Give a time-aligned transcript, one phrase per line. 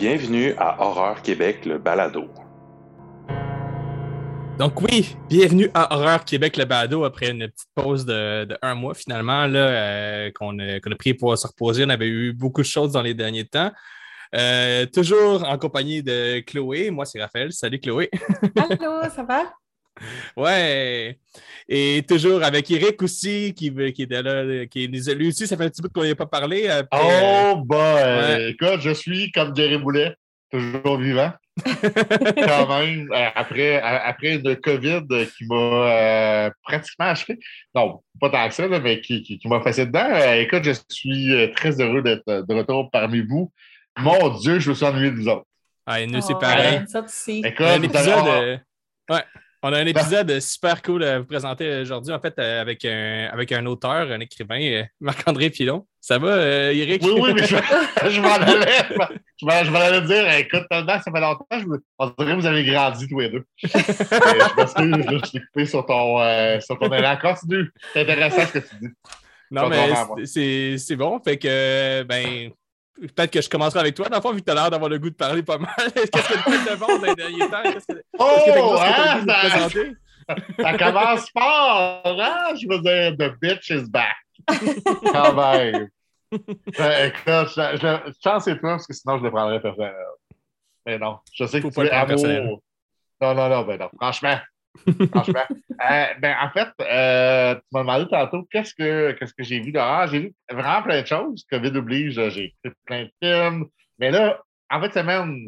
[0.00, 2.24] Bienvenue à Horreur Québec, le balado.
[4.58, 8.74] Donc oui, bienvenue à Horreur Québec, le balado, après une petite pause de, de un
[8.74, 11.84] mois finalement, là, euh, qu'on a, qu'on a pris pour se reposer.
[11.84, 13.72] On avait eu beaucoup de choses dans les derniers temps.
[14.34, 16.88] Euh, toujours en compagnie de Chloé.
[16.90, 17.52] Moi, c'est Raphaël.
[17.52, 18.08] Salut Chloé.
[18.56, 19.52] Allô, ça va?
[20.36, 21.18] Ouais.
[21.68, 25.64] Et toujours avec Eric aussi, qui, qui était là, qui est lui aussi, ça fait
[25.64, 26.66] un petit bout qu'on n'y a pas parlé.
[26.68, 28.50] euh, après, Oh, bah, euh, ouais.
[28.50, 30.14] écoute, je suis comme Jerry Boulet,
[30.50, 31.32] toujours vivant.
[31.64, 35.02] Quand même, euh, après, a- après une COVID
[35.36, 37.38] qui m'a euh, pratiquement achevé.
[37.74, 40.08] Non, pas tant que ça, là, mais qui, qui, qui m'a passé dedans.
[40.10, 43.52] Euh, écoute, je suis euh, très heureux d'être euh, de retour parmi vous.
[43.98, 45.44] Mon Dieu, je me suis ennuyé de vous autres.
[45.86, 46.78] Ah, et nous, c'est Oh, pareil.
[46.78, 47.42] ouais, Ça aussi.
[47.44, 48.26] Écoute, un épisode.
[48.26, 48.56] euh,
[49.10, 49.22] ouais.
[49.62, 53.28] On a un épisode super cool à vous présenter aujourd'hui, en fait, euh, avec un,
[53.30, 55.86] avec un auteur, un écrivain, euh, Marc-André Pilon.
[56.00, 57.02] Ça va, euh, Eric?
[57.04, 57.56] Oui, oui, mais je,
[58.10, 58.66] je m'en allais.
[59.38, 62.40] Je m'en, je m'en allais dire, écoute, ça fait longtemps, je, me- on dirait que
[62.40, 63.44] vous avez grandi tous les deux.
[63.64, 63.68] Euh,
[64.78, 67.16] je là, je suis coupé sur ton, euh, sur ton élan.
[67.20, 67.70] Continue.
[67.92, 68.88] C'est intéressant ce que tu dis.
[69.50, 69.90] Non, mais
[70.26, 71.20] c'est c'est bon.
[71.20, 72.50] Fait que, ben,
[73.08, 74.90] peut-être que je commencerai avec toi, dans le fond, vu que tu as l'air d'avoir
[74.90, 75.70] le goût de parler pas mal.
[75.78, 77.62] Qu'est-ce que tu fais de bon dans les derniers temps?
[77.62, 79.92] Qu'est-ce que Oh, que t'as hein, ça, présenter?
[80.62, 82.54] ça commence fort, hein?
[82.60, 84.16] Je veux dire, the bitch is back.
[85.12, 85.88] Quand même.
[86.32, 89.94] Euh, écoute, je, je, chance c'est toi, parce que sinon je le prendrais personnel.
[90.86, 92.62] Mais non, je sais que tu es amour.
[93.20, 94.38] Non, non, non, ben non, franchement.
[95.12, 95.42] Franchement.
[95.50, 99.72] Euh, ben, en fait, euh, tu m'as demandé tantôt qu'est-ce que, qu'est-ce que j'ai vu
[99.72, 100.06] dehors.
[100.08, 101.44] J'ai vu vraiment plein de choses.
[101.50, 103.66] COVID oblige, j'ai écouté plein de films.
[103.98, 105.46] Mais là, en fait, cette semaine,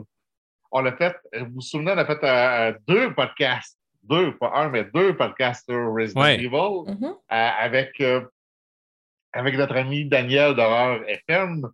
[0.70, 3.78] on a fait, vous vous souvenez, on a fait euh, deux podcasts.
[4.02, 6.34] Deux, pas un, mais deux podcasts sur Resident Ouais.
[6.36, 7.04] Evil Mhm.
[7.04, 8.22] euh, avec, euh,
[9.32, 11.68] avec notre ami Daniel d'Horreur FM.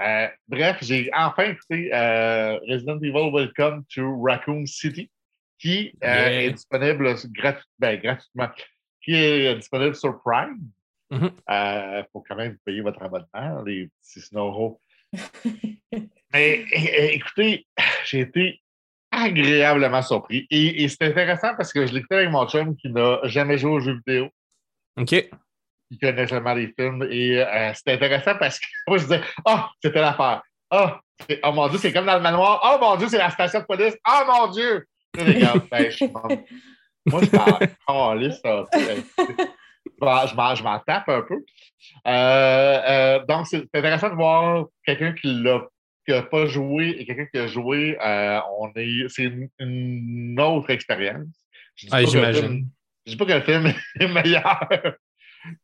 [0.00, 5.10] Euh, bref, j'ai enfin écouté euh, Resident Evil Welcome to Raccoon City,
[5.60, 6.42] qui euh, Yeah.
[6.44, 8.48] est disponible gratu- ben, gratuitement,
[9.02, 10.58] qui est disponible sur Prime.
[11.12, 11.30] Il Mhm.
[12.12, 14.80] faut quand même payer votre abonnement, les petits snorros.
[16.32, 16.64] Mais
[17.14, 17.66] écoutez,
[18.04, 18.60] j'ai été
[19.10, 20.46] agréablement surpris.
[20.50, 23.72] Et, et c'est intéressant parce que je l'écoutais avec mon chum qui n'a jamais joué
[23.72, 24.28] aux jeux vidéo
[24.96, 25.08] OK.
[25.08, 27.02] qui connaît seulement les films.
[27.10, 30.42] Et euh, c'était intéressant parce que moi, je disais, oh, c'était l'affaire.
[30.70, 30.86] Oh,
[31.28, 32.60] c'est- oh mon Dieu, c'est comme dans le manoir.
[32.64, 33.96] Oh mon Dieu, c'est la station de police.
[34.08, 34.86] Oh mon Dieu.
[35.70, 36.28] Ben, je m'en-
[37.06, 37.58] moi, je m'en
[38.30, 38.64] ça.
[40.00, 41.36] Je m'en- tape un peu.
[42.06, 45.62] Euh, euh, donc, c'est intéressant de voir quelqu'un qui l'a
[46.06, 47.98] qui n'a pas joué et quelqu'un qui a joué.
[48.04, 51.26] euh, on est, c'est une, une autre expérience.
[51.76, 52.68] Je dis le j'imagine.
[53.06, 54.68] Je dis pas que le film est meilleur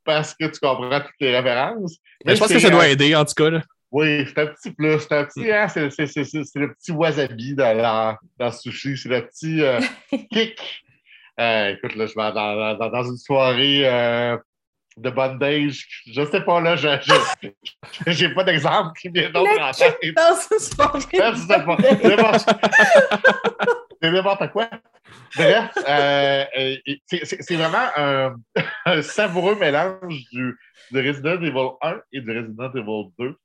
[0.05, 1.99] parce que tu comprends toutes les références.
[2.25, 3.51] Mais je pense que ça doit aider, en tout cas.
[3.51, 3.63] là.
[3.93, 4.99] Oui, c'est un petit plus.
[5.01, 8.53] C'est un petit, hein, c'est, c'est, c'est, c'est- le petit wasabi dans, la- dans le
[8.53, 8.97] sushi.
[8.97, 9.81] C'est le petit euh,
[10.33, 10.85] kick.
[11.39, 14.37] Euh, écoute, là, je vais dans, dans, dans une soirée euh,
[14.97, 15.87] de bondage.
[16.07, 19.99] Je sais pas, là, je, je, j'ai pas d'exemple qui vient d'autre en tête.
[20.49, 21.01] C'est pas vrai.
[22.19, 22.39] Ouais,
[24.03, 24.69] c'est n'importe- quoi.
[25.37, 26.45] Bref, euh,
[27.07, 28.35] c'est c'est- c'est vraiment un,
[28.87, 30.57] un savoureux mélange du,
[30.93, 33.37] de Resident Evil 1 et de Resident Evil 2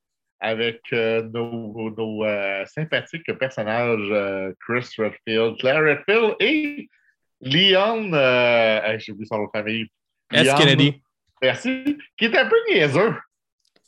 [0.41, 6.89] avec euh, nos, nos, euh, sympathiques personnages euh, Chris Redfield, Claire Redfield et
[7.41, 9.85] Leon, hey, j'ai oublié son nom de famille.
[10.33, 10.47] S.
[10.47, 11.01] Leon- Kennedy.
[11.41, 11.97] Merci.
[12.17, 13.15] Qui est un peu niaiseux.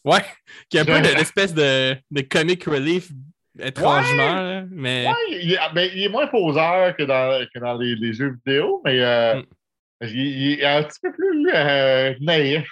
[0.03, 0.21] Ouais.
[0.69, 3.09] Qui est un peu de l'espèce de, de comic relief,
[3.59, 4.33] étrangement.
[4.35, 7.95] là, mais Ouais, il, est, ben, il est moins poseur que dans, que dans les,
[7.95, 8.99] les jeux vidéo, mais
[9.35, 9.43] Mm.
[10.01, 11.43] il, il est un petit peu plus
[12.25, 12.67] naïf.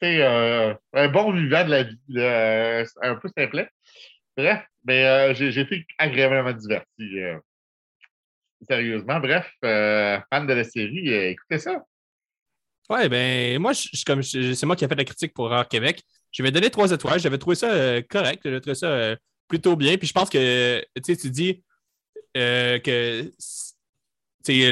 [0.00, 3.68] C'est euh, un bon vivant de la vie, euh, un peu simplet.
[4.36, 7.16] Bref, mais euh, j'ai été agréablement diverti.
[8.68, 9.20] sérieusement.
[9.20, 11.82] Bref, fan de la série, écoutez ça.
[12.90, 16.02] Ouais, ben, moi, je, comme c'est moi qui ai fait la critique pour Horreur Québec.
[16.30, 17.18] Je vais donner trois étoiles.
[17.18, 18.42] J'avais trouvé ça correct.
[18.44, 19.16] J'avais trouvé ça
[19.48, 19.96] plutôt bien.
[19.96, 21.64] Puis je pense que, tu dis
[22.34, 23.32] que,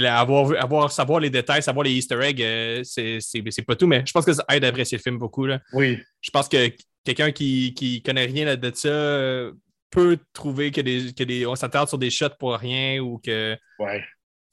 [0.07, 3.87] avoir, avoir, savoir les détails, savoir les Easter eggs, euh, c'est c'est- c'est pas tout,
[3.87, 5.47] mais je pense que ça aide à apprécier le film beaucoup.
[5.47, 5.61] Là.
[5.73, 6.71] Oui, Je pense que
[7.05, 9.53] quelqu'un qui, qui connaît rien de ça euh,
[9.91, 13.57] peut trouver que, des, que des, on s'attarde sur des shots pour rien ou que.
[13.79, 14.05] ouais.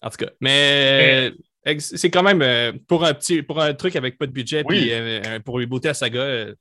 [0.03, 0.31] En tout cas.
[0.41, 1.31] Mais
[1.65, 4.89] euh, c'est quand même pour un petit pour un truc avec pas de budget Oui.
[4.91, 6.55] puis pour rebooter la saga, euh,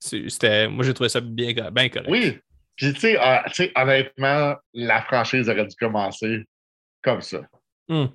[0.00, 0.66] c'est- c'était.
[0.68, 2.08] Moi j'ai trouvé ça bien, bien correct.
[2.10, 2.38] Oui.
[2.76, 6.44] Puis, tu sais, euh, tu sais, honnêtement, la franchise aurait dû commencer
[7.02, 7.42] comme ça.
[7.88, 8.06] Hmm.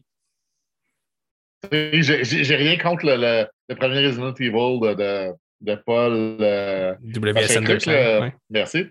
[1.72, 6.38] J'ai rien contre le, le- le premier Resident Evil de, de, de Paul.
[6.40, 7.58] euh, W.S.
[7.58, 7.92] Anderson.
[7.92, 8.36] ouais.
[8.50, 8.86] Merci.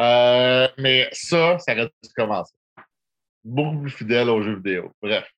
[0.00, 2.54] Euh, mais ça, ça aurait dû commencer.
[3.44, 4.92] Beaucoup plus fidèle aux jeux vidéo.
[5.02, 5.30] Bref.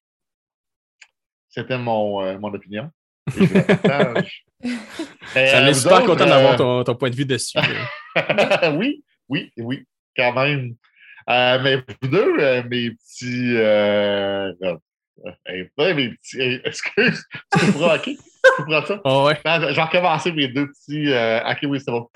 [1.48, 2.90] C'était mon, euh, mon opinion.
[3.36, 4.44] Et je la partage.
[4.62, 4.68] Ça
[5.36, 7.58] euh, m'est vous super content d'avoir euh, ton, ton point de vue dessus.
[8.74, 9.84] oui, oui, oui,
[10.16, 10.76] quand même.
[11.28, 13.56] Euh, mais vous deux, euh, mes petits.
[13.56, 14.78] Euh, non,
[15.78, 16.40] mes petits.
[16.40, 17.24] euh, excuse,
[17.58, 18.12] tu
[18.62, 19.00] prendre ça?
[19.04, 19.38] Oh, ouais.
[19.44, 21.12] Non, je vais recommencer mes deux petits.
[21.12, 22.08] Euh, ok, oui, c'est bon.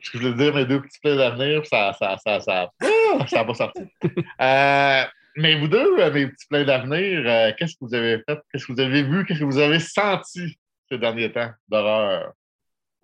[0.00, 3.44] Je voulais dire mes deux petits plans d'avenir, ça ça, ça, ça, ah, ça n'a
[3.44, 3.82] pas sorti.
[4.40, 5.04] Euh,
[5.36, 8.38] mais vous deux, mes petits plans d'avenir, euh, qu'est-ce que vous avez fait?
[8.50, 9.24] Qu'est-ce que vous avez vu?
[9.24, 10.58] Qu'est-ce que vous avez senti
[10.90, 12.32] ces derniers temps d'horreur?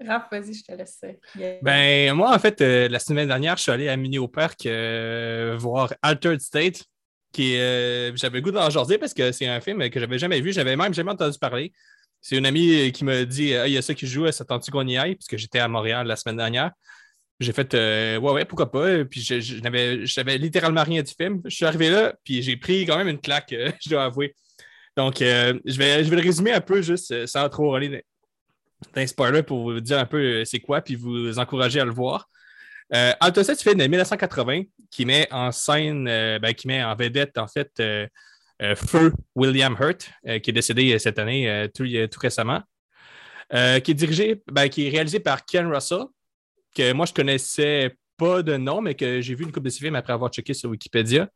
[0.07, 1.01] Raph, vas-y, je te laisse.
[1.63, 4.65] Ben, moi, en fait, euh, la semaine dernière, je suis allé à Mini au Parc
[4.67, 6.85] euh, voir Altered State,
[7.33, 10.41] qui euh, j'avais le goût d'en jaser parce que c'est un film que j'avais jamais
[10.41, 11.73] vu, j'avais même jamais entendu parler.
[12.21, 14.69] C'est une amie qui m'a dit Ah, il y a ça qui joue, ça tente
[14.71, 16.73] qu'on y j'étais à Montréal la semaine dernière.
[17.41, 19.05] J'ai fait euh, Ouais, ouais, pourquoi pas.
[19.05, 21.41] Puis je, je n'avais littéralement rien du film.
[21.45, 24.35] Je suis arrivé là, puis j'ai pris quand même une claque, euh, je dois avouer.
[24.97, 28.05] Donc, euh, je, vais, je vais le résumer un peu, juste euh, sans trop aller
[28.95, 31.93] les spoilers pour vous dire un peu euh, c'est quoi, puis vous encourager à le
[31.93, 32.29] voir.
[32.95, 37.37] Euh, un film de 1980 qui met en scène, euh, ben, qui met en vedette,
[37.37, 38.07] en fait, euh,
[38.75, 40.11] Feu William Hurt,
[40.43, 41.85] qui est décédé cette année, tout,
[42.21, 42.61] récemment,
[43.53, 43.57] qui
[43.91, 46.07] est dirigé, ben, qui est réalisé par Ken Russell,
[46.75, 49.95] que moi je connaissais pas de nom, mais que j'ai vu une couple de films
[49.95, 51.29] après avoir checké sur Wikipédia.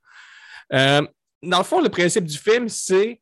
[0.68, 1.06] Dans
[1.42, 3.20] le fond, le principe du film, c'est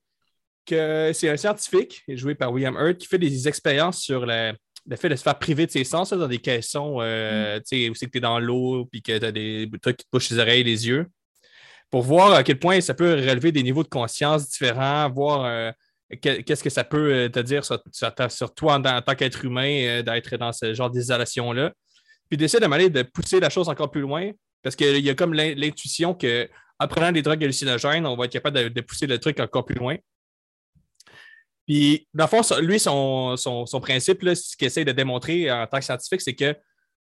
[0.70, 4.52] que c'est un scientifique, joué par William Hurt, qui fait des expériences sur le,
[4.86, 7.88] le fait de se faire priver de ses sens là, dans des caissons, euh, sais,
[7.90, 10.10] où c'est que tu es dans l'eau, puis que tu as des trucs qui te
[10.12, 11.06] bouchent les oreilles, les yeux,
[11.90, 15.70] pour voir à quel point ça peut relever des niveaux de conscience différents, voir euh,
[16.22, 19.82] que- qu'est-ce que ça peut euh, te dire sur, toi en, en tant qu'être humain,
[19.84, 21.72] euh, d'être dans ce genre d'isolation-là.
[22.28, 24.30] Puis d'essayer de m'aller de pousser la chose encore plus loin,
[24.62, 26.48] parce qu'il y a comme l'in- l'intuition que
[26.82, 29.66] en prenant des drogues hallucinogènes, on va être capable de, de pousser le truc encore
[29.66, 29.96] plus loin.
[31.70, 35.78] Puis, dans le fond, lui, son, son, principe, ce qu'il essaie de démontrer en tant
[35.78, 36.56] que scientifique, c'est que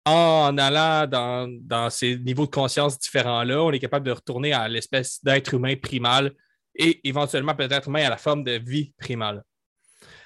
[0.06, 4.68] en allant dans, dans ces niveaux de conscience différents-là, on est capable de retourner à
[4.68, 6.32] l'espèce d'être humain primal
[6.76, 9.42] et éventuellement peut-être même à la forme de vie primale.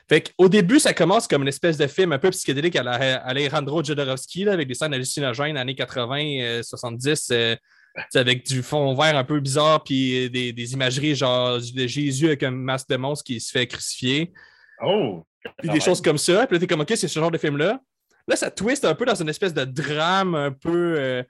[0.09, 3.81] Fait qu'au début, ça commence comme une espèce de film un peu psychédélique à Alejandro
[3.85, 7.55] Jodorowsky, avec des scènes hallucinogènes années 80, euh, 70, euh,
[8.13, 12.43] avec du fond vert un peu bizarre, puis des, des imageries genre de Jésus avec
[12.43, 14.33] un masque de monstre qui se fait crucifier
[14.81, 15.23] Oh!
[15.59, 16.45] puis des choses comme ça.
[16.47, 17.79] Puis là, t'es comme, OK, c'est ce genre de film-là.
[18.27, 21.23] Là, ça twist un peu dans une espèce de drame un peu, euh,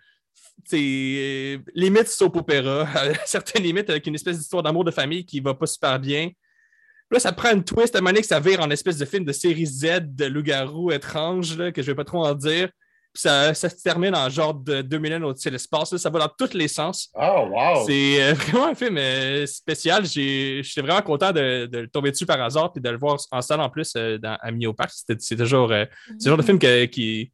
[0.74, 5.40] euh, limite soap opéra, à certaines limites, avec une espèce d'histoire d'amour de famille qui
[5.40, 6.30] va pas super bien.
[6.30, 8.98] Puis là, ça prend une twist à un moment donné que ça vire en espèce
[8.98, 12.34] de film de série Z de loup-garou étrange, là, que je vais pas trop en
[12.34, 12.70] dire.
[13.16, 15.94] Puis ça, ça se termine en genre de 2000 ans au-dessus de l'espace.
[15.94, 15.98] là.
[15.98, 17.10] Ça va dans tous les sens.
[17.16, 17.86] Oh, wow!
[17.88, 20.06] C'est euh, vraiment un film euh, spécial.
[20.06, 23.18] J'ai- J'étais vraiment content de, de le tomber dessus par hasard et de le voir
[23.32, 24.92] en salle en plus euh, dans, à Mio Park.
[25.20, 25.86] C'est toujours euh,
[26.20, 27.32] c'est le genre de film que- qui.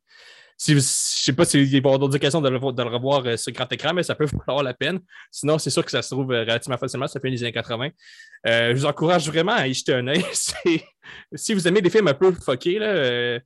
[0.56, 2.90] Si, vous- je sais pas s'il va y avoir d'autres occasions de le, de le
[2.90, 5.00] revoir euh, sur grand écran, mais ça peut valoir la peine.
[5.32, 7.08] Sinon, c'est sûr que ça se trouve relativement facilement.
[7.08, 7.90] Ça fait les années 80.
[8.46, 10.24] Euh, je vous encourage vraiment à y jeter un œil.
[11.34, 13.40] Si vous aimez des films un peu fuckés, là, euh,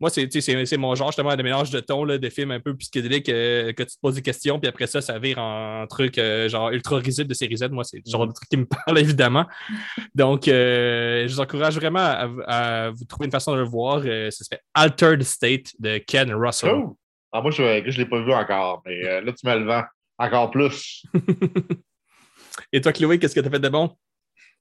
[0.00, 2.28] moi, c'est tu sais, c'est- c'est mon genre, justement, de mélange de tons, là, de
[2.28, 5.18] films un peu psychédéliques, euh, que tu te poses des questions, puis après ça, ça
[5.18, 7.68] vire en, truc euh, genre ultra risible de série Z.
[7.70, 9.46] Moi, c'est le genre de truc qui me parle, évidemment.
[10.14, 14.02] Donc, euh, je vous encourage vraiment à, à vous trouver une façon de le voir.
[14.04, 16.70] Euh, ça s'appelle Altered State de Ken Russell.
[16.70, 16.94] Cool.
[17.32, 19.84] Ah, moi, je ne l'ai pas vu encore, mais euh, là, tu me le vends
[20.18, 21.04] encore plus.
[22.72, 23.90] Et toi, Chloé, qu'est-ce que tu as fait de bon?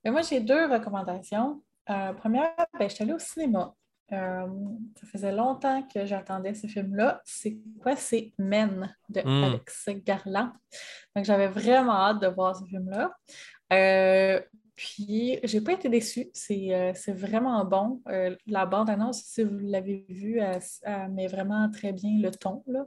[0.04, 1.62] Mais moi, j'ai deux recommandations.
[1.90, 3.74] Euh, première, ben, je suis allée au cinéma.
[4.14, 4.48] Euh,
[5.00, 7.22] ça faisait longtemps que j'attendais ce film-là.
[7.26, 7.96] C'est quoi?
[7.96, 9.44] C'est Men de Mm.
[9.44, 10.52] Alex Garland.
[11.16, 13.12] Donc, j'avais vraiment hâte de voir ce film-là.
[13.74, 14.40] Euh,
[14.76, 16.28] puis, j'ai pas été déçue.
[16.34, 18.02] C'est euh, c'est vraiment bon.
[18.10, 22.64] Euh, la bande-annonce, si vous l'avez vue, elle, elle met vraiment très bien le ton.
[22.68, 22.86] Là.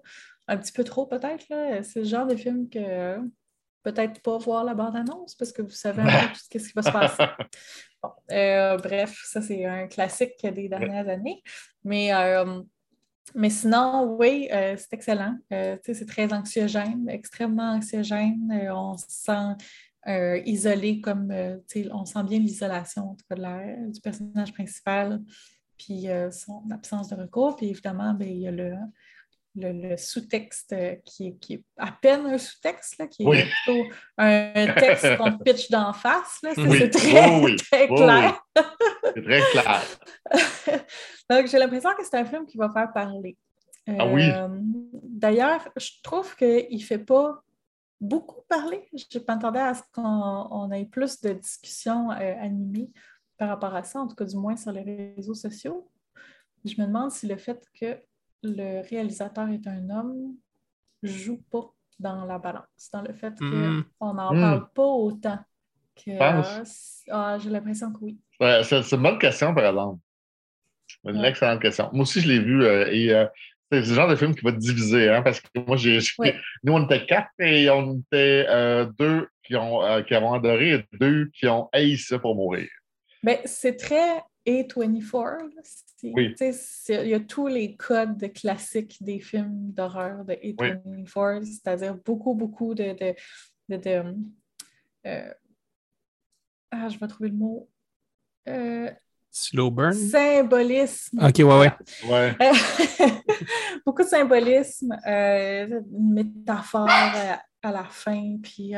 [0.48, 1.44] Un petit peu trop, peut-être.
[1.50, 1.82] là.
[1.82, 3.18] C'est le genre de film que
[3.82, 6.82] peut-être pas voir la bande-annonce parce que vous savez un peu tout ce qui va
[6.82, 7.25] se passer.
[8.02, 11.42] Bon, euh, bref, ça c'est un classique des dernières années.
[11.84, 12.62] Mais, euh,
[13.34, 15.37] mais sinon, oui, euh, c'est excellent.
[15.50, 18.50] C'est très anxiogène, extrêmement anxiogène.
[18.72, 19.54] On se sent
[20.46, 21.30] isolé comme,
[21.92, 25.20] on sent bien l'isolation du personnage principal,
[25.76, 27.56] puis son absence de recours.
[27.56, 28.76] Puis évidemment, ben, il y a le,
[29.57, 33.26] le, le sous-texte euh, qui, est- qui est à peine un sous-texte, là, qui est
[33.26, 33.42] Oui.
[33.64, 33.85] plutôt
[34.19, 36.38] un texte qu'on pitch d'en face.
[36.42, 36.52] là.
[36.54, 36.78] C'est Oui.
[36.78, 38.42] c'est très, Oui, très clair.
[39.04, 39.83] C'est très clair.
[41.30, 43.37] Donc, j'ai l'impression que c'est un film qui va faire parler.
[43.88, 44.30] Ah oui.
[44.30, 44.49] Euh,
[45.02, 47.42] D'ailleurs, je trouve qu'il ne fait pas
[48.00, 48.88] beaucoup parler.
[48.92, 50.02] Je m'attendais à ce qu'on
[50.50, 52.90] on ait plus de discussions euh, animées
[53.37, 55.90] par rapport à ça, en tout cas du moins sur les réseaux sociaux.
[56.64, 57.99] Je me demande si le fait que
[58.42, 60.35] le réalisateur est un homme
[61.02, 64.40] joue pas dans la balance, dans le fait qu'on n'en Mm.
[64.40, 65.38] parle pas autant.
[65.97, 66.64] Que, euh,
[67.11, 68.18] ah, J'ai l'impression que oui.
[68.40, 70.00] Ouais, c'est une bonne question, par exemple.
[71.04, 71.28] Une Ouais.
[71.30, 71.90] excellente question.
[71.92, 73.26] Moi aussi, je l'ai vu euh, et euh,
[73.70, 75.99] c'est le genre de film qui va te diviser, hein, parce que moi, j'ai.
[76.64, 80.73] Nous, on était quatre et on était euh, deux qui, ont, euh, qui avons adoré
[80.75, 82.68] et deux qui ont haï ça pour mourir.
[83.23, 85.42] Ben, c'est très A24.
[85.54, 85.61] là.
[85.62, 86.30] C'est- Oui.
[86.30, 91.44] tu sais, c'est- Il y a tous les codes classiques des films d'horreur de A24,
[91.44, 92.92] c'est-à-dire beaucoup, beaucoup de.
[92.92, 93.14] de,
[93.68, 94.14] de- de,
[95.06, 95.35] euh,
[96.70, 97.68] ah, je vais trouver le mot.
[98.49, 98.90] Euh,
[99.30, 99.92] Slow burn?
[99.92, 101.20] symbolisme.
[101.23, 101.73] Ok, ouais, ouais.
[102.09, 102.37] Ouais.
[103.87, 108.75] beaucoup de symbolisme, euh, une métaphore à, à la fin, puis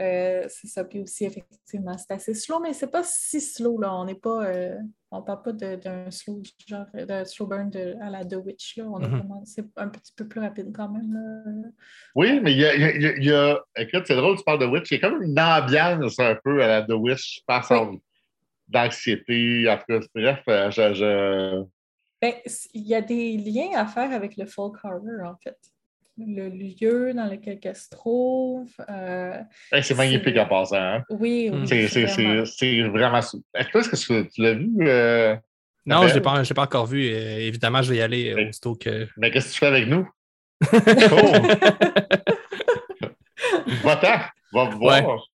[0.00, 0.84] euh, c'est ça.
[0.84, 3.94] Puis aussi, effectivement, c'est assez slow, mais c'est pas si slow, là.
[3.94, 4.46] On n'est pas.
[4.46, 4.76] euh,
[5.10, 8.76] on parle pas d'un slow genre d'un slow burn de- à la The Witch.
[8.78, 8.84] Là.
[8.88, 9.42] On Mhm.
[9.44, 11.12] c'est un petit peu plus rapide quand même.
[11.12, 11.68] Là.
[12.16, 14.90] Oui, mais il y a, y y Écoute, c'est drôle, tu parles de Witch.
[14.90, 17.96] Il y a comme une ambiance un peu à la The Witch, pense, en-
[18.68, 19.68] d'anxiété.
[19.70, 20.94] En tout cas, bref, euh, je.
[20.94, 21.64] je-
[22.20, 22.34] Ben,
[22.72, 25.58] il y a des liens à faire avec le folk horror, en fait.
[26.16, 28.70] Le lieu dans lequel elle se trouve.
[28.88, 29.40] euh,
[29.72, 30.76] Hey, c'est magnifique en passant.
[30.76, 31.04] Hein?
[31.10, 31.58] oui, oui.
[31.62, 31.66] Mm.
[32.46, 33.18] C'est vraiment.
[33.18, 34.70] Est-ce que- tu, tu l'as vu?
[34.82, 35.34] euh,
[35.86, 37.08] Non, je ne l'ai pas, encore vu.
[37.12, 38.48] Euh, évidemment, je vais y aller Oui.
[38.48, 39.08] aussitôt que.
[39.16, 40.08] Mais qu'est-ce que tu fais avec nous?
[43.82, 44.18] Va-t'en!
[44.52, 45.28] Va voir!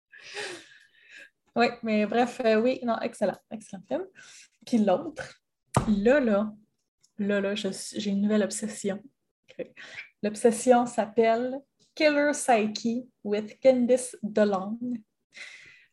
[1.56, 4.04] Oui, mais bref, euh, oui, non, excellent, excellent film.
[4.66, 5.42] Puis l'autre,
[5.90, 6.54] là, là,
[7.18, 9.02] là, là, j'ai une nouvelle obsession.
[9.60, 9.66] Ok.
[10.24, 11.60] L'obsession s'appelle
[11.96, 14.78] Killer Psyche with Candice DeLong.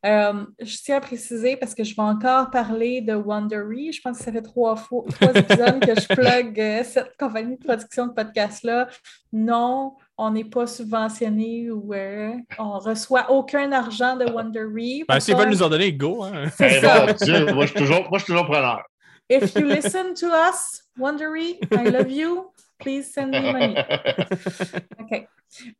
[0.06, 3.90] Euh, je tiens à préciser parce que je vais encore parler de Wondery.
[3.90, 7.56] Je pense que ça fait trois fois, trois épisodes que je plug euh, cette compagnie
[7.56, 8.88] de production de podcast-là.
[9.32, 15.04] Non, on n'est pas subventionné ou euh, on reçoit aucun argent de Wondery.
[15.08, 16.22] Ben, S'ils veulent nous en donner, go.
[16.22, 16.50] Hein.
[16.54, 17.10] C'est Hey, ça.
[17.14, 18.82] Dieu, moi, je suis toujours, moi, je suis toujours preneur.
[19.30, 22.50] If you listen to us, Wondery, I love you.
[22.78, 23.74] Please send me money.
[25.00, 25.28] OK.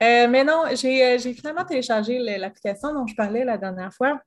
[0.03, 4.21] Euh, mais non, j'ai euh, finalement téléchargé l'application dont je parlais la dernière fois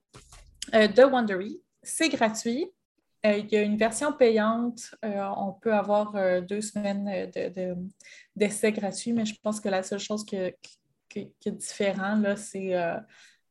[0.73, 1.61] euh, de Wondery.
[1.81, 2.67] C'est gratuit.
[3.25, 4.93] Euh, il y a une version payante.
[5.05, 7.77] Euh, on peut avoir euh, deux semaines euh, de- de-
[8.35, 10.77] d'essai gratuit, mais je pense que la seule chose que- qui
[11.39, 12.67] qui est différent, là, c'est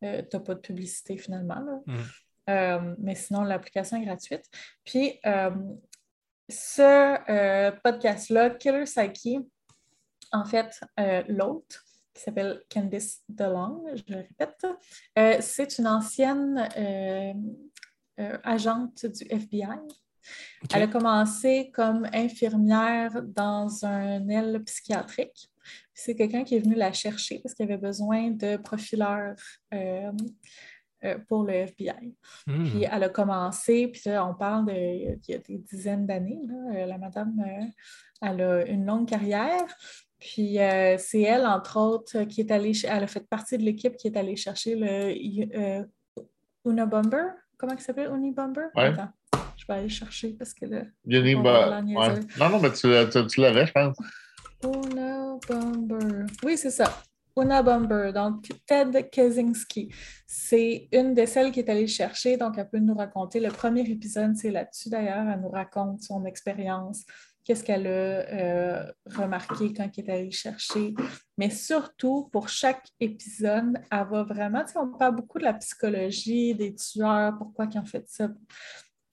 [0.03, 1.59] que tu n'as pas de publicité finalement.
[1.59, 1.81] là.
[1.87, 1.97] Mm.
[2.51, 4.45] Euh, mais sinon, l'application est gratuite.
[4.85, 5.51] Puis, euh,
[6.49, 9.43] ce euh, podcast-là, Killer Psyche,
[10.33, 11.85] en fait, euh, l'autre,
[12.15, 14.67] qui s'appelle Candice DeLong, je le répète,
[15.19, 19.79] euh, c'est une ancienne euh, agente du FBI.
[20.73, 25.51] Elle a commencé comme infirmière dans un aile psychiatrique.
[25.95, 29.37] C'est quelqu'un qui est venu la chercher parce qu'il avait besoin de profileurs
[31.07, 32.15] euh, pour le FBI.
[32.47, 32.65] Hmm.
[32.65, 36.41] Puis elle a commencé, puis là, on parle de, il y a des dizaines d'années.
[36.75, 37.65] euh, La madame, euh,
[38.23, 39.65] elle a une longue carrière.
[40.19, 40.57] Puis
[40.99, 44.17] c'est elle, entre autres, qui est allée, elle a fait partie de l'équipe qui est
[44.17, 45.87] allée chercher le
[46.65, 47.29] Una Bomber.
[47.59, 48.11] Comment il s'appelle?
[48.15, 48.67] Uni Bomber?
[48.75, 48.87] Ouais.
[48.87, 49.11] Attends,
[49.57, 50.83] je vais aller chercher parce que là,
[51.97, 52.15] ouais.
[52.41, 53.97] Non, non, mais tu, tu, tu l'avais, je pense.
[54.65, 56.25] Una Bomber.
[56.43, 56.91] Oui, c'est ça.
[57.39, 59.91] Una Bomber, donc Ted Kaczynski.
[60.27, 63.41] C'est une de celles qui est allée chercher, donc elle peut nous raconter.
[63.41, 65.29] Le premier épisode, c'est là-dessus d'ailleurs.
[65.29, 67.05] Elle nous raconte son expérience,
[67.45, 70.95] qu'est-ce qu'elle a euh, remarqué quand elle est allée chercher.
[71.37, 76.55] Mais surtout, pour chaque épisode, elle va vraiment, tu on parle beaucoup de la psychologie
[76.55, 78.29] des tueurs, pourquoi ils ont fait ça.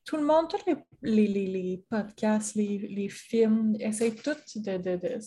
[0.05, 5.19] Tout le monde, tous les, les, les- les podcasts, les, films, essayent tous de- de-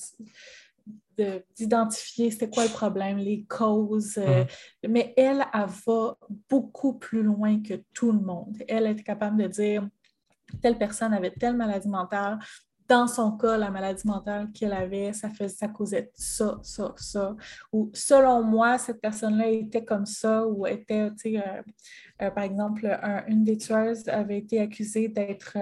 [1.57, 4.19] d'identifier c'était quoi le problème, les causes.
[4.19, 4.45] euh,
[4.87, 8.57] mais elle, elle va beaucoup plus loin que tout le monde.
[8.69, 9.89] Elle est capable de dire
[10.63, 12.39] telle personne avait telle maladie mentale.
[12.89, 17.35] Dans son cas, la maladie mentale qu'elle avait, ça, faisait, ça causait ça, ça, ça.
[17.73, 21.63] Ou selon moi, cette personne-là était comme ça ou était, tu sais, euh,
[22.23, 25.57] euh, par exemple, un- une des tueuses avait été accusée d'être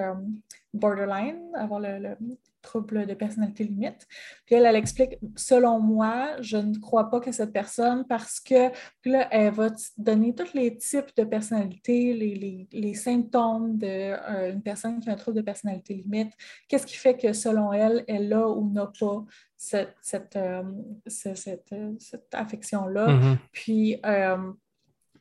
[0.75, 2.16] borderline, avoir le, le
[2.64, 4.06] trouble de personnalité limite.
[4.44, 8.71] Puis elle, elle explique, selon moi, je ne crois pas que cette personne, parce que
[9.00, 14.62] puis là, elle va donner tous les types de personnalité, les, les- les symptômes d'une
[14.64, 16.33] personne qui a un trouble de personnalité limite.
[16.68, 19.25] Qu'est-ce qui fait que, selon elle, elle a ou n'a pas
[19.56, 20.62] cette, cette, euh,
[21.06, 23.06] ce- cette, euh, cette affection-là?
[23.09, 23.38] Mhm.
[23.52, 24.52] Puis, euh,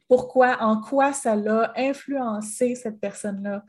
[0.07, 3.63] pourquoi, en quoi ça l'a influencé cette personne-là?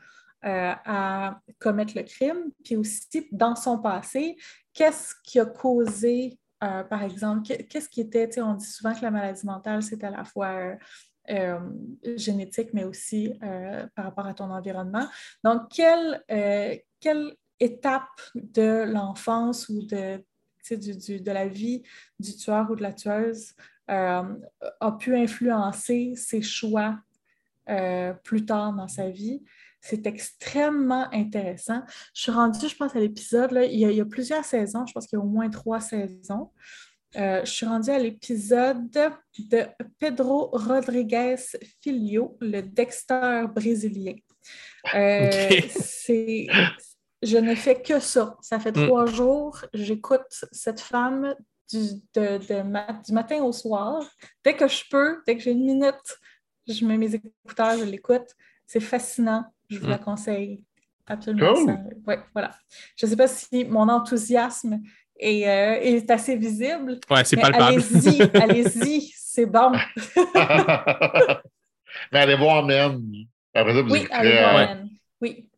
[0.45, 4.37] Euh, à commettre le crime, puis aussi dans son passé,
[4.73, 9.03] qu'est-ce qui a causé, euh, par exemple, qu'est- qu'est-ce qui était, on dit souvent que
[9.03, 10.77] la maladie mentale, c'est à la fois
[11.31, 11.59] euh,
[12.17, 13.33] génétique, mais aussi
[13.95, 15.07] par rapport à ton environnement.
[15.43, 16.23] Donc, quelle,
[17.01, 20.23] quelle étape de l'enfance ou de,
[20.71, 21.83] du- de la vie
[22.19, 23.55] du tueur ou de la tueuse
[23.89, 26.99] a pu influencer ses choix
[28.23, 29.43] plus tard dans sa vie?
[29.87, 31.83] C'est extrêmement intéressant.
[32.15, 34.87] Je suis rendue, je pense, à l'épisode, il, y a- il y a plusieurs saisons,
[34.87, 36.51] je pense qu'il y a au moins trois saisons.
[37.17, 39.67] Euh, je suis rendue à l'épisode de
[39.99, 41.37] Pedro Rodriguez
[41.83, 44.15] Filho, le Dexter brésilien.
[44.95, 45.31] Euh,
[45.79, 46.47] c'est,
[47.23, 48.37] je ne fais que ça.
[48.41, 48.87] Ça fait Mm.
[48.87, 51.35] trois jours, j'écoute cette femme
[51.71, 51.79] du,
[52.15, 54.03] de- de ma- du matin au soir.
[54.43, 56.19] Dès que je peux, dès que j'ai une minute,
[56.67, 58.29] je mets mes écouteurs, je l'écoute.
[58.67, 59.45] C'est fascinant.
[59.71, 59.91] Je vous Mm.
[59.91, 60.63] la conseille
[61.07, 61.55] absolument.
[61.55, 61.79] Cool.
[62.07, 62.51] Ouais, voilà.
[62.97, 64.81] Je ne sais pas si mon enthousiasme
[65.19, 66.99] est, euh, est assez visible.
[67.11, 67.65] Ouais, c'est palpable.
[67.65, 69.73] allez-y, allez-y, c'est bon.
[69.73, 69.81] Mais
[72.19, 73.01] allez voir Men.
[73.55, 74.77] Après ça, vous Oui, allez voir.
[75.21, 75.49] Oui.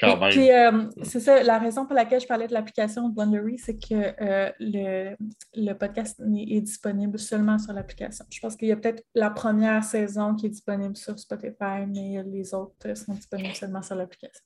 [0.00, 0.30] Quand Et même.
[0.30, 3.76] puis, euh, c'est ça, la raison pour laquelle je parlais de l'application de Wondery, c'est
[3.76, 5.16] que euh, le,
[5.54, 8.24] le podcast est, disponible seulement sur l'application.
[8.30, 12.22] Je pense qu'il y a peut-être la première saison qui est disponible sur Spotify, mais
[12.24, 14.44] les autres sont disponibles seulement sur l'application.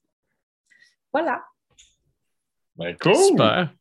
[1.12, 1.42] Voilà.
[2.76, 3.14] Ben, cool.
[3.14, 3.75] Super.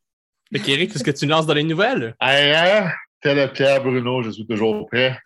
[0.51, 2.15] Fait qu'Éric, est-ce que tu nous lances dans les nouvelles?
[2.19, 2.91] Hey, hein?
[3.21, 5.17] Tel Pierre Bruno, je suis toujours prêt.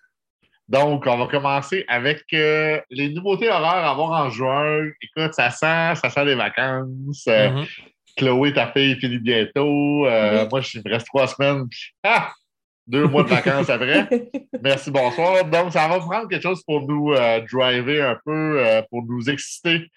[0.67, 4.84] Donc, on va commencer avec euh, les nouveautés horreurs à voir en juin.
[5.01, 7.25] Écoute, ça sent, ça sent les vacances.
[7.27, 7.65] Euh, Mhm.
[8.17, 10.05] Chloé, ta fille, finit bientôt.
[10.07, 10.48] Euh.
[10.50, 11.65] Moi, je- il me reste trois semaines.
[12.04, 12.32] ah!
[12.88, 14.08] Deux mois de vacances après.
[14.62, 15.43] Merci, bonsoir.
[15.45, 17.13] Donc, ça va prendre quelque chose pour nous
[17.51, 19.89] driver un peu, pour nous exciter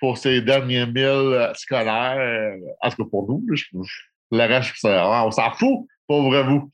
[0.00, 2.54] pour ces derniers milles euh, scolaires.
[2.82, 6.70] En tout cas, pour nous, je, je- le reste, on s'en fout, pauvre vous.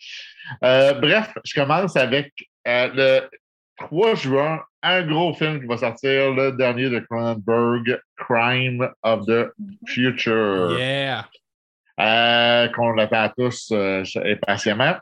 [0.63, 2.33] Euh, bref, je commence avec
[2.67, 3.31] euh, le
[3.79, 9.49] 3 juin, un gros film qui va sortir, le dernier de Cronenberg, Crime of the
[9.87, 11.27] Future Yeah.
[12.01, 14.95] euh, qu'on attend tous euh, impatiemment.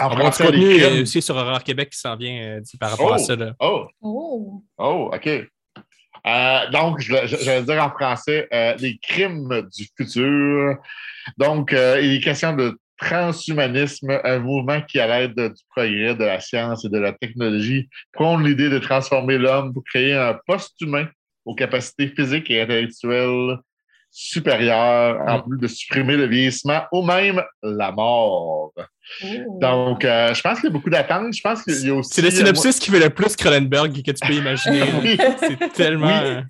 [0.00, 2.90] En On va français, les euh, aussi sur Horror Québec qui s'en vient euh, par
[2.92, 3.36] rapport à ça.
[3.36, 3.52] Là.
[3.60, 4.62] Oh, Oh!
[4.78, 5.26] oh, OK.
[6.24, 10.76] Euh, donc, je, je, je vais dire en français euh, les crimes du futur.
[11.36, 16.24] Donc, euh, il est question de transhumanisme, un mouvement qui, à l'aide du progrès de
[16.24, 21.08] la science et de la technologie, prône l'idée de transformer l'homme pour créer un post-humain
[21.44, 23.56] aux capacités physiques et intellectuelles
[24.14, 25.42] supérieures, en Mm.
[25.48, 28.72] plus de supprimer le vieillissement ou même la mort.
[29.60, 31.32] Donc, euh, je pense qu'il y a beaucoup d'attentes.
[31.34, 32.10] Je pense qu'il y a aussi.
[32.14, 34.82] C'est le synopsis qui fait le plus Cronenberg que tu peux imaginer.
[35.02, 35.16] Oui.
[35.40, 36.06] C'est tellement.
[36.08, 36.26] Oui.
[36.26, 36.42] euh,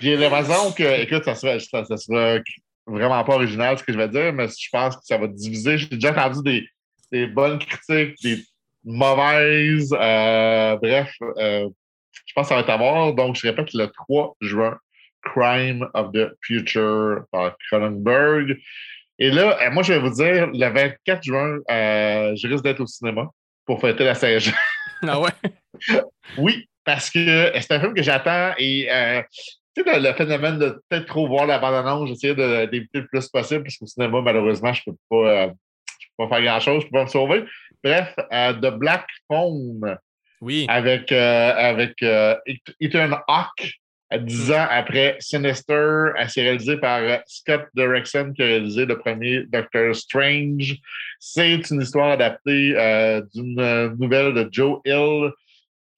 [0.00, 2.38] J'ai l'impression que, écoute, ça sera, ça, ça sera
[2.86, 5.78] vraiment pas original ce que je vais dire, mais je pense que ça va diviser.
[5.78, 6.68] J'ai déjà entendu des,
[7.12, 8.44] des bonnes critiques, des
[8.84, 9.94] mauvaises.
[9.98, 11.68] euh, bref, euh,
[12.26, 13.14] je pense que ça va être à voir.
[13.14, 14.78] Donc, je répète le 3 juin,
[15.22, 18.58] Crime of the Future par Cronenberg.
[19.18, 22.80] Et là, euh, moi, je vais vous dire, le 24 juin, euh, je risque d'être
[22.80, 23.30] au cinéma
[23.64, 24.52] pour fêter la Saint-Jean.
[25.06, 25.30] Ah ouais?
[26.38, 29.22] Oui, parce que c'est un film que j'attends et euh,
[29.76, 33.28] tu sais, le, le phénomène de peut-être trop voir la bande-annonce, j'essaie d'éviter le plus
[33.28, 35.46] possible parce qu'au cinéma, malheureusement, je ne peux pas, euh,
[36.18, 37.44] peux pas faire grand-chose, je ne peux pas me sauver.
[37.82, 39.96] Bref, euh, The Black Phone
[40.40, 40.66] Oui.
[40.68, 43.74] avec, euh, avec euh, Et- Ethan Hawke,
[44.10, 48.96] à 10 ans après Sinister, elle s'est réalisée par Scott Derrickson qui a réalisé le
[48.98, 50.76] premier Doctor Strange.
[51.18, 55.30] C'est une histoire adaptée euh, d'une nouvelle de Joe Hill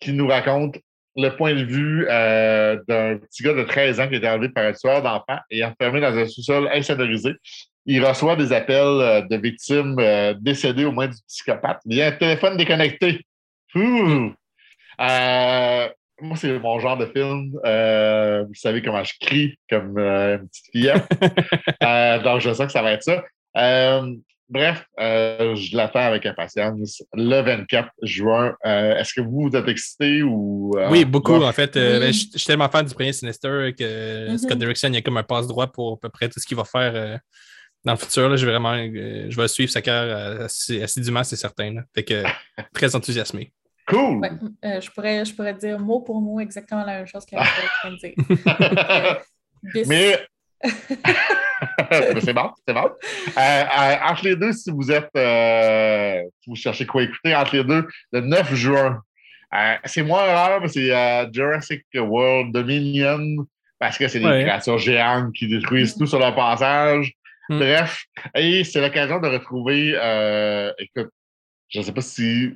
[0.00, 0.78] qui nous raconte
[1.16, 4.64] le point de vue euh, d'un petit gars de 13 ans qui été enlevé par
[4.64, 7.32] un tueur d'enfants et enfermé dans un sous-sol insonorisé.
[7.86, 11.80] Il reçoit des appels euh, de victimes euh, décédées au moins du psychopathe.
[11.86, 13.24] Il y a un téléphone déconnecté.
[13.76, 14.32] Ouh!
[15.00, 15.88] Euh,
[16.20, 17.52] moi, c'est mon genre de film.
[17.52, 21.06] Vous savez comment je crie comme une petite fillette.
[22.24, 23.22] Donc, je sais que ça va être ça.
[24.48, 27.02] Bref, euh, je l'attends avec impatience.
[27.14, 28.54] Le 24 juin.
[28.64, 30.70] Euh, Est-ce que vous, vous êtes excité ou.
[30.76, 31.46] euh, Oui, beaucoup, bon?
[31.48, 31.76] en fait.
[31.76, 32.00] Euh, Oui.
[32.00, 34.38] ben, je je suis tellement fan du premier Sinister que Mhm.
[34.38, 36.56] Scott Derrickson, il y a comme un passe-droit pour à peu près tout ce qu'il
[36.56, 37.16] va faire euh,
[37.84, 38.28] dans le futur.
[38.28, 38.36] Là.
[38.36, 41.74] Je, vais vraiment, euh, je vais suivre sa carrière assez- assidûment, c'est certain.
[41.74, 41.82] Là.
[41.92, 42.22] Fait que
[42.72, 43.52] très enthousiasmé.
[43.88, 44.18] Cool!
[44.18, 44.30] Ouais,
[44.64, 47.48] euh, je, pourrais, je pourrais dire mot pour mot exactement la même chose qu'elle était
[47.48, 47.98] en train de
[49.74, 49.86] dire.
[49.86, 50.18] Mais.
[52.20, 52.84] C'est bon, c'est bon.
[52.86, 55.08] Euh, euh, entre les deux, si vous êtes.
[55.16, 59.00] euh, si vous cherchez quoi écouter, entre les deux, le 9 juin,
[59.54, 63.46] euh, c'est moins rare, mais c'est euh, Jurassic World Dominion,
[63.78, 64.42] parce que c'est des Ouais.
[64.42, 67.12] créatures géantes qui détruisent tout sur leur passage.
[67.48, 67.58] Hmm.
[67.58, 69.92] Bref, et c'est l'occasion de retrouver.
[69.94, 71.10] euh, écoute,
[71.68, 72.54] je ne sais pas si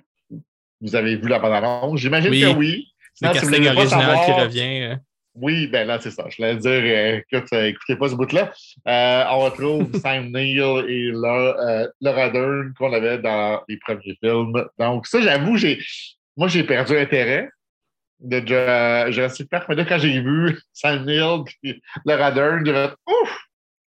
[0.81, 2.01] vous avez vu la bande-annonce.
[2.01, 2.41] J'imagine Oui.
[2.41, 2.87] que oui.
[3.23, 4.97] Le Sinon, si vous casting original qui revient.
[5.35, 6.25] Oui, ben là, c'est ça.
[6.29, 8.53] Je voulais dire, euh, écoute, euh, écoutez pas ce bout-là.
[8.88, 14.19] Euh, on retrouve Sam Neill et Laura, euh, Laura Dern qu'on avait dans les premiers
[14.23, 14.64] films.
[14.79, 15.81] Donc, ça, j'avoue, j'ai,
[16.37, 17.49] moi, j'ai perdu intérêt
[18.19, 19.66] de Ju- Jurassic Park.
[19.69, 23.38] Mais là, quand j'ai vu Sam Neill et Laura Dern, j'ai fait ouf!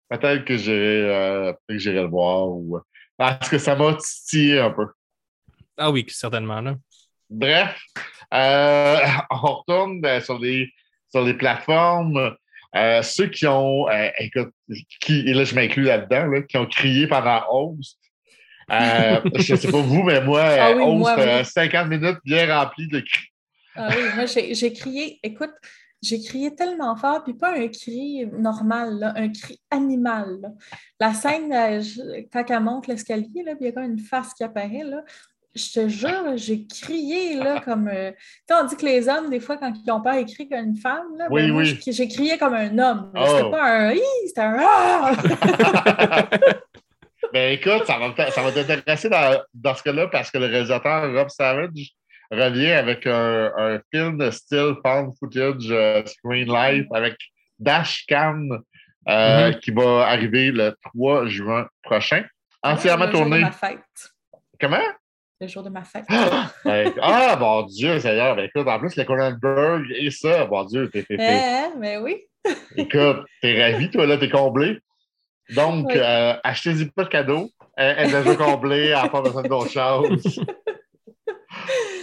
[0.10, 2.49] Peut-être que j'irai, euh, peut-être que j'irai le voir.
[2.49, 2.80] Ou...
[3.17, 4.88] Parce que ça m'a titillé un peu.
[5.77, 6.62] Ah oui, certainement.
[6.62, 6.75] Là.
[7.30, 7.82] Bref,
[8.32, 10.69] on retourne sur les,
[11.12, 12.36] sur les plateformes.
[12.76, 14.52] Euh, ceux qui ont, euh, écoute,
[15.02, 18.00] qui, et là je m'inclus là-dedans, là, qui ont crié pendant Host.
[18.71, 21.24] Euh, je ne sais pas vous, mais moi, Ah oui, Host, moi, oui.
[21.24, 23.28] euh, 50 minutes bien remplies de cris.
[23.76, 25.52] Ah oui, moi, j'ai crié, écoute,
[26.02, 30.39] j'ai crié tellement fort, puis pas un cri normal, là, un cri animal.
[30.41, 30.50] là.
[31.00, 34.84] La scène, je- quand elle monte l'escalier, il y a comme une face qui apparaît,
[34.86, 35.04] là,
[35.55, 37.87] je te jure, j'ai crié là, comme.
[37.87, 38.11] euh,
[38.51, 40.77] on dit que les hommes, des fois, quand ils ont peur, ils crient comme une
[40.77, 41.17] femme.
[41.17, 41.79] Là, Oui, Ben, oui.
[41.85, 43.11] J'ai crié comme un homme.
[43.15, 43.23] Oh.
[43.27, 45.11] C'était pas un hi, c'était un ah!
[47.33, 51.13] Ben écoute, ça va, ça va t'intéresser dans, dans ce cas-là parce que le réalisateur
[51.13, 51.91] Rob Savage
[52.29, 57.15] revient avec un, un film de style found footage euh, screen life avec
[57.59, 58.59] Dashcam
[59.07, 59.59] euh, Mhm.
[59.59, 62.23] qui va arriver le 3 juin prochain.
[62.63, 63.39] Entièrement jour de tourné.
[63.39, 63.79] ma fête.
[64.59, 64.77] Comment?
[65.41, 66.06] Le jour de ma fête.
[66.63, 68.36] Ben, ah, bon Dieu, Seigneur.
[68.36, 72.21] Ben, écoute, en plus, le Cronenberg et ça, bon Dieu, t'es, Eh, mais oui.
[72.77, 74.77] écoute, t'es ravi, toi, là, t'es comblé.
[75.56, 75.95] Donc, Oui.
[75.97, 77.49] euh, achetez-y pas de cadeau.
[77.75, 80.21] Elle, est déjà comblée, elle n'a pas besoin d'autre chose.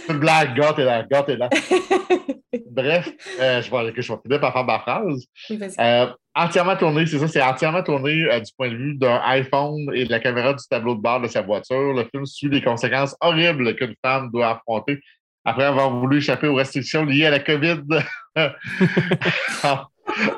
[0.05, 1.49] C'est une blague, gâte est là, gâte est là.
[2.71, 5.25] Bref, euh, je, vais, je vais finir par faire ma phrase.
[5.49, 5.59] Oui.
[5.79, 6.07] Euh,
[6.45, 10.05] entièrement tourné, c'est ça, c'est entièrement tourné euh, du point de vue d'un iPhone et
[10.05, 11.93] de la caméra du tableau de bord de sa voiture.
[11.93, 14.99] Le film suit les conséquences horribles qu'une femme doit affronter
[15.45, 17.81] après avoir voulu échapper aux restrictions liées à la COVID
[19.63, 19.77] en,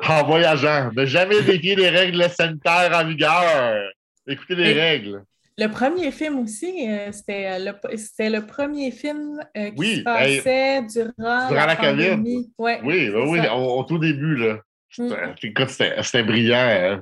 [0.08, 0.90] en voyageant.
[0.96, 3.82] Ne jamais défier les règles sanitaires en vigueur.
[4.26, 5.22] Écoutez les Et- règles.
[5.58, 9.96] Le premier film aussi, euh, c'était euh, le, c'était le premier film euh, qui Oui,
[9.96, 11.88] se passait durant, durant la COVID.
[12.08, 12.50] pandémie.
[12.56, 13.54] Ouais, Oui, c'est oui, oui, ça.
[13.54, 14.56] au, au tout début, là.
[14.98, 15.12] Mm.
[15.42, 16.56] Écoute, c'était brillant.
[16.56, 16.96] euh,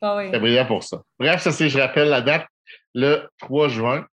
[0.00, 0.26] Ah oui.
[0.26, 1.02] C'était brillant pour ça.
[1.18, 2.46] Bref, ça, c'est, je rappelle la date,
[2.94, 4.06] le 3 juin.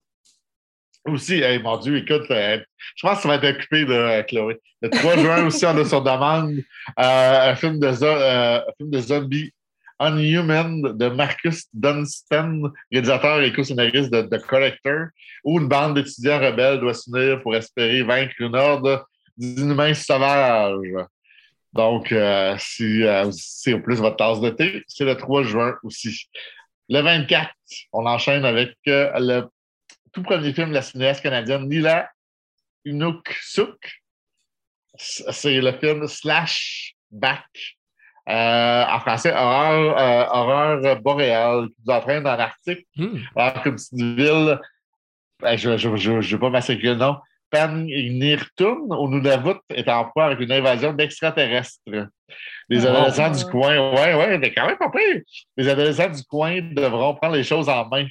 [1.06, 2.58] Aussi, hey, mon Dieu, écoute, euh,
[2.96, 4.60] je pense que ça va être occupé, là, Chloé.
[4.82, 6.52] Le 3 juin aussi, on a sur demande
[6.98, 9.52] euh, un, film de euh, un film de zombie
[10.00, 12.62] Unhuman de Marcus Dunstan,
[12.92, 15.06] réalisateur et co-scénariste de The Collector,
[15.44, 19.02] où une bande d'étudiants rebelles doit s'unir pour espérer vaincre une horde
[19.36, 20.76] d'inhumains sauvages.
[21.78, 25.76] Donc, euh, si euh, c'est au plus votre tasse de thé, c'est le 3 juin
[25.84, 26.28] aussi.
[26.88, 27.52] Le 24,
[27.92, 29.44] on enchaîne avec euh, le
[30.12, 32.10] tout premier film de la cinéaste canadienne Nila
[32.84, 33.78] Inuk-Suk.
[34.96, 37.46] C'est le film Slash Back.
[38.28, 43.18] Euh, en français, horreur, euh, horreur boréale, qui nous entraîne dans l'Arctique, Hmm.
[43.36, 44.58] alors qu'une petite ville,
[45.40, 47.18] ben, je ne vais pas massacrer le nom,
[47.50, 51.78] Pangnirtun, au Nunavut, est en proie avec une invasion d'extraterrestres.
[52.68, 52.88] Les Oh.
[52.88, 55.22] adolescents du coin, ouais, ouais, mais quand même pas pire.
[55.56, 58.06] Les adolescents du coin devront prendre les choses en main.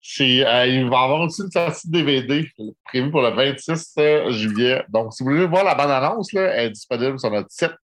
[0.00, 2.48] C'est, euh, il va y avoir aussi une sortie de DVD
[2.84, 4.84] prévue pour le 26 euh, juillet.
[4.88, 7.74] Donc, si vous voulez voir la bande-annonce, elle est disponible sur notre site.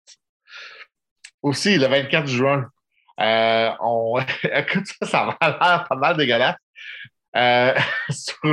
[1.43, 2.67] Aussi, le 24 juin,
[3.21, 4.21] euh, on...
[4.55, 6.57] écoute, ça, ça va l'air pas mal dégueulasse.
[7.35, 7.75] Euh,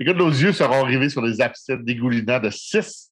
[0.00, 3.10] nos yeux seront rivés sur les abcès dégoulinants de six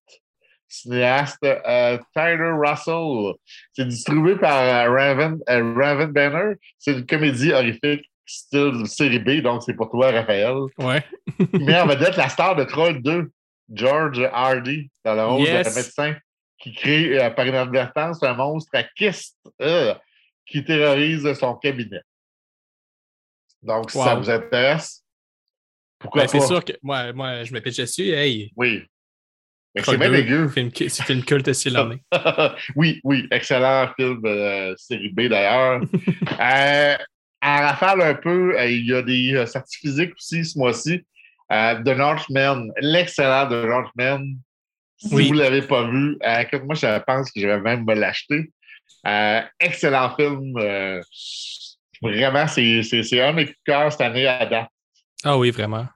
[0.68, 1.38] cinéastes.
[1.44, 3.34] Euh, Tyler Russell,
[3.72, 6.54] c'est distribué par euh, Raven, euh, Raven Banner.
[6.78, 10.56] C'est une comédie horrifique style série B, donc c'est pour toi, Raphaël.
[10.78, 11.04] Ouais.
[11.52, 13.30] Mais on va dire la star de Troll 2,
[13.72, 15.66] George Hardy, dans le rôle Yes.
[15.68, 16.16] d'un médecin
[16.58, 19.36] qui crée par inadvertance un monstre à kyste
[20.46, 22.00] qui terrorise son cabinet.
[23.62, 25.01] Donc, si ça vous intéresse,
[26.02, 28.10] Pourquoi Ben, c'est sûr que moi, moi je me pitche dessus.
[28.10, 28.82] Hey, Oui.
[29.74, 30.48] Mais c'est bien 2, dégueu.
[30.48, 32.02] film, film culte aussi l'année.
[32.76, 35.80] oui, oui, excellent film euh, série B d'ailleurs.
[36.40, 36.96] euh,
[37.40, 41.00] à rafale un peu, euh, il y a des euh, sorties physiques aussi ce mois-ci.
[41.50, 44.34] Euh, The Northman, l'excellent The Northman.
[44.98, 45.28] Si Oui.
[45.28, 48.50] vous ne l'avez pas vu, euh, moi je pense que je vais même me l'acheter.
[49.06, 50.54] Euh, excellent film.
[50.58, 51.00] euh,
[52.02, 52.62] vraiment, c'est
[53.20, 54.68] un de mes coups de cœur cette année à date.
[55.24, 55.86] Ah oui, vraiment.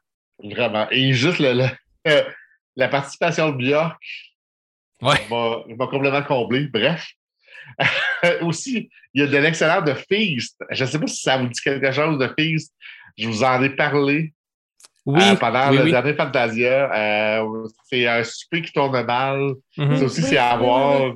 [0.43, 0.87] Vraiment.
[0.91, 1.69] Et juste le- le-
[2.09, 2.23] euh,
[2.77, 3.97] la participation de Björk
[5.03, 5.27] Ouais.
[5.31, 6.69] m'a m'a complètement comblé.
[6.69, 7.07] Bref.
[8.43, 10.57] Aussi, il y a de l'excellent de Feast.
[10.71, 12.73] Je ne sais pas si ça vous dit quelque chose de Feast.
[13.19, 14.33] Je vous en ai parlé
[15.05, 15.21] Oui.
[15.23, 15.91] euh, pendant oui, le oui.
[15.91, 16.95] dernier Fantasia.
[17.43, 19.53] Euh, c'est un souper qui tourne mal.
[19.77, 19.97] Mhm.
[19.97, 21.13] Ça aussi, c'est à voir.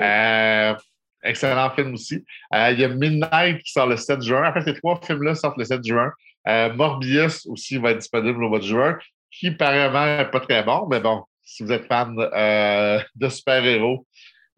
[0.00, 0.74] Euh,
[1.22, 2.24] excellent film aussi.
[2.54, 4.48] Euh, il y a Midnight qui sort le 7 juin.
[4.48, 6.10] En fait, ces trois films-là sortent le 7 juin.
[6.48, 8.98] Euh, Morbius aussi va être disponible au mois de juin,
[9.30, 14.06] qui apparemment n'est pas très bon, mais bon, si vous êtes fan euh, de super-héros,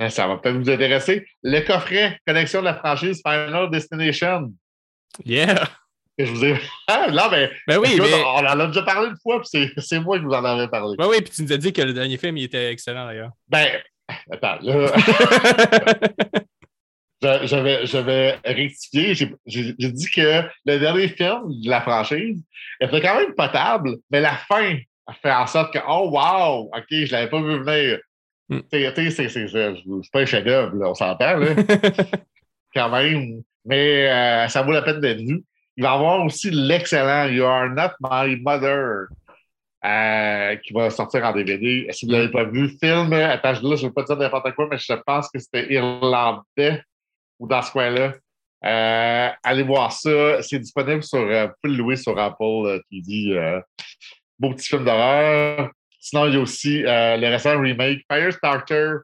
[0.02, 1.26] euh, ça va peut-être vous intéresser.
[1.42, 4.52] Le coffret, connexion de la franchise Final Destination.
[5.24, 5.68] Yeah.
[6.18, 6.56] Que je vous ai.
[6.88, 8.22] Ah, non, mais, Ben oui, mais...
[8.24, 10.68] on en a déjà parlé une fois, puis c'est- c'est moi qui vous en avais
[10.68, 10.96] parlé.
[10.98, 13.30] Ben oui, puis tu nous as dit que le dernier film, il était excellent d'ailleurs.
[13.48, 13.68] Ben,
[14.30, 14.92] attends, là.
[17.24, 19.14] Je, je vais, je vais rectifier.
[19.14, 22.40] J'ai- J'ai j'ai dit que le dernier film de la franchise
[22.80, 26.84] était quand même potable, mais la fin a fait en sorte que, oh wow, OK,
[26.90, 27.98] je l'avais pas vu venir.
[28.48, 28.58] Mm.
[28.70, 31.46] Tu sais, tu sais, c'est- c'est c'est- c'est pas un chef-d'œuvre, on s'entend, là,
[32.74, 33.42] quand même.
[33.64, 35.42] Mais euh, ça vaut la peine d'être vu.
[35.76, 39.06] Il va y avoir aussi l'excellent You Are Not My Mother.
[39.84, 41.86] euh, qui va sortir en DVD.
[41.90, 44.50] Si vous ne l'avez pas vu, film, attends, là, je ne veux pas dire n'importe
[44.54, 46.82] quoi, mais je pense que c'était irlandais
[47.38, 48.14] ou dans ce coin-là.
[48.64, 50.42] Euh, allez voir ça.
[50.42, 51.18] C'est disponible sur.
[51.18, 53.36] Euh, vous pouvez le louer sur Apple euh, TV.
[53.36, 53.60] euh,
[54.38, 55.70] beau petit film d'horreur.
[56.00, 58.96] Sinon, il y a aussi le récent remake Firestarter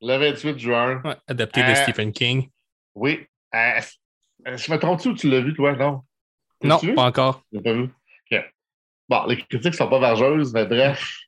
[0.00, 1.02] le 28 juin.
[1.04, 2.48] Ouais, adapté de Stephen King.
[2.94, 3.26] Oui.
[3.52, 5.72] Je me trompe-tu ou tu l'as vu, toi?
[5.72, 6.02] Non?
[6.62, 7.42] Non, pas encore.
[7.52, 7.90] Je pas vu.
[9.08, 11.18] Bon, les critiques sont pas vargeuses, mais bref.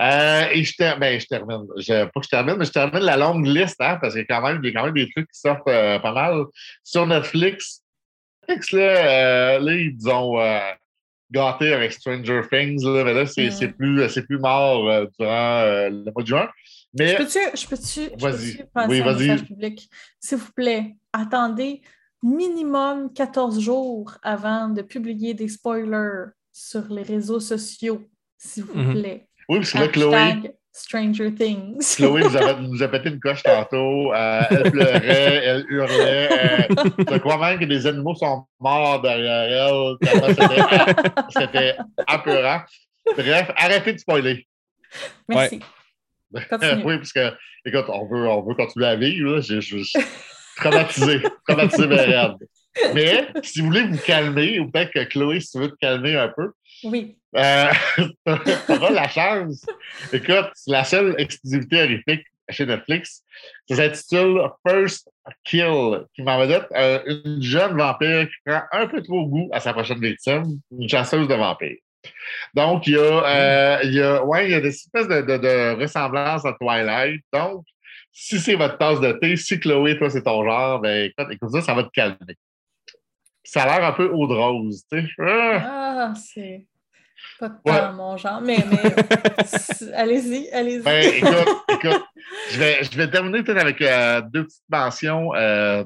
[0.00, 1.66] Euh, et je, ter- ben, je termine.
[1.78, 4.24] Je, pas que je termine, mais je termine la longue liste, hein, parce qu'il y
[4.24, 6.44] a quand même, il y a quand même des trucs qui sortent euh, pas mal.
[6.84, 7.82] Sur Netflix,
[8.48, 10.60] Netflix, là, euh, là ils ont euh,
[11.30, 13.72] gâté avec Stranger Things, là, mais là, c'est Mm.
[13.72, 16.48] plus, c'est plus mort euh, durant euh, le mois de juin.
[16.92, 18.64] Mais Je peux-tu, je peux-tu, je Vas-y.
[18.88, 19.88] Oui, message public?
[20.18, 21.82] S'il vous plaît, attendez
[22.22, 28.02] minimum 14 jours avant de publier des spoilers sur les réseaux sociaux,
[28.36, 28.92] s'il vous Mhm.
[29.00, 29.28] plaît.
[29.50, 31.96] Oui, parce que là, Chloé, Stranger Things.
[31.96, 34.14] Chloé nous a, nous a pété une coche tantôt.
[34.14, 35.00] Euh, elle pleurait,
[35.44, 36.28] elle hurlait.
[36.30, 36.74] Euh,
[37.10, 39.96] je crois même que des animaux sont morts derrière elle.
[41.30, 42.60] C'était apeurant.
[43.16, 44.46] Bref, arrêtez de spoiler.
[45.28, 45.60] Merci.
[46.32, 47.32] Oui, parce que,
[47.64, 49.32] écoute, on veut, on veut continuer à vivre.
[49.34, 49.40] là.
[49.40, 49.98] Je je- je suis
[50.56, 51.22] traumatisé.
[51.48, 52.06] traumatisé, mais.
[52.94, 56.14] Mais si vous voulez vous calmer, ou peut-être que Chloé, si tu veux te calmer
[56.16, 56.52] un peu,
[56.84, 57.18] Oui.
[57.36, 59.64] Euh, tu auras la chance.
[60.12, 63.22] Écoute, c'est la seule exclusivité horrifique chez Netflix.
[63.68, 65.08] Ça s'intitule First
[65.44, 69.60] Kill, qui m'en vedette euh, une jeune vampire qui prend un peu trop goût à
[69.60, 70.44] sa prochaine victime,
[70.76, 71.78] une chasseuse de vampires.
[72.54, 75.80] Donc, il y a, euh, il y a, ouais, il y a des espèces de
[75.80, 77.22] ressemblances à Twilight.
[77.32, 77.64] Donc,
[78.12, 81.50] si c'est votre tasse de thé, si Chloé, toi, c'est ton genre, ben écoute, écoute
[81.50, 82.36] ça, ça va te calmer.
[83.44, 85.08] Ça a l'air un peu eau de rose, tu sais.
[85.18, 85.80] Ah!
[86.02, 86.64] Ah, c'est
[87.40, 87.92] pas tant Ouais.
[87.94, 88.58] mon genre, mais,
[89.94, 90.82] allez-y, allez-y.
[90.82, 92.02] Ben, écoute, écoute,
[92.50, 95.34] je vais, je vais terminer peut-être avec euh, deux petites mentions.
[95.34, 95.84] Euh,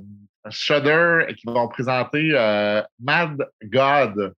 [0.51, 4.35] Shudder qui vont présenter euh, Mad God,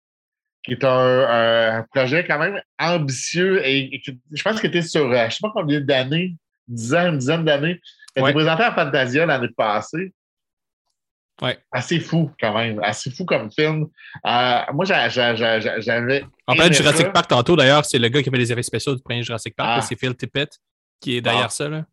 [0.63, 4.81] qui est un, un projet quand même ambitieux et, et qui- je pense qu'il était
[4.83, 6.35] sur, euh, je ne sais pas combien d'années,
[6.67, 7.81] dix ans, une dizaine d'années.
[8.15, 8.29] Il a Ouais.
[8.31, 10.13] été présenté à Fantasia l'année passée.
[11.41, 11.57] Ouais.
[11.71, 13.87] Assez fou quand même, assez fou comme film.
[14.25, 16.23] Euh, moi, j'a- j'a- j'a- j'a- j'avais.
[16.47, 17.11] En parlant de Jurassic ça.
[17.11, 19.69] Park tantôt, d'ailleurs, c'est le gars qui fait les effets spéciaux du premier Jurassic Park.
[19.75, 19.81] Ah.
[19.81, 20.49] C'est Phil Tippett
[20.99, 21.49] qui est derrière Ah.
[21.49, 21.69] ça.
[21.69, 21.85] Là.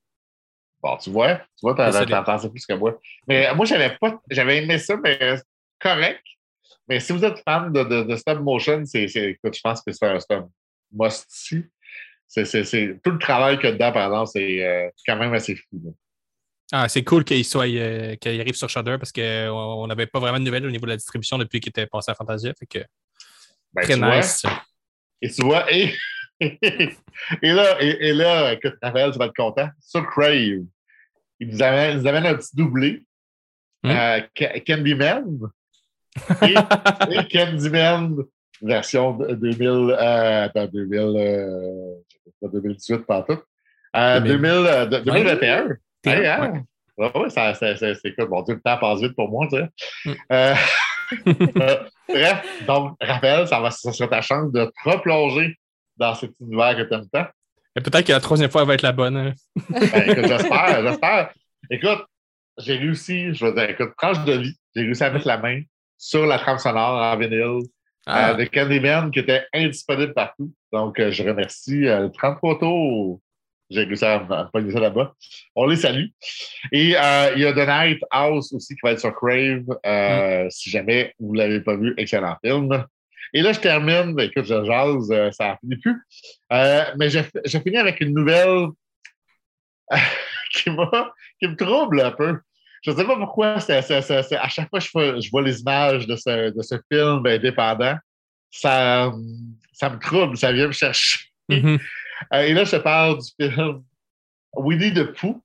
[0.82, 2.10] Bon, tu vois, tu vois, t'en Désolé.
[2.10, 2.98] t'en pensais plus que moi.
[3.28, 5.18] Mais euh, moi, j'avais pas, j'avais aimé ça, mais
[5.78, 6.22] correct.
[6.88, 9.92] Mais si vous êtes fan de, de, de stop motion, c'est, écoute, je pense que
[9.92, 10.48] c'est un, un
[10.92, 11.64] must-see.
[12.34, 15.80] Tout le travail qu'il y a dedans, par exemple, c'est euh, quand même assez fou.
[15.84, 15.90] là.
[16.76, 20.40] Ah, c'est cool qu'il soit euh, qu'il arrive sur Shudder parce qu'on n'avait pas vraiment
[20.40, 22.52] de nouvelles au niveau de la distribution depuis qu'il était passé à Fantasia.
[22.58, 22.84] Fait que
[23.72, 24.42] Ben, très vois, nice.
[25.22, 25.94] et tu vois, et,
[26.40, 29.68] et là, et, et là, écoute, Raphaël, tu vas être content.
[29.80, 30.34] Sur Crave,
[31.38, 33.06] il nous amène, il nous amène un petit doublé.
[33.84, 33.90] Hmm?
[33.90, 35.38] Euh, Ca- Candyman.
[36.42, 36.54] Et,
[37.12, 38.16] et Candyman
[38.60, 41.94] version de 2000, euh, attends, 2000, euh,
[42.40, 43.38] pas, 2018 pas tout.
[43.94, 44.40] Euh, 2000.
[44.40, 45.68] 2000, euh, de- 2021.
[46.06, 46.64] Hey, hein?
[46.96, 48.26] Ouais, ouais, ça, ça, ça- c'est quoi?
[48.26, 49.68] Bon Dieu, le temps passe vite pour moi, tu sais.
[50.04, 50.12] Mm.
[50.32, 50.54] Euh,
[51.60, 51.76] euh,
[52.08, 55.56] bref, donc, rappelle, ça, va, ça sera ta chance de te replonger
[55.96, 57.26] dans cet univers que tu aimes tant.
[57.76, 59.16] Et Peut-être que la troisième fois elle va être la bonne.
[59.16, 59.32] hein.
[59.70, 61.30] Ben, écoute, j'espère, j'espère.
[61.70, 62.04] Écoute,
[62.58, 65.60] j'ai réussi, je veux dire, écoute, tranche de vie, j'ai réussi à mettre la main
[65.98, 67.62] sur la trame sonore en vinyle
[68.06, 70.52] Ah, euh, de Candyman qui était indisponible partout.
[70.72, 73.20] Donc, euh, je remercie euh, 33 tours.
[73.74, 75.12] J'ai réussi à, à pogner ça là-bas.
[75.54, 76.06] On les salue.
[76.72, 79.64] Et euh, il y a The Night House aussi qui va être sur Crave.
[79.84, 82.84] euh, Si jamais vous ne l'avez pas vu, excellent film.
[83.32, 84.18] Et là, je termine.
[84.20, 85.96] Écoute, je jase, euh, ça n'a fini plus.
[86.52, 88.68] Euh, mais je, je finis avec une nouvelle
[90.52, 90.70] qui,
[91.40, 92.38] qui me trouble un peu.
[92.82, 96.06] Je ne sais pas pourquoi, à chaque fois que je vois, je vois les images
[96.06, 97.96] de ce, de ce film indépendant,
[98.50, 99.10] ça,
[99.72, 101.20] ça me trouble, ça vient me chercher.
[101.48, 101.74] mhm.
[101.74, 101.78] Euh,
[102.32, 103.82] et là, je te parle du film
[104.54, 105.42] Winnie the Pooh,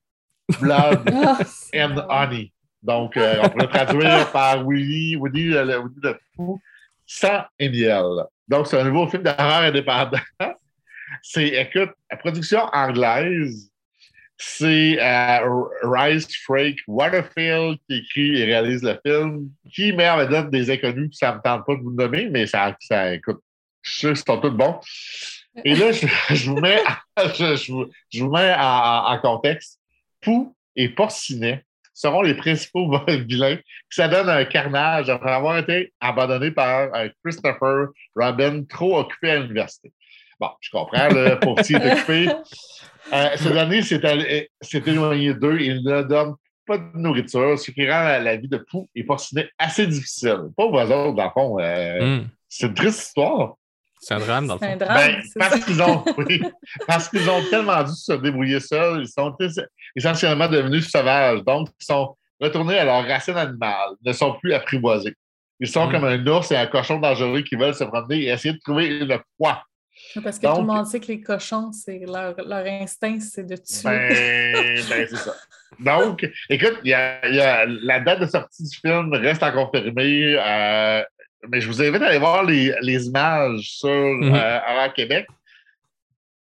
[0.60, 1.40] Blood Ah,
[1.76, 2.52] and Honey.
[2.82, 5.64] Donc, euh, on pourrait traduire par Winnie, Winnie, le,
[6.02, 6.60] le- Pooh,
[7.06, 8.04] sans et miel.
[8.48, 10.20] Donc, c'est un nouveau film d'horreur indépendant.
[11.24, 13.72] C'est, écoute, la production anglaise,
[14.38, 20.50] c'est euh, Rice Frake Waterfield qui écrit et réalise le film, qui met en vedette
[20.50, 23.42] des inconnus, ça ne me tente pas de vous nommer, mais ça, ça écoute,
[23.82, 24.80] je suis sûr tous bons.
[25.66, 26.82] Et là, je, je vous mets,
[27.18, 29.80] je, je vous, je vous mets en, contexte.
[30.22, 33.58] Pou et Porcinet seront les principaux vilains.
[33.90, 39.40] Ça donne un carnage après avoir été abandonné par euh, Christopher Robin, trop occupé à
[39.40, 39.92] l'université.
[40.40, 42.30] Bon, je comprends, le pauvre est occupé.
[43.12, 47.58] Euh, cette année, s'est allé- s'est éloigné d'eux et il ne donne pas de nourriture,
[47.58, 50.50] ce qui rend la, la vie de Pou et Porcinet assez difficile.
[50.56, 52.28] Pauvres eux autres, dans le fond, euh, Mhm.
[52.48, 53.56] c'est une triste histoire.
[54.00, 54.78] C'est un drame, dans le C'est un fond.
[54.86, 54.98] drame.
[54.98, 56.42] Ben, parce qu'ils ont, oui,
[56.88, 59.62] parce qu'ils ont tellement dû se débrouiller seuls, ils sont es-
[59.96, 61.44] essentiellement devenus sauvages.
[61.44, 65.16] Donc, ils sont retournés à leur racine animale, ils ne sont plus apprivoisés.
[65.60, 65.92] Ils sont Mm.
[65.92, 68.88] comme un ours et un cochon dangereux qui veulent se promener et essayer de trouver
[69.00, 69.64] une proie.
[70.24, 73.58] Parce que tout le monde sait que les cochons, c'est leur, leur instinct, c'est de
[73.58, 73.84] tuer.
[73.84, 75.36] Ben, ben, c'est ça.
[75.78, 79.44] Donc, écoute, il y a, il y a- la date de sortie du film reste
[79.44, 80.36] à confirmer.
[80.40, 81.04] euh,
[81.48, 85.26] mais je vous invite à aller voir les, les images sur euh, Horror Québec.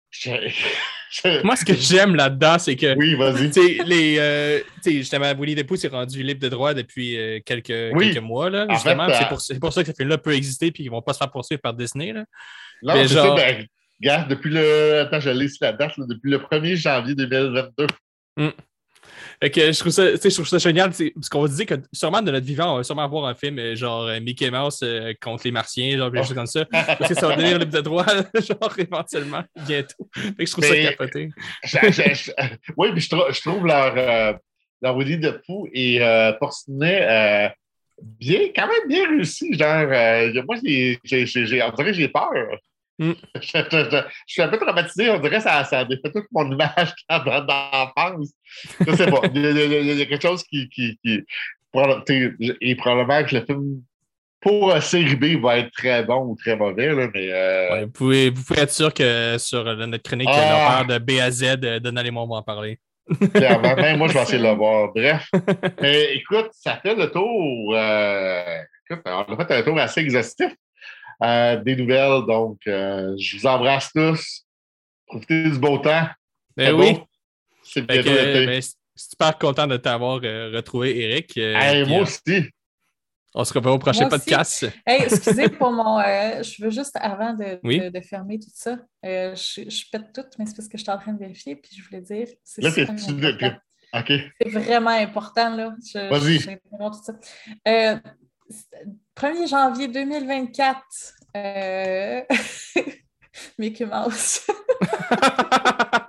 [0.09, 0.31] Je-
[1.11, 3.49] je- Moi, ce que j'aime là-dedans, c'est que oui, vas-y.
[3.85, 5.31] les, euh, justement,
[5.67, 8.11] Pooh s'est rendu libre de droit depuis euh, quelques, Oui.
[8.13, 8.49] quelques mois.
[8.49, 9.07] Là, En justement.
[9.39, 11.31] c'est, pour, ça que ce film-là peut exister et qu'ils ne vont pas se faire
[11.31, 12.13] poursuivre par Disney.
[12.13, 12.25] Là.
[12.83, 13.43] Non, c'est genre- ça.
[13.43, 13.65] Ben,
[14.01, 14.99] regarde, depuis le.
[15.01, 17.87] Attends, je lis la date, là, depuis le 1er janvier 2022.
[19.39, 22.31] Fait que je trouve ça, je trouve ça génial, parce qu'on disait que sûrement de
[22.31, 25.43] notre vivant, on va sûrement voir un film euh, genre euh, Mickey Mouse euh, contre
[25.45, 26.33] les Martiens, genre Oh.
[26.33, 26.65] comme ça.
[26.65, 30.09] Parce que ça va devenir libre de droit, genre éventuellement, bientôt.
[30.15, 31.29] Fait que je trouve Mais- ça capoté.
[31.63, 32.31] Je- je- je-
[32.77, 34.33] oui, puis je, trou- je trouve leur, euh,
[34.81, 37.51] leur Winnie the Pooh et euh, Porcinet
[38.01, 39.53] bien, quand même bien réussi.
[39.53, 39.87] Genre,
[40.47, 42.31] moi, j'ai, j'ai, j'ai- j'ai- on dirait que j'ai peur.
[42.99, 43.11] Mm.
[43.41, 45.09] Je, je- je- je suis un peu traumatisé.
[45.11, 48.33] On dirait que ça, ça a défait toute mon image d'enfance.
[48.85, 49.21] Je sais pas.
[49.33, 50.67] Il y, a, il y a- il y a quelque chose qui.
[50.69, 53.81] qui, et probablement que le film
[54.39, 57.31] pour euh, série B va être très bon ou très mauvais, là, mais.
[57.31, 60.85] euh, Ouais, vous, pouvez, vous pouvez être sûr que sur euh, notre chronique Ah!
[60.85, 62.79] l'horreur de B à Z, euh, Donald et moi, on va en parler.
[63.33, 64.91] Clairement, même moi, je vais essayer de le voir.
[64.93, 65.29] Bref.
[65.81, 67.73] Mais écoute, ça fait le tour.
[67.75, 70.51] euh, écoute, on a fait un tour assez exhaustif
[71.23, 72.25] euh, des nouvelles.
[72.27, 74.45] Donc, euh, je vous embrasse tous.
[75.07, 76.07] Profitez du beau temps.
[76.55, 76.93] Ben C'est oui.
[76.93, 77.07] beau.
[77.63, 78.45] C'est l'été.
[78.45, 78.61] ben,
[78.95, 81.37] super content de t'avoir euh, retrouvé, Eric.
[81.37, 82.49] Euh, Hey, moi euh, aussi.
[83.35, 84.65] on se revoit au prochain podcast.
[84.85, 85.99] Hey, excusez pour mon.
[85.99, 87.79] euh, je veux juste, avant de, Oui.
[87.79, 90.83] de- de fermer tout ça, euh, je, je pète tout, mais c'est parce que je
[90.83, 92.27] suis en train de vérifier, puis je voulais dire.
[92.43, 92.71] C'est Là.
[92.71, 92.85] C'est
[94.49, 95.73] vraiment important, là.
[95.85, 96.39] Je- Vas-y.
[96.39, 97.13] je- j'interromps tout ça.
[97.67, 98.11] Euh, c'est-
[99.15, 100.79] 1er janvier 2024,
[101.35, 102.21] euh...
[103.57, 104.47] Mickey Mouse.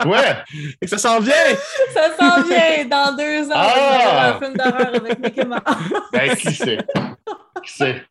[0.06, 0.36] Ouais.
[0.80, 1.34] Et ça s'en vient!
[1.92, 3.54] ça s'en vient dans deux ans.
[3.54, 3.98] Ah!
[4.00, 5.60] il va un film d'horreur avec Mickey Mouse.
[6.12, 6.78] Ben, qui sait?
[7.64, 8.04] Qui sait?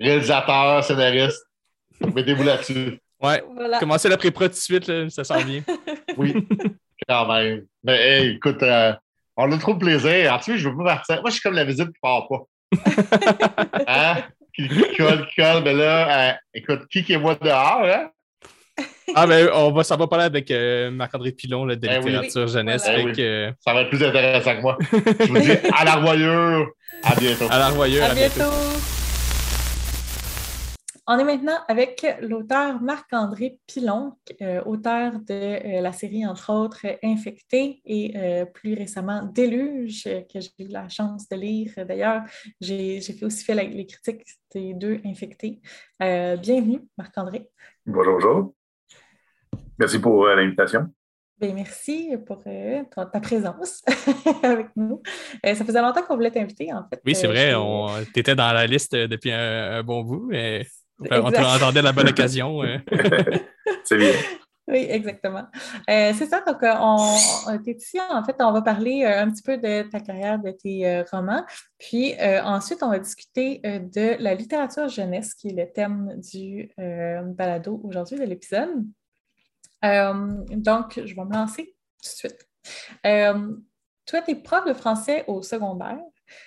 [0.00, 1.46] Réalisateur, scénariste.
[2.00, 2.98] Mettez-vous là-dessus.
[3.22, 3.42] Ouais.
[3.54, 3.78] Voilà.
[3.78, 5.62] Commencez la pré-prod tout de suite, là, ça s'en vient.
[6.16, 6.46] Oui,
[7.08, 7.66] quand même.
[7.84, 8.92] Mais hey, écoute, euh,
[9.36, 10.32] on a trop de plaisir.
[10.32, 11.20] En tout cas, je veux pas partir.
[11.20, 12.42] Moi, je suis comme la visite qui part pas.
[13.86, 14.16] Hein?
[14.54, 15.62] Qui, colle, qui colle.
[15.64, 18.10] Mais là, euh, écoute, qui qui est moi dehors, hein?
[19.14, 22.04] Ah ben, on va s'en va parler avec euh, Marc-André Pilon là, de Eh oui.
[22.10, 22.82] littérature jeunesse.
[22.84, 22.98] Voilà.
[23.00, 23.12] Eh oui.
[23.12, 24.76] que, euh, Ça va être plus intéressant que moi.
[24.92, 26.66] Je vous dis à la revoyure.
[27.02, 27.46] À bientôt.
[27.50, 28.02] à la revoyure.
[28.04, 28.34] À à bientôt.
[28.36, 28.95] bientôt.
[31.06, 36.86] On est maintenant avec l'auteur Marc-André Pilon, euh, auteur de euh, la série, entre autres,
[37.02, 38.14] Infecté et
[38.54, 41.72] plus récemment Déluge, que j'ai eu la chance de lire.
[41.86, 42.22] D'ailleurs,
[42.60, 45.60] j'ai fait aussi fait les critiques des deux Infectés.
[46.00, 47.48] bienvenue, Marc-André.
[47.84, 48.54] Bonjour, bonjour.
[49.78, 50.90] Merci pour l'invitation.
[51.38, 53.82] Bien, merci pour euh, ta, présence
[54.42, 55.02] avec nous.
[55.44, 56.98] Euh, ça faisait longtemps qu'on voulait t'inviter, en fait.
[57.04, 58.06] Oui, c'est euh, vrai.
[58.14, 60.32] Tu étais dans la liste depuis un, bon bout.
[60.32, 60.66] Et
[60.98, 62.60] on attendait la bonne occasion.
[63.84, 64.12] c'est bien.
[64.68, 65.46] Oui, exactement.
[65.86, 66.40] c'est ça.
[66.40, 67.14] Donc, on,
[67.52, 68.00] est ici.
[68.10, 71.44] En fait, on va parler un petit peu de ta carrière, de tes romans.
[71.78, 76.68] Puis ensuite, on va discuter de la littérature jeunesse, qui est le thème du
[77.36, 78.84] balado aujourd'hui de l'épisode.
[79.84, 82.48] Euh, donc, je vais me lancer tout de suite.
[83.04, 83.56] Euh,
[84.04, 86.00] toi, tu es prof de français au secondaire.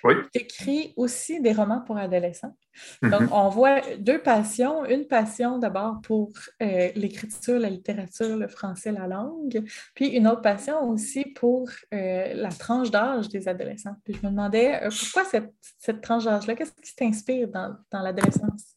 [0.04, 0.14] Oui.
[0.32, 2.56] Tu écris aussi des romans pour adolescents.
[3.02, 3.10] Mhm.
[3.10, 4.84] Donc, on voit deux passions.
[4.84, 6.30] Une passion d'abord pour
[6.62, 9.64] euh, l'écriture, la littérature, le français, la langue.
[9.94, 13.96] Puis une autre passion aussi pour la tranche d'âge des adolescents.
[14.04, 18.76] Puis je me demandais pourquoi cette, tranche d'âge-là, qu'est-ce qui t'inspire dans l'adolescence?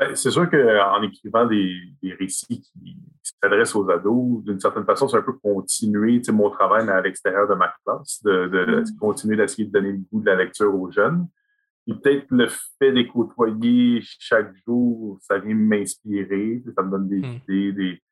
[0.00, 1.78] Ben, c'est sûr qu'en écrivant des,
[2.18, 2.96] récits qui,
[3.42, 7.46] s'adressent aux ados, d'une certaine façon, c'est un peu continuer mon travail, mais à l'extérieur
[7.46, 8.98] de ma classe, de, mm.
[8.98, 11.26] continuer d'essayer de donner le goût de la lecture aux jeunes.
[11.86, 17.08] Et peut-être le fait de les côtoyer chaque jour, ça vient m'inspirer, ça me donne
[17.08, 17.40] des mm.
[17.48, 18.02] idées,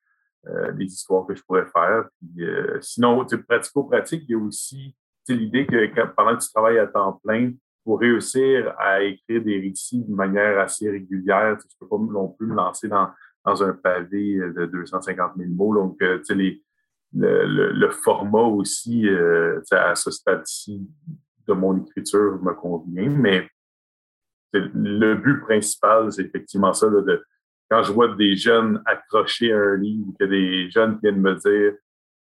[0.47, 2.05] euh, des, histoires que je pourrais faire.
[2.21, 4.95] Puis, euh, sinon, pratico-pratique, il y a aussi
[5.27, 7.53] l'idée que pendant que tu travailles à temps plein,
[7.85, 12.29] pour réussir à écrire des récits de manière assez régulière, tu ne peux pas non
[12.29, 13.11] plus me lancer dans,
[13.45, 15.75] dans un pavé de 250 000 mots.
[15.75, 16.35] Donc, euh, tu sais,
[17.15, 20.87] le, le, format aussi, euh, à ce stade-ci
[21.47, 23.49] de mon écriture me convient, mais
[24.53, 27.25] le but principal, c'est effectivement ça, de,
[27.71, 31.75] quand je vois des jeunes accrocher à un livre, que des jeunes viennent me dire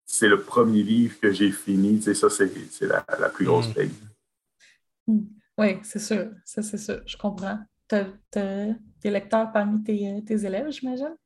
[0.04, 3.68] c'est le premier livre que j'ai fini, tu sais, ça, c'est la, la, plus grosse
[3.68, 3.90] paye.
[5.06, 5.20] Hmm.
[5.58, 6.28] Oui, c'est sûr.
[6.44, 7.00] Ça, c'est sûr.
[7.04, 7.58] Je comprends.
[7.88, 11.16] Tu as, des lecteurs parmi tes, euh, tes élèves, j'imagine?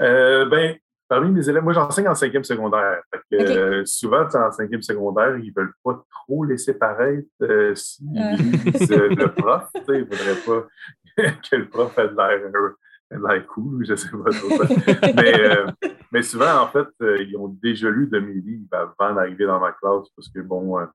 [0.00, 0.76] Euh, ben,
[1.08, 3.02] parmi mes élèves, moi, j'enseigne en cinquième secondaire.
[3.32, 8.90] Euh, souvent, en cinquième secondaire, ils ne veulent pas trop laisser paraître euh, s'ils lisent
[8.90, 9.68] le prof.
[9.88, 15.14] Ils ne voudraient pas que le prof ait l'air cool, je ne sais pas trop.
[15.16, 19.58] mais, mais souvent, en fait, ils ont déjà lu de mes livres avant d'arriver dans
[19.58, 20.86] ma classe parce que, bon, euh,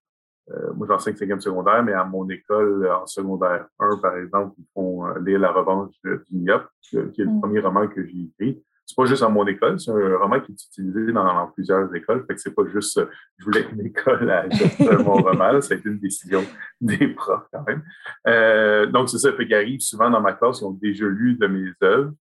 [0.75, 5.07] moi, j'enseigne cinquième secondaire, mais à mon école, en secondaire 1, par exemple, ils font
[5.07, 7.41] euh, lire La revanche du Niop, qui est le mm.
[7.41, 8.63] premier roman que j'ai écrit.
[8.85, 12.23] C'est pas juste à mon école, c'est un roman qui est utilisé dans, plusieurs écoles.
[12.27, 14.45] Fait que c'est pas juste euh, je voulais une école à
[15.03, 16.43] mon roman, ça a été une décision
[16.79, 17.83] des profs quand même.
[18.27, 21.35] Euh, donc, c'est ça, fait qu'ils arrivent souvent dans ma classe, ils ont déjà lu
[21.35, 22.13] de mes œuvres,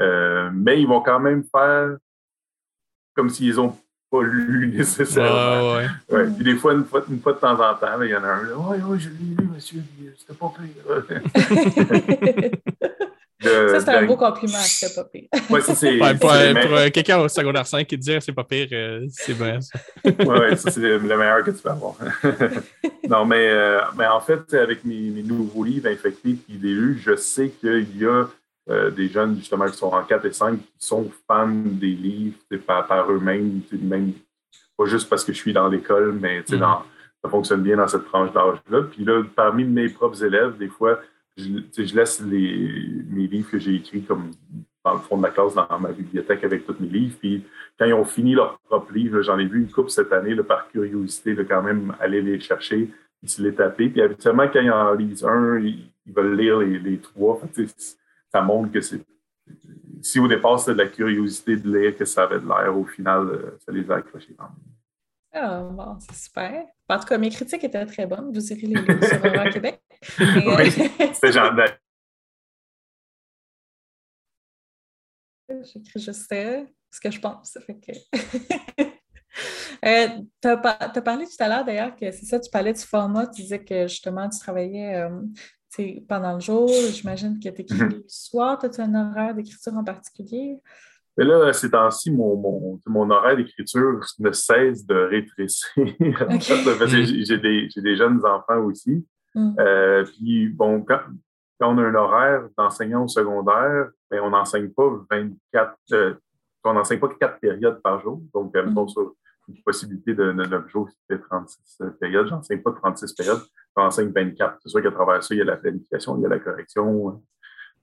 [0.00, 1.96] euh, mais ils vont quand même faire
[3.14, 3.76] comme s'ils ont
[4.10, 5.76] pas lu nécessairement.
[5.76, 6.24] Ouais, ouais.
[6.34, 8.28] Puis des fois, une fois, une fois de temps en temps, il y en a
[8.28, 9.82] un, là, oui, oui, je l'ai lu, monsieur,
[10.18, 10.66] c'était pas pire.
[13.42, 15.28] ça, c'est un beau compliment, c'était pas pire.
[15.48, 18.68] Ouais, ça, c'est, ouais, pour, euh, quelqu'un au secondaire 5 qui dit c'est pas pire,
[18.72, 19.78] euh, c'est bien ça.
[20.04, 21.94] oui, ouais, ça, c'est le, meilleur que tu peux avoir.
[23.08, 27.16] non, mais, euh, mais en fait, avec mes, mes nouveaux livres infectés et délus, je
[27.16, 28.26] sais qu'il y a
[28.70, 32.36] euh, des jeunes justement qui sont en 4 et 5 qui sont fans des livres
[32.66, 34.12] par, par eux-mêmes, même
[34.76, 36.82] pas juste parce que je suis dans l'école, mais dans,
[37.22, 38.82] ça fonctionne bien dans cette tranche d'âge-là.
[38.84, 41.00] Puis là, parmi mes propres élèves, des fois,
[41.36, 41.44] je,
[41.76, 44.30] je laisse les, mes livres que j'ai écrits comme
[44.84, 47.16] dans le fond de la classe, dans ma bibliothèque avec tous mes livres.
[47.18, 47.44] Puis
[47.78, 50.42] quand ils ont fini leur propre livre, j'en ai vu une couple cette année là,
[50.42, 52.88] par curiosité, de quand même aller les chercher,
[53.22, 53.88] ils se les taper.
[53.88, 57.38] Puis habituellement, quand ils en lisent un, ils, veulent lire les, les trois
[58.32, 59.00] ça montre que c'est.
[60.02, 62.84] Si au départ, c'était de la curiosité de lire que ça avait de l'air, au
[62.84, 64.70] final, euh, ça les a accrochés quand même.
[65.32, 66.64] Ah, bon, c'est super.
[66.88, 68.32] En tout cas, mes critiques étaient très bonnes.
[68.32, 69.80] Vous irez les lire sur Québec.
[70.18, 70.70] oui,
[71.12, 71.54] c'est genre
[75.62, 77.58] J'écris juste euh, ce que je pense.
[77.66, 77.92] Fait que...
[79.84, 80.08] euh,
[80.40, 83.42] tu as, parlé tout à l'heure d'ailleurs que c'est ça, tu parlais du format, tu
[83.42, 85.20] disais que justement tu travaillais euh,
[86.08, 87.90] pendant le jour, j'imagine que tu écris mhm.
[87.90, 88.58] le soir.
[88.62, 90.58] As-tu un horaire d'écriture en particulier?
[91.16, 95.68] Mais là, ces temps-ci, mon, mon, mon, horaire d'écriture ne cesse de rétrécir.
[97.26, 99.04] j'ai des, des, jeunes enfants aussi.
[99.34, 99.54] Mm.
[99.58, 101.00] Euh, puis, bon, quand,
[101.58, 106.14] quand, on a un horaire d'enseignant au secondaire, ben, on n'enseigne pas 24, euh,
[106.64, 108.22] on n'enseigne pas quatre périodes par jour.
[108.32, 108.88] Donc, euh, mm.
[108.88, 109.14] sur
[109.50, 112.28] une possibilité de, 9 jours, fait 36 périodes.
[112.28, 113.42] J'enseigne pas 36 périodes,
[113.76, 114.58] j'enseigne 24.
[114.62, 117.22] C'est sûr qu'à travers ça, il y a la planification, il y a la correction.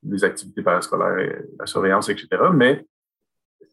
[0.04, 2.28] les activités parascolaires, la surveillance, etc.
[2.54, 2.86] Mais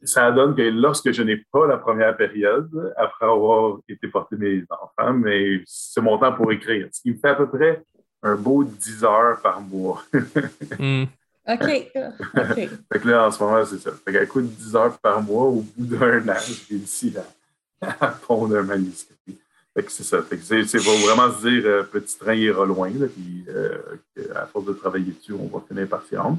[0.03, 4.65] ça donne que lorsque je n'ai pas la première période, après avoir été porter mes
[4.71, 6.89] enfants, mais c'est mon temps pour écrire.
[6.93, 7.83] Ce qui me fait à peu près
[8.23, 10.03] un beau 10 heures par mois.
[10.79, 11.05] Hmm.
[11.47, 11.91] OK.
[12.35, 12.55] OK.
[12.93, 13.91] fait que là, en ce moment, c'est ça.
[13.93, 17.23] Fait qu'à coup de 10 heures par mois, au bout d'un an, j'ai réussi à,
[18.01, 19.15] à pondre un manuscrit.
[19.75, 20.23] Fait que c'est ça.
[20.23, 23.79] Fait que c'est, vraiment se dire, euh, petit train ira loin, là, puis euh,
[24.35, 26.39] à force de travailler dessus, on va finir par s'y rendre.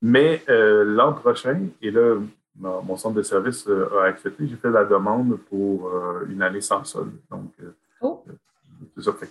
[0.00, 2.16] Mais euh, l'an prochain, et là,
[2.56, 6.40] mon mon centre de service euh, a accepté, j'ai fait la demande pour euh, une
[6.42, 7.12] année sans solde.
[7.30, 8.24] Donc, euh, Oh.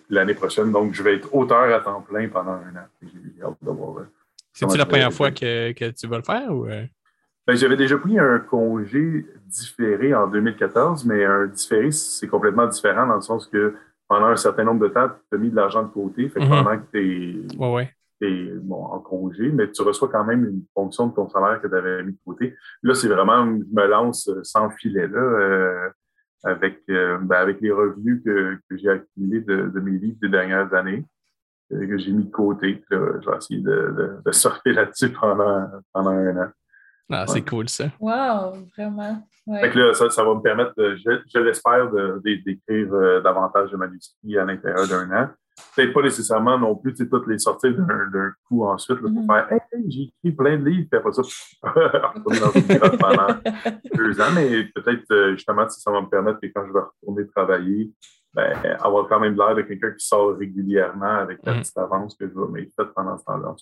[0.10, 2.88] l'année prochaine, donc, je vais être auteur à temps plein pendant un an.
[3.02, 4.00] J'ai j'ai hâte de voir.
[4.00, 4.08] euh,
[4.52, 6.68] C'est-tu la première fois que, que tu vas le faire ou.
[7.48, 7.52] Euh?
[7.52, 13.08] Ben, j'avais déjà pris un congé différé en 2014, mais un différé, c'est complètement différent
[13.08, 13.76] dans le sens que
[14.08, 16.30] pendant un certain nombre de temps, tu as mis de l'argent de côté.
[16.30, 16.50] Fait que Mhm.
[16.50, 17.94] pendant que tu Ouais, ouais.
[18.22, 21.68] es, bon, en congé, mais tu reçois quand même une fonction de ton salaire que
[21.68, 22.56] tu avais mis de côté.
[22.84, 25.90] Là, c'est vraiment, je me lance sans filet, là, euh,
[26.44, 30.30] avec, euh, ben, avec les revenus que, que j'ai accumulés de, de mes livres des
[30.30, 31.04] dernières années,
[31.74, 32.82] euh, que j'ai mis de côté.
[32.90, 36.50] Là, je vais essayer de, de, de surfer là-dessus pendant, pendant un an.
[37.10, 37.86] Ah, c'est cool ça.
[38.00, 39.24] Wow, vraiment.
[39.46, 39.62] Ouais.
[39.62, 42.94] Fait que là, ça, ça va me permettre, de- je, je l'espère, de- de- d'écrire
[42.94, 45.30] euh, davantage de manuscrits à l'intérieur d'un an.
[45.76, 49.26] Peut-être pas nécessairement non plus, toutes les sortir d'un, coup ensuite, là, pour Mhm.
[49.26, 51.22] faire Hey, hey, j'ai écrit plein de livres, puis après ça,
[51.64, 53.28] retourner dans une grotte pendant
[53.96, 56.80] deux ans, mais peut-être euh, justement, si ça va me permettre que quand je vais
[56.82, 57.92] retourner travailler,
[58.34, 61.60] ben, avoir quand même l'air de quelqu'un qui sort régulièrement avec la Mhm.
[61.62, 63.48] petite avance que je vais m'être faite pendant ce temps-là.
[63.50, 63.56] En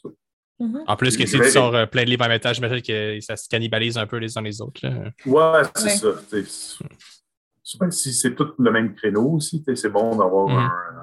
[0.59, 0.83] Mhm.
[0.87, 3.19] En plus que si tu sors euh, plein de livres en même temps, j'imagine que
[3.19, 4.79] ça se cannibalise un peu les uns les autres.
[4.87, 5.11] là.
[5.25, 6.13] Ouais, c'est Ouais.
[6.13, 7.91] ça.
[7.91, 10.55] si c'est tout le même créneau aussi, c'est bon d'avoir Mhm.
[10.57, 11.01] un-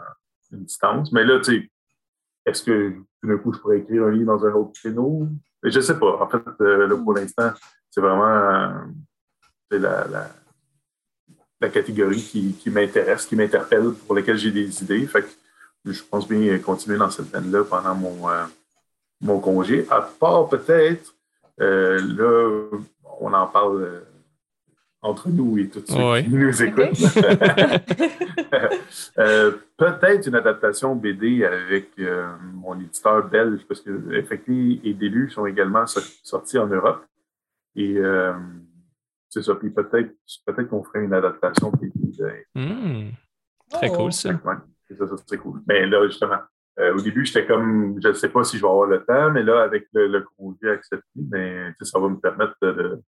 [0.53, 1.13] une distance.
[1.13, 1.71] Mais là, tu sais,
[2.47, 2.91] est-ce que
[3.21, 5.29] tout d'un coup, je pourrais écrire un livre dans un autre créneau?
[5.63, 6.19] Je sais pas.
[6.23, 7.53] En fait, euh, là, pour l'instant,
[7.91, 10.31] c'est vraiment euh, la, la,
[11.61, 15.07] la catégorie qui, qui m'intéresse, qui m'interpelle, pour laquelle j'ai des idées.
[15.07, 15.29] Fait que
[15.85, 18.45] je pense bien continuer dans cette veine-là pendant mon, euh,
[19.23, 19.87] mon congé.
[19.91, 21.15] À part peut-être,
[21.61, 22.69] euh, là,
[23.21, 24.01] on en parle euh,
[25.01, 26.25] entre nous et tous ceux Ouais.
[26.25, 26.93] qui nous écoutent.
[29.19, 35.31] Euh, peut-être une adaptation BD avec euh, mon éditeur belge, parce que Effecté et Délus
[35.31, 37.05] sont également so- sortis en Europe.
[37.75, 38.33] Et euh,
[39.29, 39.55] c'est ça.
[39.55, 40.11] Puis peut-être
[40.47, 41.93] peut-être qu'on ferait une adaptation BD.
[42.55, 43.11] Hmm.
[43.71, 43.97] Très Oh.
[43.97, 44.31] cool ça.
[44.31, 44.55] Ouais,
[44.89, 45.61] c'est ça, ça serait cool.
[45.67, 46.39] Mais là, justement,
[46.79, 49.31] euh, au début, j'étais comme, je ne sais pas si je vais avoir le temps,
[49.31, 51.05] mais là, avec le, le congé accepté,
[51.79, 53.03] sais, ça va me permettre de- de-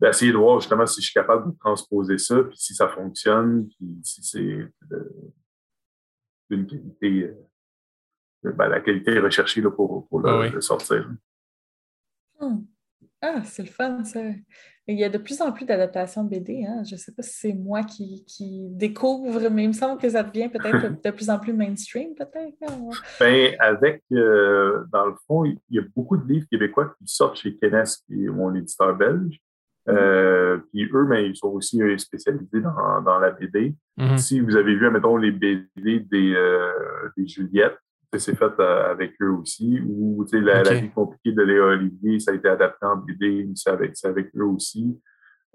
[0.00, 3.68] d'essayer de voir justement si je suis capable de transposer ça, puis si ça fonctionne,
[3.68, 5.12] puis si c'est de-
[6.50, 7.30] d'une qualité,
[8.44, 10.50] euh, ben, la qualité recherchée là, pour, pour le, Ah oui.
[10.50, 11.08] le sortir.
[12.40, 12.64] Hmm.
[13.22, 14.20] Ah, c'est le fun, ça.
[14.86, 16.64] Il y a de plus en plus d'adaptations de BD.
[16.66, 16.82] Hein?
[16.84, 20.10] Je ne sais pas si c'est moi qui, qui découvre, mais il me semble que
[20.10, 22.54] ça devient peut-être de plus en plus mainstream, peut-être.
[22.68, 22.90] hein?
[23.18, 27.36] Ben, avec, euh, dans le fond, il y a beaucoup de livres québécois qui sortent
[27.36, 29.40] chez Kenes, qui est mon éditeur belge.
[29.88, 33.74] Euh, puis eux, ben, ils sont aussi euh, spécialisés dans, dans la BD.
[33.96, 34.18] Mhm.
[34.18, 37.78] Si vous avez vu, mettons, les BD des, euh, des Juliettes,
[38.18, 39.80] ça, c'est fait euh, avec eux aussi.
[39.86, 42.96] Ou tu sais, la, la vie compliquée de Léa Olivier, ça a été adapté en
[42.96, 45.00] BD, c'est avec, eux aussi.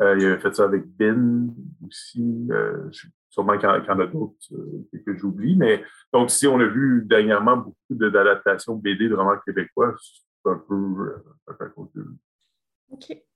[0.02, 1.54] Euh, il avait fait ça avec Ben
[1.86, 2.48] aussi.
[2.52, 2.90] Euh,
[3.30, 5.56] sûrement qu'il y en a d'autres euh, que, j'oublie.
[5.56, 5.84] Mais
[6.14, 10.74] donc, si on a vu dernièrement beaucoup de- d'adaptations BD vraiment québécois, c'est un peu,
[10.76, 11.90] euh, un peu à cause.
[12.92, 13.29] OK.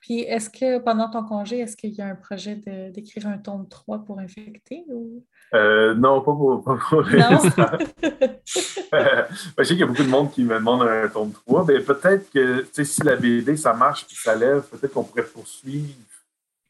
[0.00, 2.56] Puis, est-ce que pendant ton congé, est-ce qu'il y a un projet
[2.94, 4.84] d'écrire un tome 3 pour infecter?
[4.88, 5.24] Ou...
[5.54, 7.12] Euh, non, pas pour, pas pour Non?
[7.12, 7.70] l'instant.
[8.46, 11.64] je sais qu'il y a beaucoup de monde qui me demande un tome 3.
[11.66, 15.04] Mais peut-être que tu sais, si la BD, ça marche et ça lève, peut-être qu'on
[15.04, 15.88] pourrait poursuivre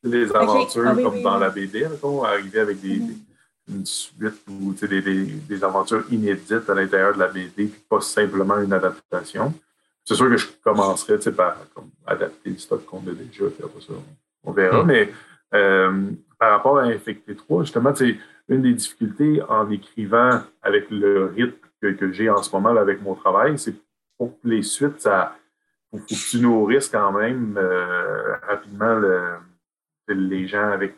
[0.03, 1.41] les aventures Ah oui, comme oui, dans oui.
[1.41, 3.07] la BD, mettons, arriver avec des, Mhm.
[3.09, 3.17] des-
[3.69, 7.67] une suite ou tu sais, des, des- des aventures inédites à l'intérieur de la BD,
[7.67, 9.53] puis pas simplement une adaptation.
[10.07, 10.47] C'est sûr que je
[11.21, 13.93] sais, par comme, adapter le stock qu'on a déjà, puis après ça,
[14.45, 14.83] on, on verra.
[14.83, 14.87] Mhm.
[14.87, 15.13] Mais
[15.53, 18.17] euh, par rapport à Infecté 3, justement, sais,
[18.49, 22.81] une des difficultés en écrivant avec le rythme que, que j'ai en ce moment là,
[22.81, 23.75] avec mon travail, c'est
[24.17, 25.37] pour que les suites, ça
[25.91, 29.39] faut, faut que tu nourrisses quand même euh, rapidement le-
[30.09, 30.95] les gens avec.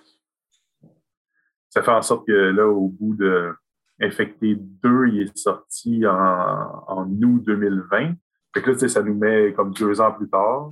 [1.70, 3.54] Ça fait en sorte que là, au bout de
[4.00, 8.12] Infecté 2, il est sorti en, en août 2020.
[8.54, 10.70] Fait que là, ça nous met comme deux ans plus tard.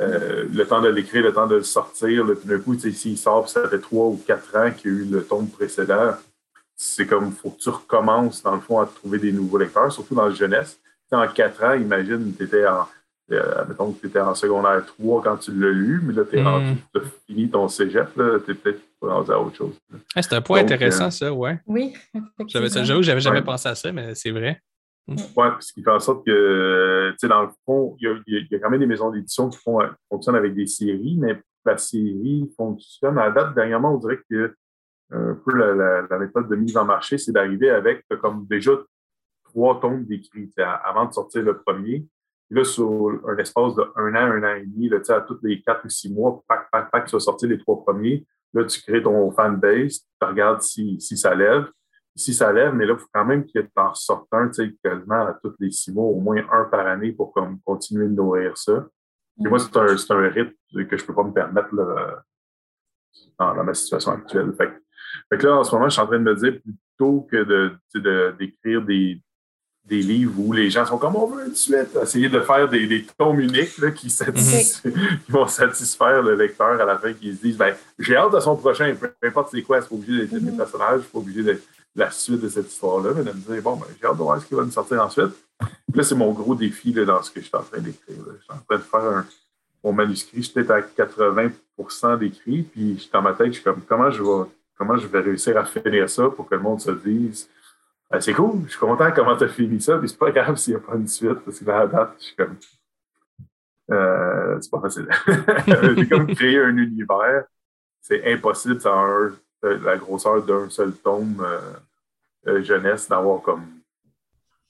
[0.00, 3.18] Euh, le temps de l'écrire, le temps de le sortir, là, tout d'un coup, s'il
[3.18, 6.12] sort, puis ça fait trois ou quatre ans qu'il y a eu le tome précédent,
[6.76, 10.14] c'est comme, faut que tu recommences, dans le fond, à trouver des nouveaux lecteurs, surtout
[10.14, 10.78] dans la jeunesse.
[11.10, 12.86] en quatre ans, imagine, tu étais en.
[13.30, 16.38] Euh, mettons que tu étais en secondaire 3 quand tu l'as lu, mais là, tu
[16.40, 16.46] Mm.
[16.46, 19.74] as fini ton cégep, tu es peut-être rendu à autre chose.
[20.14, 21.58] Ah, c'est un point Donc, intéressant, euh, ça, ouais.
[21.66, 22.84] Oui, J'avais, effectivement.
[22.84, 23.44] j'avoue que j'avais jamais Ouais.
[23.44, 24.62] pensé à ça, mais c'est vrai.
[25.08, 28.58] Ouais, ce qui fait en sorte que, tu sais, dans le fond, il y a,
[28.58, 32.50] quand même des maisons d'édition qui font, qui fonctionnent avec des séries, mais la série
[32.56, 33.18] fonctionne.
[33.18, 34.54] À la date, dernièrement, on dirait que
[35.10, 38.72] un peu la, méthode de mise en marché, c'est d'arriver avec comme déjà
[39.44, 40.52] trois tomes d'écrits
[40.84, 42.06] avant de sortir le premier.
[42.50, 45.14] Puis là, sur un espace de un an, un an et demi, là, tu sais,
[45.14, 47.82] à tous les quatre ou six mois, pac, pac, pac, tu vas sortir les trois
[47.82, 48.26] premiers.
[48.52, 51.70] Là, tu crées ton fanbase, tu regardes si, si ça lève.
[52.18, 54.54] Si ça lève, mais là, il faut quand même que tu en sortes un, tu
[54.54, 58.06] sais, quasiment à tous les six mois, au moins un par année pour comme, continuer
[58.06, 58.86] de nourrir ça.
[59.44, 62.22] Et moi, c'est un, un rythme que je peux pas me permettre là,
[63.38, 64.52] dans, dans ma situation actuelle.
[64.56, 64.80] Fait, que-
[65.30, 67.36] fait que là, en ce moment, je suis en train de me dire plutôt que
[67.44, 69.22] de, de- d'écrire des,
[69.84, 72.86] des livres où les gens sont comme on veut une suite, essayer de faire des,
[72.88, 74.82] des tomes uniques là, qui, satisf-
[75.24, 78.40] qui vont satisfaire le lecteur à la fin, qui se disent ben, j'ai hâte de
[78.40, 80.56] son prochain, peu, importe c'est quoi, c'est pas obligé d'être mes Mhm.
[80.56, 81.62] personnages, c'est pas obligé d'être
[81.98, 84.40] la suite de cette histoire-là, mais de me dire bon, ben, j'ai hâte de voir
[84.40, 85.32] ce qui va nous sortir ensuite.
[85.58, 88.16] Puis là, c'est mon gros défi là, dans ce que je suis en train d'écrire.
[88.38, 89.24] Je suis en train de faire
[89.82, 93.62] mon manuscrit, je suis peut-être à 80 d'écrit, puis je dans ma tête, je suis
[93.62, 96.80] comme comment je vais comment je vais réussir à finir ça pour que le monde
[96.80, 97.48] se dise
[98.10, 100.56] Ah, c'est cool, je suis content comment tu as fini ça, puis c'est pas grave
[100.56, 102.56] s'il n'y a pas une suite, parce que à la date, je suis comme
[103.90, 105.08] euh, c'est pas facile.
[105.96, 107.44] J'ai comme créé un univers.
[108.02, 109.30] C'est impossible sans
[109.62, 111.58] la grosseur d'un seul tome euh,
[112.62, 113.80] jeunesse d'avoir comme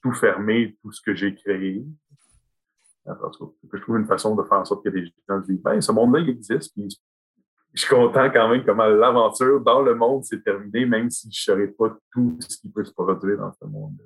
[0.03, 1.85] tout fermé, tout ce que j'ai créé.
[3.05, 3.15] Cas,
[3.73, 5.93] je trouve une façon de faire en sorte que les gens se disent ben, ce
[5.93, 6.89] monde-là, il existe, puis
[7.75, 11.51] je suis content quand même comment l'aventure dans le monde s'est terminée, même si je
[11.53, 14.05] ne saurais pas tout ce qui peut se produire dans ce monde-là.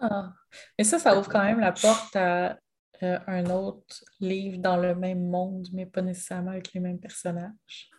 [0.00, 0.32] Ah.
[0.78, 2.58] Mais ça, ça ouvre quand même la porte à
[3.02, 7.90] euh, un autre livre dans le même monde, mais pas nécessairement avec les mêmes personnages.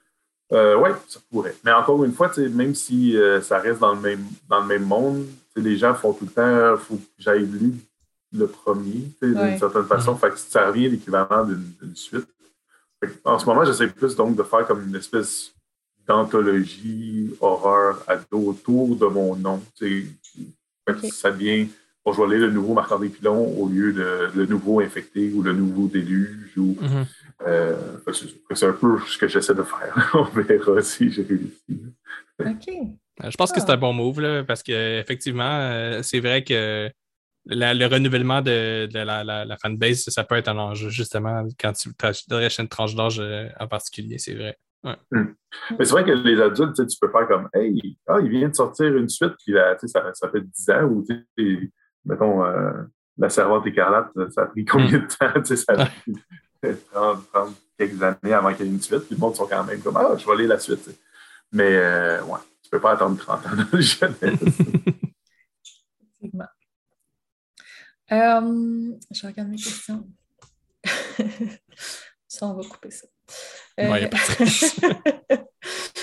[0.54, 1.56] Euh, oui, ça pourrait.
[1.64, 4.84] Mais encore une fois, même si euh, ça reste dans le même, dans le même
[4.86, 5.26] monde,
[5.56, 7.74] les gens font tout le temps, il faut que j'aille lu
[8.34, 9.58] le premier, d'une Ouais.
[9.58, 10.16] certaine façon.
[10.18, 12.28] Fait que ça revient à l'équivalent d'une suite.
[13.26, 15.52] En ce moment, j'essaie plus donc de faire comme une espèce
[16.08, 19.62] d'anthologie horreur ado autour de mon nom.
[21.12, 21.68] Ça devient,
[22.06, 25.42] bon, je vais lire le nouveau Marc-André Pilon au lieu de le nouveau Infecté ou
[25.42, 27.06] le nouveau Déluge ou Mhm.
[27.48, 27.76] Euh,
[28.54, 29.94] c'est- un peu ce que j'essaie de faire.
[30.14, 31.84] On verra si j'ai réussi.
[32.40, 32.68] OK.
[33.24, 36.90] Euh, Je pense que c'est un bon move, là, parce qu'effectivement, euh, c'est vrai que
[37.46, 41.44] la- le renouvellement de, de la, la- la fanbase, ça peut être un enjeu, justement,
[41.60, 43.22] quand tu t'adresses à une tranche d'âge
[43.60, 44.58] en particulier, c'est vrai.
[44.84, 48.56] Mais c'est vrai que les adultes, tu peux faire comme Hey, ah, il vient de
[48.56, 51.06] sortir une suite, puis là, tu sais, ça, ça fait 10 ans, ou
[52.06, 52.72] mettons, euh,
[53.18, 55.40] La Servante écarlate, ça a pris combien de temps?
[55.42, 55.74] Tu sais, ça
[56.92, 59.64] 30, 30 quelques années avant qu'il y ait une suite, puis le monde sont quand
[59.64, 60.90] même comme Ah, je vais lire la suite.
[61.52, 64.18] Mais euh, ouais, tu peux pas attendre 30 ans de jeunesse.
[66.14, 66.46] Effectivement.
[68.12, 70.06] Euh, je regarde mes questions.
[72.28, 73.08] ça, on va couper ça.
[73.80, 74.18] Euh, Ouais, pas.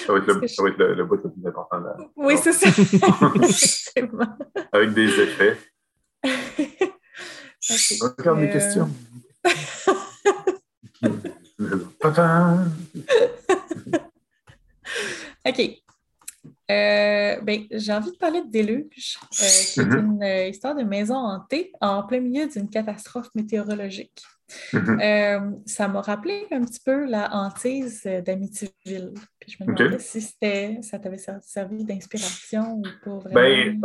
[0.06, 1.94] Ça va être le, ça va être le, le bout le plus important là.
[2.16, 2.66] oui, c'est ça.
[2.70, 4.38] Effectivement.
[4.72, 5.58] Avec des effets.
[6.24, 8.14] Ok.
[8.16, 8.90] Regarde mes Euh, questions.
[15.46, 15.60] OK.
[16.70, 19.98] Euh, ben, j'ai envie de parler de Déluge, euh, qui est Mhm.
[20.16, 24.22] une euh, histoire de maison hantée en plein milieu d'une catastrophe météorologique.
[24.72, 25.62] Mhm.
[25.66, 29.12] Ça m'a rappelé un petit peu la hantise d'Amityville.
[29.40, 33.34] Puis je me demandais si c'était, ça t'avait ser- servi d'inspiration ou pas vraiment.
[33.34, 33.78] Ben,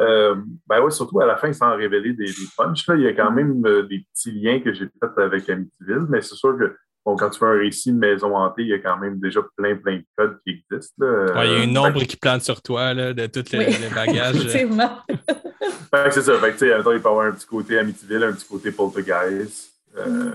[0.67, 3.13] ben ouais, surtout à la fin, sans révéler des, des punchs, là, il y a
[3.13, 6.77] quand même euh, des petits liens que j'ai faits avec Amityville, mais c'est sûr que
[7.05, 9.41] bon, quand tu fais un récit de maison hantée, il y a quand même déjà
[9.57, 11.05] plein, plein de codes qui existent.
[11.05, 11.33] là.
[11.33, 13.59] Ouais, il y a une ombre fait qui plante sur toi là, de tous les,
[13.59, 13.77] Oui.
[13.81, 14.35] les bagages.
[14.45, 14.97] Effectivement.
[15.07, 16.37] que- fait que c'est ça.
[16.39, 18.47] Fait que, tu sais, attends, il peut y avoir un petit côté Amityville, un petit
[18.47, 19.71] côté Poltergeist.
[19.97, 20.31] Euh,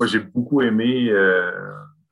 [0.00, 1.50] Moi, j'ai beaucoup aimé euh,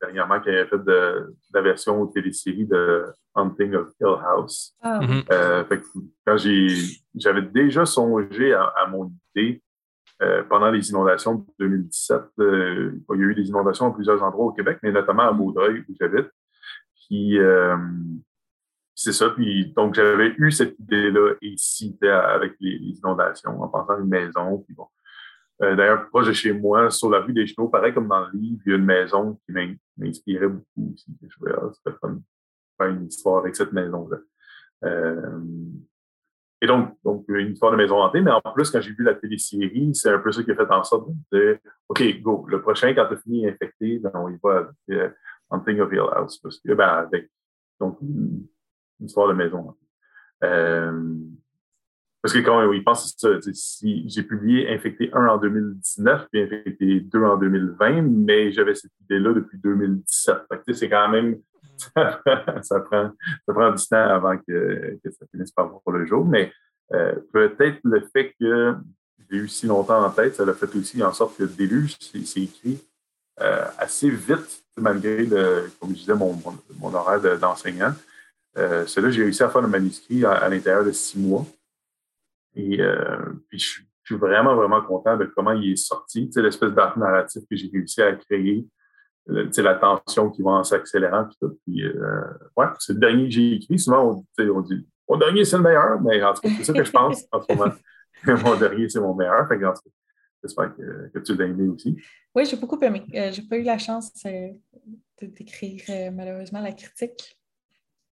[0.01, 4.75] dernièrement qu'il avait fait de, de la version télésérie de Hunting of Hill House.
[4.85, 5.23] Mhm.
[5.31, 5.85] Euh, fait que
[6.27, 6.69] quand j'ai,
[7.15, 9.63] j'avais déjà songé à, à mon idée
[10.23, 12.23] euh, pendant les inondations de 2017.
[12.39, 15.31] euh, il y a eu des inondations à plusieurs endroits au Québec, mais notamment à
[15.33, 16.31] Vaudreuil où j'habite.
[16.95, 17.77] Puis euh,
[18.95, 19.35] c'est ça.
[19.75, 24.59] Donc j'avais eu cette idée-là ici avec les, inondations, en pensant à une maison.
[24.67, 24.87] Puis bon.
[25.61, 28.61] D'ailleurs, proche de chez moi, sur la rue des Chenaux, pareil comme dans le livre,
[28.67, 31.17] il y a une maison qui m'in- m'inspirait beaucoup aussi.
[31.23, 31.71] Je trouvais, ah,
[32.79, 34.19] faire une histoire avec cette maison-là.
[36.63, 39.15] Et donc, donc, une histoire de maison hantée, mais en plus, quand j'ai vu la
[39.15, 42.95] télésérie, c'est un peu ça qui a fait en sorte de OK, go, le prochain,
[42.95, 45.11] quand tu fini infecté, ben, on va avec euh,
[45.51, 46.39] Hunting of Hill House.
[46.39, 47.31] Parce que, ben, avec
[47.79, 48.47] donc, une,
[49.01, 49.87] histoire de maison hantée.
[50.45, 51.15] Euh,
[52.23, 53.29] parce que quand il pense, ça.
[53.53, 58.91] Si j'ai publié Infecté 1 en 2019 puis Infecté 2 en 2020, mais j'avais cette
[59.03, 60.39] idée-là depuis 2017.
[60.73, 61.37] c'est quand même.
[62.63, 63.11] ça, prend,
[63.47, 66.25] ça prend du temps avant que, ça finisse par voir le jour.
[66.25, 66.53] Mais
[66.93, 68.75] euh, peut-être le fait que
[69.31, 71.97] j'ai eu si longtemps en tête, ça l'a fait aussi en sorte que le Déluge,
[72.01, 72.79] c'est écrit
[73.41, 75.27] euh, assez vite, malgré,
[75.81, 76.41] comme je disais, mon,
[76.79, 77.93] mon, horaire d'enseignant.
[78.57, 81.45] Euh, Celui-là, j'ai réussi à faire le manuscrit à l'intérieur de six mois.
[82.55, 82.81] Et
[83.49, 86.27] puis je, suis vraiment, vraiment content de comment il est sorti.
[86.27, 88.65] Tu sais, l'espèce d'art narratif que j'ai réussi à créer,
[89.51, 91.27] sais, la tension qui va en s'accélérant.
[91.27, 91.59] Puis, tout.
[91.81, 92.21] euh,
[92.57, 93.79] ouais, c'est le dernier que j'ai écrit.
[93.79, 96.73] Souvent, on, on dit mon dernier, c'est le meilleur, mais en tout cas, c'est ça
[96.73, 97.73] que je pense en ce moment.
[98.45, 99.47] mon dernier, c'est mon meilleur.
[99.49, 99.65] Fait que,
[100.43, 101.97] j'espère que, que, tu l'as aimé aussi.
[102.35, 103.05] Oui, j'ai beaucoup aimé.
[103.15, 104.49] Euh, j'ai pas eu la chance euh,
[105.23, 107.39] d'écrire euh, malheureusement la critique.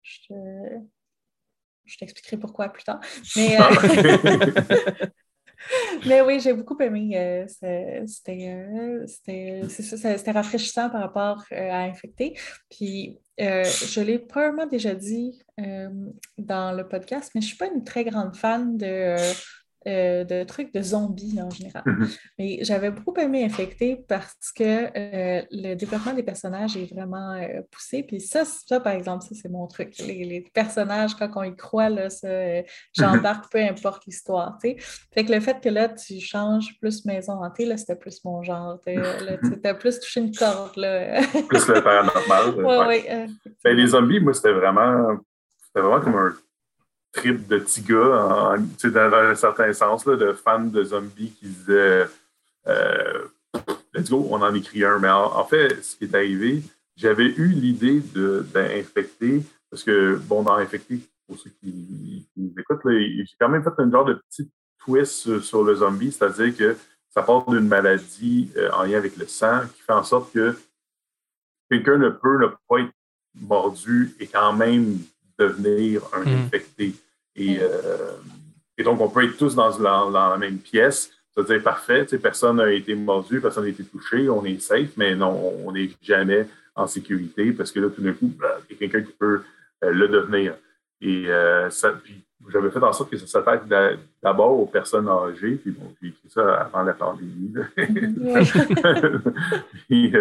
[0.02, 0.34] Je,
[1.84, 3.00] je t'expliquerai pourquoi plus tard.
[3.36, 5.06] Mais, euh,
[6.06, 7.10] Mais oui, j'ai beaucoup aimé.
[7.16, 8.06] Euh, euh,
[9.06, 12.38] c'était rafraîchissant par rapport à Infecté.
[12.70, 15.42] Puis, je l'ai probablement déjà dit
[16.38, 19.16] dans le podcast, mais je ne suis pas une très grande fan de
[19.88, 21.82] euh, de trucs de zombies en général.
[22.38, 27.62] Mais j'avais beaucoup aimé Infecté parce que euh, le développement des personnages est vraiment euh,
[27.70, 28.02] poussé.
[28.02, 29.96] Puis ça, ça, par exemple, ça, c'est mon truc.
[29.98, 32.28] Les, personnages, quand on y croit, là, ça,
[32.94, 34.58] j'embarque peu importe l'histoire.
[34.60, 38.42] Fait que le fait que là, tu changes plus maison hantée, là, c'était plus mon
[38.42, 38.78] genre.
[38.86, 38.98] Tu
[39.64, 40.76] as plus touché une corde.
[40.76, 41.22] Là.
[41.48, 42.64] plus le paranormal.
[42.64, 43.26] ouais, ouais.
[43.64, 45.16] Ben, les zombies, moi, c'était vraiment,
[45.66, 46.34] c'était vraiment comme un
[47.12, 52.06] trip de petits gars, dans, un certain sens, là, de fans de zombies qui disaient
[52.66, 53.24] euh,
[53.94, 54.98] Let's go, on en écrit un.
[54.98, 56.62] Mais en, fait, ce qui est arrivé,
[56.96, 58.00] j'avais eu l'idée
[58.52, 63.70] d'infecter, parce que, bon, dans Infecté, pour ceux qui, nous écoutent, j'ai quand même fait
[63.78, 66.76] un genre de petit twist sur, le zombie, c'est-à-dire que
[67.08, 70.56] ça part d'une maladie euh, en lien avec le sang qui fait en sorte que
[71.68, 72.92] quelqu'un ne peut ne pas être
[73.34, 74.98] mordu et quand même
[75.40, 76.44] devenir un hmm.
[76.44, 76.94] infecté.
[77.36, 78.12] Et, euh,
[78.76, 81.10] et, donc, on peut être tous dans, la même pièce.
[81.32, 85.54] C'est-à-dire, parfait, personne n'a été mordu, personne n'a été touché, on est safe, mais non,
[85.64, 88.78] on n'est jamais en sécurité parce que là, tout d'un coup, ben, il y a
[88.78, 89.42] quelqu'un qui peut
[89.84, 90.54] euh, le devenir.
[91.00, 93.66] Et euh, ça, puis j'avais fait en sorte que ça s'attaque
[94.22, 97.54] d'abord aux personnes âgées, puis bon, j'ai écrit ça avant la pandémie.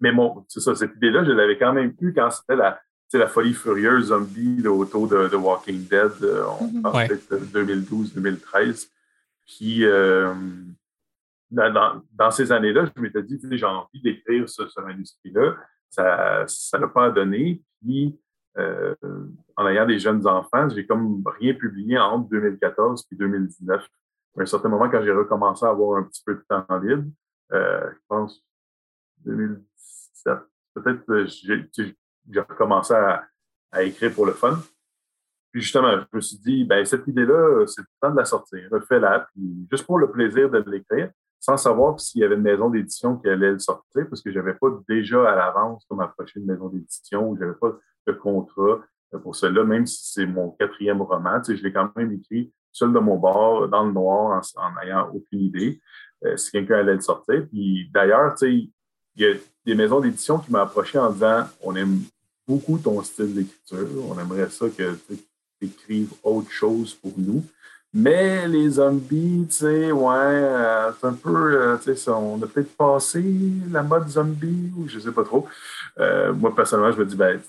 [0.00, 2.80] mais bon, c'est ça, cette idée-là, je l'avais quand même eu quand c'était la,
[3.18, 8.88] la folie furieuse zombie autour de, Walking Dead, euh, on pense peut-être 2012-2013.
[9.46, 10.32] Puis, euh,
[11.50, 15.56] dans, ces années-là, je m'étais dit, j'ai envie d'écrire ce, manuscrit-là.
[15.88, 17.60] Ça ça l'a pas donné.
[17.80, 18.16] Puis,
[18.58, 18.94] euh,
[19.56, 23.88] en ayant des jeunes enfants, j'ai comme rien publié entre 2014 et 2019.
[24.38, 27.10] À un certain moment, quand j'ai recommencé à avoir un petit peu de temps libre,
[27.50, 28.44] je pense
[29.24, 30.38] 2017,
[30.74, 31.26] peut-être
[32.28, 34.58] j'ai recommencé à, écrire pour le fun.
[35.52, 38.68] Puis justement, je me suis dit, ben cette idée-là, c'est le temps de la sortir.
[38.88, 42.68] Fais-la, puis juste pour le plaisir de l'écrire, sans savoir s'il y avait une maison
[42.68, 46.38] d'édition qui allait le sortir, parce que je n'avais pas déjà à l'avance comme approché
[46.40, 48.80] une maison d'édition, je n'avais pas de contrat
[49.18, 51.40] pour cela, même si c'est mon quatrième roman.
[51.40, 54.72] Tu sais, je l'ai quand même écrit seul de mon bord, dans le noir, en
[54.74, 55.80] n'ayant aucune idée
[56.24, 57.46] euh, si quelqu'un allait le sortir.
[57.50, 58.70] Puis d'ailleurs, tu sais,
[59.20, 59.34] il y a
[59.66, 62.00] des maisons d'édition qui m'ont approché en disant on aime
[62.48, 67.44] beaucoup ton style d'écriture, on aimerait ça que tu écrives autre chose pour nous.
[67.92, 72.46] Mais les zombies, tu sais, ouais, euh, c'est un peu, euh, tu sais, on a
[72.46, 73.22] peut-être passé
[73.70, 75.48] la mode zombie ou je sais pas trop.
[75.98, 77.40] Euh, moi, personnellement, je me dis, ben,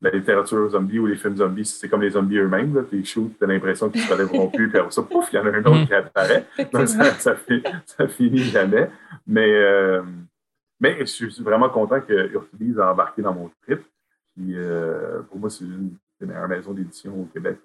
[0.00, 2.82] la littérature zombie ou les films zombies, c'est comme les zombies eux-mêmes.
[2.88, 5.38] Tu shoots, tu as l'impression qu'ils se relèveront plus, puis après ça, pouf, il y
[5.38, 6.46] en a un autre qui apparaît.
[6.72, 6.88] Donc,
[7.18, 7.36] ça,
[7.84, 8.88] ça, finit jamais.
[9.26, 9.52] Mais,
[10.80, 13.80] mais je suis vraiment content que Ursulise a embarqué dans mon trip.
[14.34, 17.58] Puis euh, pour moi, c'est une des meilleures maisons d'édition au Québec.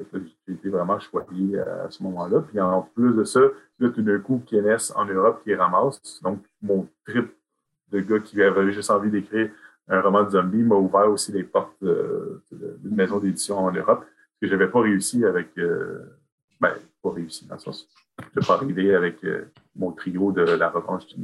[0.48, 2.42] J'ai été vraiment choyé à ce moment-là.
[2.42, 3.42] Puis en plus de ça,
[3.80, 6.22] là, tout d'un coup, Kenneth en Europe qui ramasse.
[6.22, 7.34] Donc, mon trip
[7.92, 9.50] de gars qui avait juste envie d'écrire
[9.88, 14.06] un roman de zombie m'a ouvert aussi les portes d'une maison d'édition en Europe.
[14.42, 15.58] Que je n'avais pas réussi avec.
[15.58, 16.00] Euh,
[16.60, 17.88] ben, pas réussi dans le sens.
[18.20, 19.46] Je n'ai pas arrivé avec euh,
[19.76, 21.20] mon trio de La Revanche du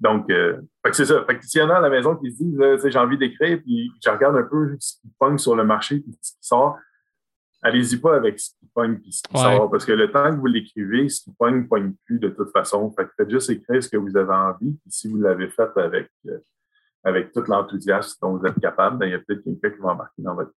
[0.00, 0.60] Donc, euh,
[0.92, 1.24] c'est ça.
[1.24, 3.60] Fait que s'il y en a à la maison qui se disent, j'ai envie d'écrire,
[3.62, 6.78] puis je regarde un peu ce qui pogne sur le marché, puis ce qui sort,
[7.62, 9.56] allez-y pas avec ce qui pogne puis ce qui Ouais.
[9.56, 9.70] sort.
[9.70, 12.90] Parce que le temps que vous l'écrivez, ce qui pogne, pogne plus de toute façon.
[12.92, 14.72] Fait que faites juste écrire ce que vous avez envie.
[14.72, 16.38] Puis si vous l'avez fait avec, euh,
[17.04, 19.90] avec tout l'enthousiasme dont vous êtes capable, ben, il y a peut-être quelqu'un qui va
[19.92, 20.52] embarquer dans votre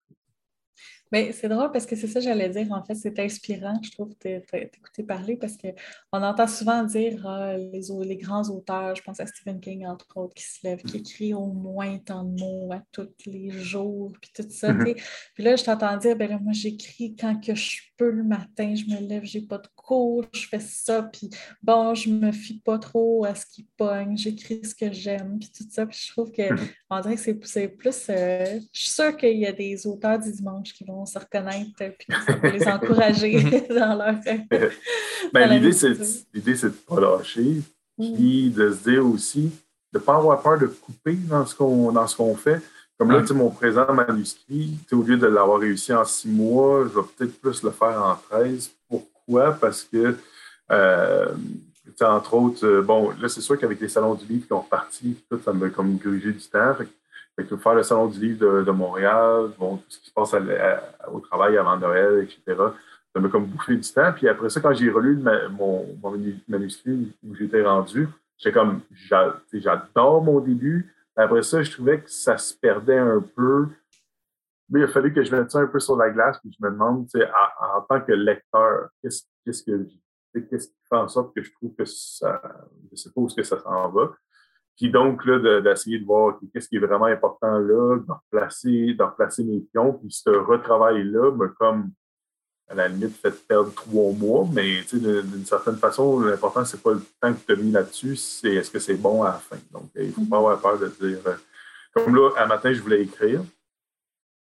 [1.14, 2.72] Mais c'est drôle parce que c'est ça que j'allais dire.
[2.72, 8.18] En fait, c'est inspirant, je trouve, t'écouter parler parce qu'on entend souvent dire ah, les,
[8.18, 11.45] grands auteurs, je pense à Stephen King, entre autres, qui se lèvent, qui écrit au
[11.45, 14.74] moins tant de mots à tous les jours, puis tout ça.
[14.84, 14.95] sais.
[15.36, 18.74] Puis là, je t'entends dire, ben là, moi, j'écris quand que je peux le matin,
[18.76, 21.30] je me lève, j'ai pas de cours, je fais ça, puis
[21.62, 25.51] bon, je me fie pas trop à ce qui pogne, j'écris ce que j'aime, puis
[25.56, 25.86] tout ça.
[25.86, 26.43] Puis je trouve que
[26.89, 28.06] on dirait que c'est plus.
[28.10, 31.72] euh, je suis sûre qu'il y a des auteurs du dimanche qui vont se reconnaître
[31.82, 34.16] euh, puis ça va les encourager dans leur.
[35.34, 37.62] Ben, Dans la l'idée, c'est de ne pas lâcher,
[37.97, 38.14] Mm.
[38.16, 39.51] puis de se dire aussi,
[39.91, 42.60] de ne pas avoir peur de couper dans ce qu'on dans ce qu'on fait.
[42.98, 43.22] Comme là, Ouais.
[43.24, 47.06] tu sais, mon présent manuscrit, au lieu de l'avoir réussi en six mois, je vais
[47.18, 48.70] peut-être plus le faire en 13.
[48.88, 49.52] Pourquoi?
[49.54, 50.16] Parce que,
[50.72, 51.28] euh,
[52.02, 55.18] entre autres, euh, bon, là, c'est sûr qu'avec les salons du livre qui ont reparti,
[55.30, 56.74] tout ça m'a comme grugé du temps.
[56.76, 56.89] Fait, que-
[57.36, 60.14] fait que faire le salon du livre de, de Montréal, bon, tout ce qui se
[60.14, 62.58] passe à- à- au travail avant Noël, etc.,
[63.16, 64.12] ça m'a comme bouffé du temps.
[64.16, 68.54] Puis après ça, quand j'ai relu ma- mon, mon manu- manuscrit où j'étais rendu, j'étais
[68.54, 68.82] comme,
[69.52, 70.93] j'adore mon début.
[71.16, 73.68] Après ça, je trouvais que ça se perdait un peu.
[74.70, 76.66] Mais il a fallu que je mette ça un peu sur la glace, puis je
[76.66, 79.88] me demande, tu sais, en, en tant que lecteur, qu'est-ce qu'est-ce que
[80.34, 82.41] qu'est-ce qui fait en sorte que je trouve que ça,
[82.91, 84.14] je sais pas où que ça s'en va.
[84.76, 88.95] Puis donc, là, de- d'essayer de, voir qu'est-ce qui est vraiment important là, de replacer,
[88.99, 91.91] replacer mes pions, puis ce retravail-là me comme
[92.70, 96.82] à la limite fait perdre trois mois, mais tu sais, d'une certaine façon, l'important, c'est
[96.82, 99.34] pas le temps que tu as mis là-dessus, c'est est-ce que c'est bon à la
[99.34, 99.57] fin?
[99.72, 101.20] Donc, il ne faut pas avoir peur de dire.
[101.28, 101.36] euh,
[101.93, 103.41] comme là, à matin, je voulais écrire.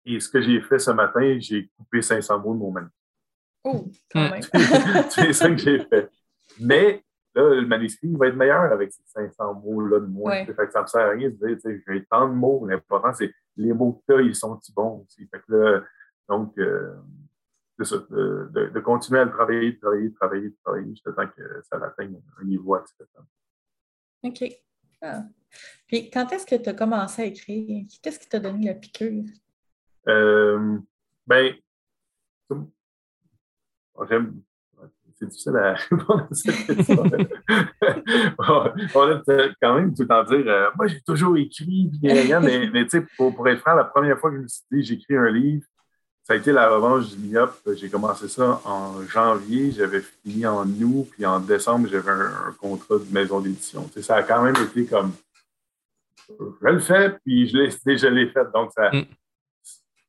[0.05, 2.95] Et ce que j'ai fait ce matin, j'ai coupé 500 mots de mon manuscrit.
[3.64, 4.31] Oh, quand Mm.
[4.31, 4.43] même.
[5.11, 6.09] c'est ça que j'ai fait.
[6.61, 7.05] Mais
[7.35, 10.31] là, le manuscrit va être meilleur avec ces 500 mots-là de moins.
[10.33, 10.47] Ouais.
[10.47, 12.67] Fait que ça me sert à rien de dire, tu sais, j'ai tant de mots.
[12.67, 15.27] L'important, c'est les mots que tu as, ils sont-ils bons aussi?
[15.29, 15.83] Fait que là,
[16.29, 16.95] donc, euh,
[17.85, 21.12] ça, de, de- de continuer à le travailler, de travailler, de travailler, de travailler, jusqu'à
[21.12, 23.27] temps que ça atteigne un niveau acceptable.
[24.22, 24.45] OK.
[25.03, 25.22] Ah.
[25.87, 27.85] Puis quand est-ce que tu as commencé à écrire?
[28.03, 29.24] Qu'est-ce qui t'a donné la piqûre?
[30.09, 30.79] Euh,
[31.27, 31.55] ben,
[32.49, 32.70] comme-
[34.09, 34.41] j'aime-
[35.18, 37.03] c'est difficile à répondre à cette question.
[38.39, 39.22] on va
[39.62, 42.01] quand même tout le temps dire, euh, moi j'ai toujours écrit, puis
[42.72, 44.83] mais tu sais, pour, pour être franc, la première fois que je me suis dit,
[44.83, 45.66] j'écris un livre,
[46.27, 47.57] ça a été La revanche du Myope.
[47.77, 52.53] J'ai commencé ça en janvier, j'avais fini en août, puis en décembre, j'avais un, un
[52.61, 53.89] contrat de maison d'édition.
[54.01, 55.12] Ça a quand même été comme,
[56.29, 58.45] je le fais, puis je l'ai, je l'ai fait.
[58.53, 59.05] Donc, ça, Mm.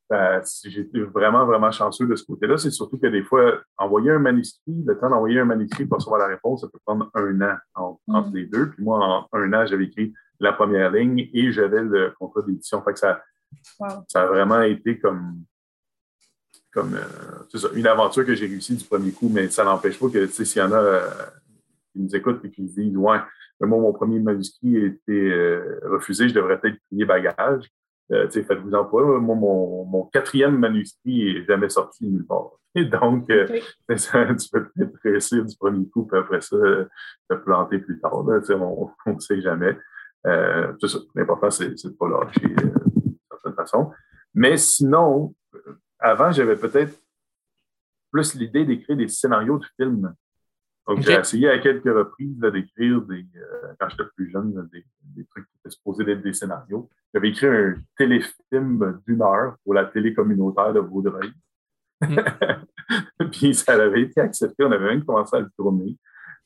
[0.09, 2.57] ça- j'ai été vraiment, vraiment chanceux de ce côté-là.
[2.57, 6.19] C'est surtout que des fois, envoyer un manuscrit, le temps d'envoyer un manuscrit pour recevoir
[6.21, 8.35] la réponse, ça peut prendre un an en- entre Mm.
[8.35, 8.69] les deux.
[8.71, 12.81] Puis moi, en un an, j'avais écrit la première ligne et j'avais le contrat d'édition.
[12.81, 13.21] Fait que ça,
[13.79, 13.87] Wow.
[14.07, 15.43] ça a vraiment été comme,
[16.77, 20.09] comme euh, ça, une aventure que j'ai réussi du premier coup, mais ça n'empêche pas
[20.09, 21.09] que, s'il y en a euh,
[21.91, 23.17] qui nous écoutent et qui se disent, ouais,
[23.61, 27.63] moi, mon premier manuscrit a été euh, refusé, je devrais peut-être plier bagage.
[28.09, 29.01] Faites-vous-en pas.
[29.01, 32.51] Moi, mon, mon quatrième manuscrit n'est jamais sorti nulle part.
[32.75, 33.27] Et donc,
[33.95, 36.57] ça, tu peux peut-être réussir du premier coup, puis après ça,
[37.27, 38.23] te planter plus tard.
[38.23, 39.75] Là, on ne sait jamais.
[40.23, 43.91] L'important, c'est de ne pas lâcher d'une certaine façon.
[44.35, 45.33] Mais sinon,
[45.99, 46.99] avant, j'avais peut-être
[48.11, 50.13] plus l'idée d'écrire des scénarios de films.
[50.87, 54.85] Donc, j'ai essayé à quelques reprises d'écrire des, euh, quand j'étais plus jeune, là, des,
[55.01, 56.89] des trucs qui étaient supposés d'être des scénarios.
[57.13, 61.33] J'avais écrit un téléfilm d'une heure pour la télé communautaire de Vaudreuil.
[63.31, 64.63] Puis ça avait été accepté.
[64.63, 65.97] On avait même commencé à le tourner.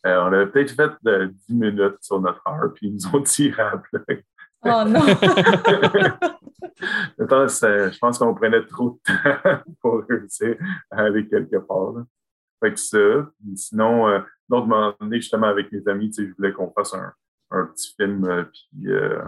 [0.06, 3.22] Euh, on avait peut-être fait euh, 10 minutes sur notre heure, puis ils nous ont
[3.22, 4.02] tiré à plat.
[4.64, 5.01] Oh non!
[7.20, 10.55] Je pense qu'on prenait trop de temps pour réussir
[10.89, 11.93] à aller quelque part.
[12.59, 13.32] Fait que ça.
[13.55, 17.14] Sinon, euh, l'autre moment justement, avec mes amis, je voulais qu'on fasse un,
[17.68, 19.20] petit film, euh, puis euh,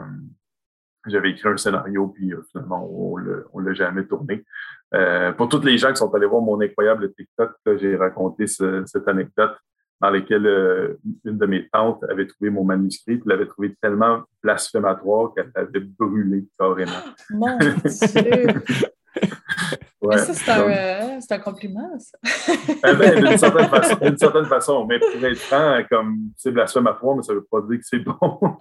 [1.07, 3.15] j'avais écrit un scénario, puis euh, finalement, on
[3.53, 4.45] on l'a jamais tourné.
[5.37, 9.07] Pour toutes les gens qui sont allés voir mon incroyable TikTok, j'ai raconté ce- cette
[9.07, 9.57] anecdote
[10.03, 14.23] dans laquelle euh, une de mes tantes avait trouvé mon manuscrit, puis l'avait trouvé tellement
[14.41, 16.91] blasphématoire qu'elle l'avait brûlé carrément.
[17.29, 17.71] Mon Dieu!
[20.01, 20.17] Ouais.
[20.17, 22.17] Ça, c'est un, Donc, euh, c'est un compliment, ça.
[22.67, 27.15] eh ben, d'une certaine façon, d'une certaine façon, mais pour être franc, comme c'est blasphématoire,
[27.15, 28.17] mais ça veut pas dire que c'est bon.
[28.41, 28.59] OK.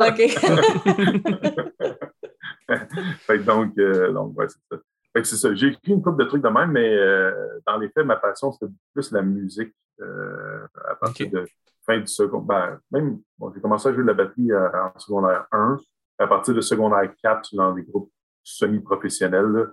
[3.27, 4.77] fait donc, euh, donc ouais, c'est ça.
[5.13, 5.55] Fait que c'est ça.
[5.55, 8.51] J'ai écrit une couple de trucs de même, mais euh, dans les faits, ma passion,
[8.53, 11.47] c'était plus la musique euh, à partir de
[11.85, 12.41] fin du second.
[12.41, 15.77] Ben, même, bon, j'ai commencé à jouer de la batterie euh, en secondaire 1.
[16.19, 18.11] À partir de secondaire 4, dans des groupes
[18.43, 19.67] semi-professionnels, là,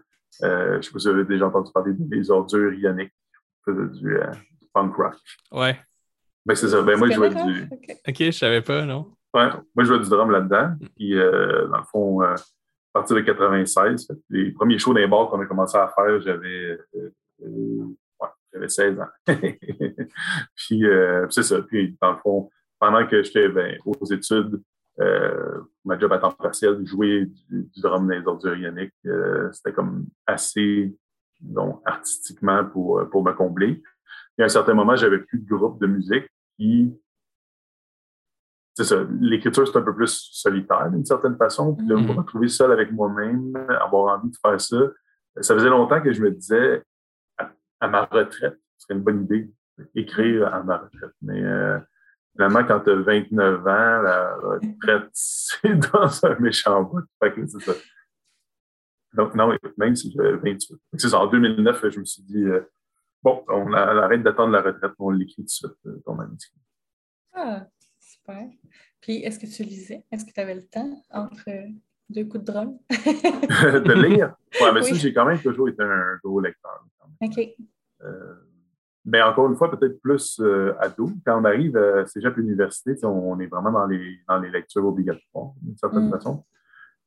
[0.43, 3.71] euh, je ne sais pas si vous avez déjà entendu parler des ordures ioniques qui
[3.71, 4.31] faisaient du, euh,
[4.61, 5.15] du punk rock.
[5.51, 5.79] Ouais.
[6.45, 6.81] Ben, c'est ça.
[6.81, 7.67] Ben, moi, je jouais du?
[7.71, 7.97] Ok.
[8.07, 9.11] Ok, je savais pas, non?
[9.33, 10.75] Ouais, moi, je jouais du drum là-dedans.
[10.95, 12.35] Puis, euh, dans le fond, euh,
[12.93, 16.19] à partir de 96, fait que les premiers shows d'un qu'on a commencé à faire,
[16.21, 17.13] j'avais euh,
[17.43, 17.85] euh,
[18.19, 19.07] ouais, j'avais 16 ans.
[20.55, 21.61] puis, euh, puis c'est ça.
[21.61, 24.61] Puis, dans le fond, pendant que j'étais ben, aux études,
[24.99, 29.49] euh, ma job à temps partiel, jouer du, du drum dans les ordures ioniques, euh,
[29.51, 30.93] c'était comme assez
[31.41, 33.81] donc, artistiquement pour, pour me combler.
[34.37, 36.27] Et à un certain moment, j'avais plus de groupe de musique.
[36.57, 36.93] Puis,
[38.75, 41.75] c'est ça, l'écriture, c'est un peu plus solitaire d'une certaine façon.
[41.75, 42.11] Puis de me Mhm.
[42.11, 44.77] retrouver seul avec moi-même, avoir envie de faire ça.
[45.41, 46.83] Ça faisait longtemps que je me disais,
[47.37, 47.51] à,
[47.81, 49.51] à ma retraite, ce serait une bonne idée,
[49.95, 51.11] écrire à ma retraite.
[51.21, 51.77] Mais euh,
[52.33, 57.03] finalement, quand tu as 29 ans, la retraite, c'est dans un méchant bout.
[57.21, 57.73] Fait que c'est ça.
[59.13, 60.77] Donc, non, même si j'avais 28.
[60.97, 62.61] C'est ça, en 2009, je me suis dit, euh,
[63.23, 66.13] bon, on a- on arrête d'attendre la retraite, on l'écrit tout de suite, euh, ton
[66.15, 66.59] manuscrit.
[67.33, 67.65] Ah,
[68.29, 68.47] super.
[69.01, 70.03] Puis, est-ce que tu lisais?
[70.11, 71.67] Est-ce que tu avais le temps entre euh,
[72.09, 72.77] deux coups de drum?
[72.89, 74.35] de lire?
[74.61, 76.85] Ouais, mais ça, j'ai quand même toujours été un gros lecteur.
[77.21, 77.39] OK.
[78.03, 78.33] Euh,
[79.05, 81.09] mais encore une fois, peut-être plus euh, ado.
[81.25, 84.85] Quand on arrive à Cégep Université, on, on est vraiment dans les, dans les lectures
[84.85, 86.11] obligatoires, d'une certaine Mm.
[86.11, 86.43] façon.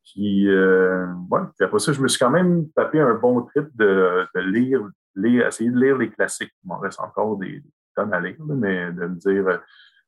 [0.04, 3.68] Puis, euh, ouais, puis après ça, je me suis quand même tapé un bon trip
[3.76, 4.80] de, de lire,
[5.14, 6.52] lire, essayer de lire les classiques.
[6.64, 9.58] Il m'en reste encore des, des tonnes à lire, mais de me dire, euh,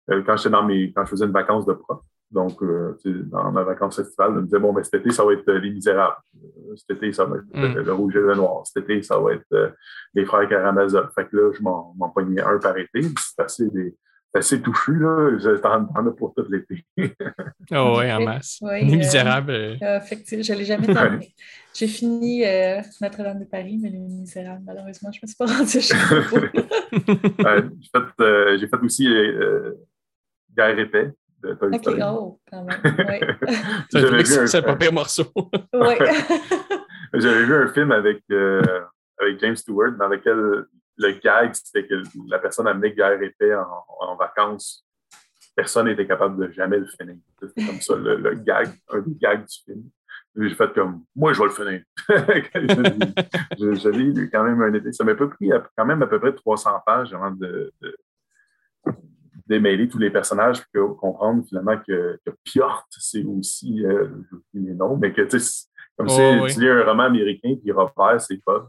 [0.08, 2.00] quand j'étais dans mes, quand je faisais une vacance de prof,
[2.30, 5.32] donc euh, dans ma vacance estivale, de me dire, bon, ben, cet été, ça va
[5.34, 6.16] être euh, Les Misérables.
[6.36, 7.84] Euh, Cet été, ça va être euh, Mm.
[7.86, 8.66] Le Rouge et le Noir.
[8.66, 9.70] Cet été, ça va être euh,
[10.14, 11.10] Les Frères Karamazov.
[11.14, 13.02] Fait que là, je m'en m'en pognais un par été.
[13.18, 13.94] C'est assez, des,
[14.34, 15.38] assez touffu, là.
[15.38, 16.84] Je- T'en as pour tout l'été.
[17.70, 18.24] Oh, ouais, en Ok.
[18.24, 18.58] masse.
[18.62, 19.50] Les euh, misérables.
[19.52, 21.32] euh, Euh, effectivement, je ne l'ai jamais terminé.
[21.72, 25.46] J'ai fini euh, Notre-Dame de Paris, mais Les Misérables, malheureusement, je ne me suis pas
[25.54, 25.78] rendue.
[27.46, 27.62] Euh,
[28.20, 29.06] euh, j'ai fait aussi
[30.58, 32.00] euh, Guerre épais de Toy OK, Story.
[32.04, 32.80] oh, quand même.
[33.08, 33.20] Ouais.
[33.90, 35.24] c'est J'avais vu un- c'est pas pire morceau.
[37.12, 38.62] J'avais vu un film avec, euh,
[39.20, 40.64] avec James Stewart dans lequel
[40.96, 41.94] le gag, c'était que
[42.28, 44.84] la personne amenait Guerre épais en, en vacances.
[45.56, 47.16] Personne n'était capable de jamais le finir.
[47.40, 49.82] C'était comme ça, le, le gag, un des gags du film.
[50.36, 51.82] J'ai fait comme, moi, je vais le finir.
[53.58, 54.92] je, je l'ai lu quand même un été.
[54.92, 57.96] Ça m'a pas pris à- quand même à peu près 300 pages avant de, de
[59.46, 64.08] démêler tous les personnages et comprendre finalement que, que Piotr, c'est aussi, euh,
[64.54, 65.38] les noms, mais que tu
[65.96, 66.54] comme Oh, si oui.
[66.54, 68.68] tu lis un roman américain puis Robert, c'est pas.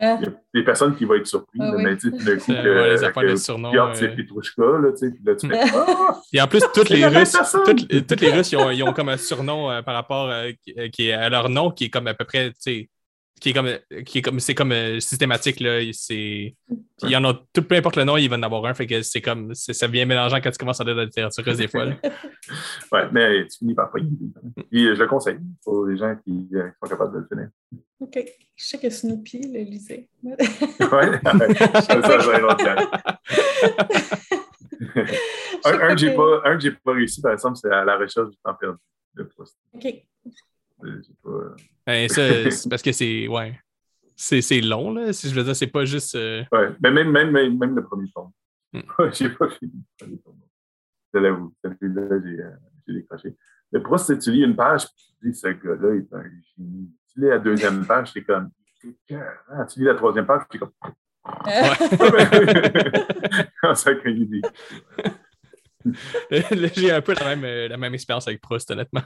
[0.00, 0.18] Hein?
[0.20, 1.82] Il y a des personnes qui vont être surprises, Ah oui.
[1.84, 3.94] mais tu sais, d'un coup, C'est- ouais, les affaires de que, Piotr, euh.
[3.94, 6.20] c'est Petrushka, là, tu sais, puis là, tu fais Ah!
[6.32, 9.10] Et en plus, toutes les Russes, toutes, toutes les Russes, ils ont, ils ont comme
[9.10, 11.90] un surnom euh, par rapport euh, qui, euh, qui est à leur nom, qui est
[11.90, 12.90] comme à peu près, tu sais,
[13.42, 13.68] qui est comme,
[14.04, 15.80] qui est comme, c'est comme euh, systématique, là.
[15.92, 16.54] C'est,
[17.02, 18.86] il y en a, tout, peu importe le nom, il va en avoir un, fait
[18.86, 21.42] que c'est comme, c'est- ça devient mélangeant quand tu commences à lire de la littérature
[21.56, 21.96] des fois, là.
[22.92, 24.38] Ouais, mais tu finis par pas y vivre.
[24.70, 27.26] Puis euh, je le conseille pour les gens qui, euh, qui sont capables de le
[27.26, 27.48] finir.
[28.00, 28.24] OK.
[28.54, 30.08] Je sais que Snoopy le lisait.
[30.22, 30.36] Ouais,
[31.24, 32.20] ça, ça,
[35.64, 37.96] c'est un que j'ai pas, un que j'ai pas réussi, par exemple, c'est à la
[37.96, 38.78] recherche du temps perdu.
[39.14, 39.56] de Proust.
[39.74, 39.82] OK.
[39.82, 40.04] J'ai
[41.22, 41.54] pas-
[41.86, 43.58] Ben, ça, c'est parce que c'est, ouais,
[44.16, 45.12] c'est, long, là.
[45.12, 46.14] Si je veux dire, c'est pas juste.
[46.14, 48.30] euh, Ouais, mais même, même, même, même le premier tome.
[48.72, 48.80] Hmm.
[49.12, 50.40] j'ai pas fini le premier tome.
[51.12, 51.54] Je l'avoue.
[51.62, 52.50] Celui-là, j'ai, euh,
[52.86, 53.36] j'ai décroché.
[53.72, 56.22] Mais Proust, tu sais, tu lis une page, puis tu dis, ce gars-là est un
[56.22, 56.90] génie.
[57.12, 58.50] Tu lis la deuxième page, t'es comme,
[58.84, 59.66] écœurant.
[59.70, 60.72] Tu lis la troisième page, t'es comme,
[63.60, 64.40] comment ça a connu des.
[66.30, 69.02] là, j'ai un peu la même, euh, la même expérience avec Proust, honnêtement.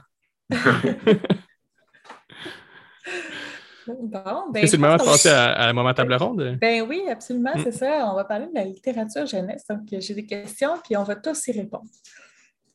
[3.87, 6.57] Bon, ben, c'est le moment de passer à, à la moment table ronde.
[6.59, 7.61] Ben oui, absolument, Mm.
[7.63, 8.09] c'est ça.
[8.11, 9.65] On va parler de la littérature jeunesse.
[9.69, 11.85] Donc, j'ai des questions, puis on va tous y répondre.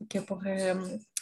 [0.01, 0.75] Donc, pour euh,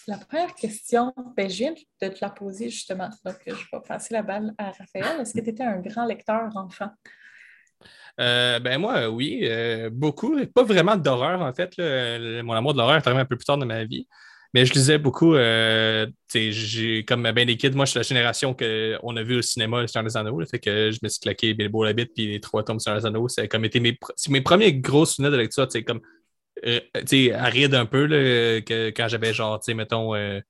[0.07, 3.11] la première question, ben, je viens de te la poser justement.
[3.25, 5.21] Donc, je vais passer la balle à Raphaël.
[5.21, 6.91] Est-ce que tu étais un grand lecteur enfant?
[8.21, 10.37] Euh, ben moi, oui, euh, beaucoup.
[10.47, 11.77] Pas vraiment d'horreur, en fait.
[11.79, 12.43] là.
[12.43, 14.07] Mon amour de l'horreur est arrivé un peu plus tard dans ma vie.
[14.53, 15.35] Mais je lisais beaucoup.
[15.35, 19.43] euh, j'ai comme ben des kids, moi, je suis la génération qu'on a vu au
[19.43, 20.41] cinéma Seigneur des Anneaux.
[20.41, 20.47] là.
[20.47, 23.07] fait que je me suis claqué Bilbo la bite puis les trois tomes Seigneur des
[23.07, 23.29] Anneaux.
[23.29, 23.97] C'est comme été mes,
[24.29, 25.67] mes premiers gros souvenirs de lecture.
[25.71, 26.01] C'est comme
[26.67, 30.15] euh, sais, aride un peu que, quand j'avais genre, tu sais, mettons.
[30.15, 30.41] euh,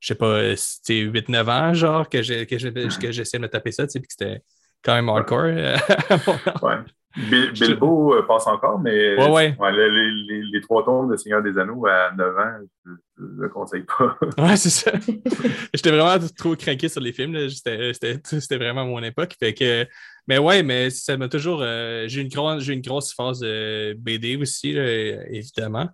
[0.00, 4.00] je sais pas, c'était 8-9 ans, genre, que j'essayais que de me taper ça, puis
[4.00, 4.42] que c'était
[4.82, 5.44] quand même hardcore.
[6.62, 6.76] ouais.
[7.16, 9.72] Bilbo euh, passe encore, mais ouais, ouais.
[9.72, 13.84] les, les, trois tombes de Seigneur des Anneaux à 9 ans, je ne le conseille
[13.84, 14.16] pas.
[14.38, 14.92] ouais, c'est ça.
[15.74, 17.48] J'étais vraiment trop craqué sur les films.
[17.48, 19.34] C'était vraiment mon époque.
[19.40, 19.86] Fait que,
[20.28, 21.60] mais ouais, mais ça m'a toujours.
[21.62, 25.88] Euh, j'ai une, grosse, une grosse phase de BD aussi, évidemment.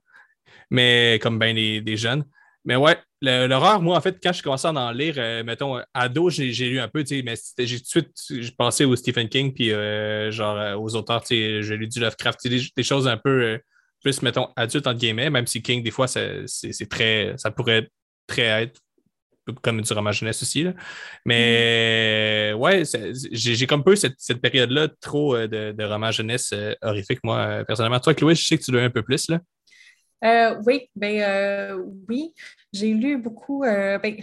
[0.71, 2.25] Mais comme bien des jeunes.
[2.67, 6.31] Mais ouais, l'horreur, moi, en fait, quand je commençais à en lire, euh, mettons, ado,
[6.31, 9.55] j'ai lu un peu, tu sais, mais j'ai tout de suite pensé au Stephen King,
[9.55, 13.07] puis euh, genre euh, aux auteurs, tu sais, j'ai lu du Lovecraft, des, des, choses
[13.07, 13.61] un peu
[14.03, 17.89] plus, mettons, adultes, entre guillemets, même si King, des fois, c'est très, ça pourrait
[18.27, 18.81] très être
[19.63, 20.65] comme du roman jeunesse aussi.
[20.65, 20.75] Là.
[21.25, 22.59] Mais mm.
[22.59, 22.83] ouais,
[23.31, 26.53] j'ai comme peu cette, cette période-là trop de, de roman jeunesse
[26.83, 28.01] horrifique, moi, personnellement.
[28.01, 29.39] Toi, Chloé, je sais que tu l'as un peu plus, là.
[30.25, 32.33] Euh, oui, ben euh, oui.
[32.73, 33.65] J'ai lu beaucoup.
[33.65, 34.17] Euh, ben,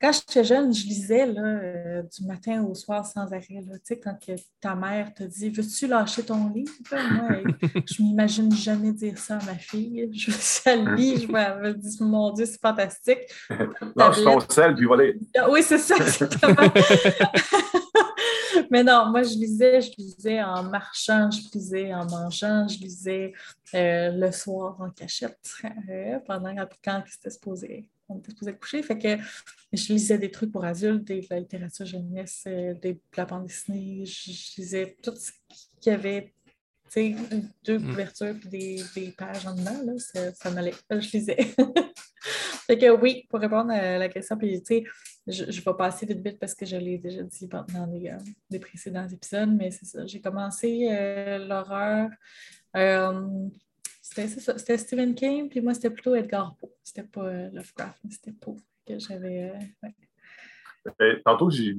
[0.00, 3.42] quand j'étais jeune, je lisais là, du matin au soir sans arrêt.
[3.48, 4.16] tu sais, quand
[4.60, 6.72] ta mère te dit Veux-tu lâcher ton livre?
[6.90, 7.42] Moi,
[7.86, 10.10] je m'imagine jamais dire ça à ma fille.
[10.12, 10.30] Je
[10.68, 13.20] à lit, je me dis Mon Dieu, c'est fantastique.
[13.96, 15.12] Lâche ton sel, puis voilà.
[15.36, 16.70] Ah oui, c'est ça, exactement.
[18.70, 23.32] Mais non, moi, je lisais, je lisais en marchant, je lisais en mangeant, je lisais
[23.74, 25.38] euh, le soir en cachette
[25.88, 26.54] euh, pendant
[26.84, 28.82] quand c'était supposé, on était supposé coucher.
[28.82, 29.16] Fait que
[29.72, 33.46] je lisais des trucs pour adultes, de la littérature jeunesse, euh, des, de la bande
[33.46, 35.32] dessinée, je, lisais tout ce
[35.80, 36.32] qu'il y avait
[37.64, 37.90] deux mm.
[37.90, 40.74] couvertures et des, des, pages en dedans, là, ça, ça m'allait.
[40.90, 41.36] Je lisais.
[42.66, 44.84] fait que oui, pour répondre à la question, puis tu sais,
[45.28, 48.18] je, je, vais passer vite vite parce que je l'ai déjà dit dans des, euh,
[48.50, 50.06] des précédents épisodes, mais c'est ça.
[50.06, 52.10] J'ai commencé euh, l'horreur.
[52.76, 53.48] Euh,
[54.00, 56.70] c'était Stephen King, puis moi, c'était plutôt Edgar Poe.
[56.82, 58.56] C'était pas Lovecraft, mais c'était Poe
[58.86, 59.52] que j'avais.
[61.24, 61.76] tantôt, j'ai,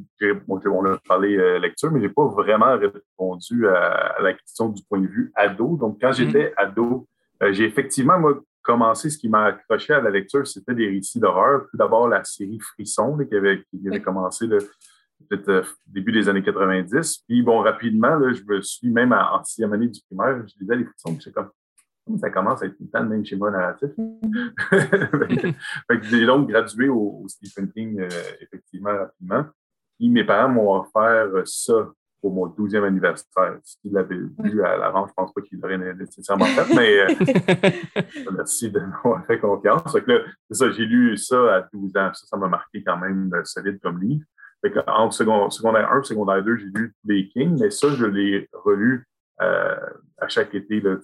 [0.48, 5.02] on a parlé lecture, mais je n'ai pas vraiment répondu à, la question du point
[5.02, 5.76] de vue ado.
[5.76, 6.14] Donc, quand mm-hmm.
[6.14, 7.08] j'étais ado,
[7.52, 11.66] j'ai effectivement, moi, commencé, ce qui m'a accroché à la lecture, c'était des récits d'horreur.
[11.72, 16.44] Tout d'abord, la série Frisson, qui, avait, qui avait commencé peut-être euh, début des années
[16.44, 17.24] 90.
[17.28, 20.76] Puis, bon, rapidement, là, je me suis, même en sixième année du primaire, je lisais
[20.76, 21.50] les Frissons, puis comme,
[22.20, 23.90] ça commence à être tout le temps le même schéma narratif.
[26.04, 28.10] j'ai donc gradué au, Stephen King, euh,
[28.40, 29.46] effectivement, rapidement.
[29.98, 31.90] Puis, mes parents m'ont offert ça
[32.22, 33.58] pour mon 12e anniversaire.
[33.64, 38.32] S'il l'avait vu à l'avant, je ne pense pas qu'il l'aurait nécessairement fait, mais euh,
[38.36, 39.96] merci de m'avoir fait confiance.
[40.52, 42.12] ça, j'ai lu ça à 12 ans.
[42.14, 44.26] Ça, ça m'a marqué quand même euh, solide comme livre.
[44.62, 48.06] Fait que, entre secondaire 1 et secondaire 2, j'ai lu les Kings, mais ça, je
[48.06, 49.08] l'ai relu
[49.42, 49.76] euh,
[50.18, 50.98] à chaque été, là,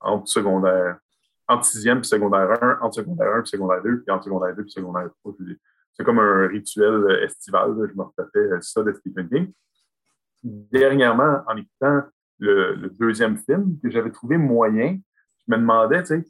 [0.00, 0.98] entre secondaire,
[1.46, 4.64] entre sixième et secondaire 1, entre secondaire 1 et secondaire 2, puis entre secondaire 2
[4.64, 5.34] et secondaire 3.
[5.92, 7.76] C'est comme un rituel estival.
[7.88, 9.52] je me refais ça de Stephen King
[10.42, 12.02] dernièrement, en écoutant
[12.38, 14.98] le, deuxième film, que j'avais trouvé moyen,
[15.46, 16.24] je me demandais, tu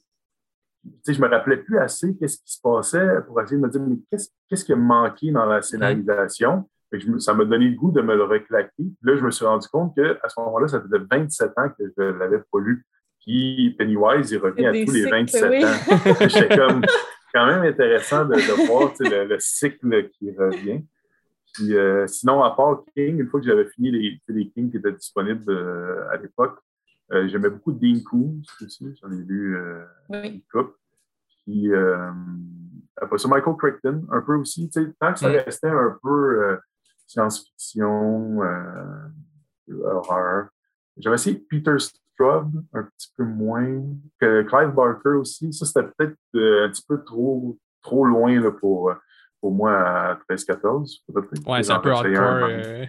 [1.05, 3.71] sais, je ne me rappelais plus assez qu'est-ce qui se passait pour essayer de me
[3.71, 3.97] dire, mais
[4.49, 6.69] qu'est-ce qui a manqué dans la scénarisation?
[7.19, 8.85] ça m'a donné le goût de me le reclaquer.
[9.03, 12.03] là, je me suis rendu compte qu'à ce moment-là, ça faisait 27 ans que je
[12.03, 12.85] ne l'avais pas lu.
[13.21, 16.57] Puis Pennywise, il revient à tous les 27 ans.
[16.57, 16.83] Comme
[17.33, 18.35] quand même intéressant de,
[18.67, 20.83] voir le, cycle qui revient.
[21.55, 24.77] Puis, euh, sinon, à part King, une fois que j'avais fini les, les Kings qui
[24.77, 26.59] étaient disponibles euh, à l'époque,
[27.13, 28.97] euh, j'aimais beaucoup Dean Koontz aussi.
[29.01, 29.59] J'en ai lu
[30.11, 30.75] une couple.
[31.45, 31.71] Puis,
[32.97, 34.71] après ça, Michael Crichton, un peu aussi.
[35.01, 36.59] Tant que ça restait un peu
[37.07, 38.39] science-fiction,
[39.83, 40.49] horreur.
[40.99, 43.83] J'avais essayé Peter Straub, un petit peu moins.
[44.21, 45.53] Que Clive Barker aussi.
[45.53, 48.95] Ça, c'était peut-être un petit peu trop, trop loin là, pour
[49.41, 51.01] pour moi à 13-14.
[51.47, 52.49] Ouais, c'est un peu hardcore.
[52.49, 52.87] Euh...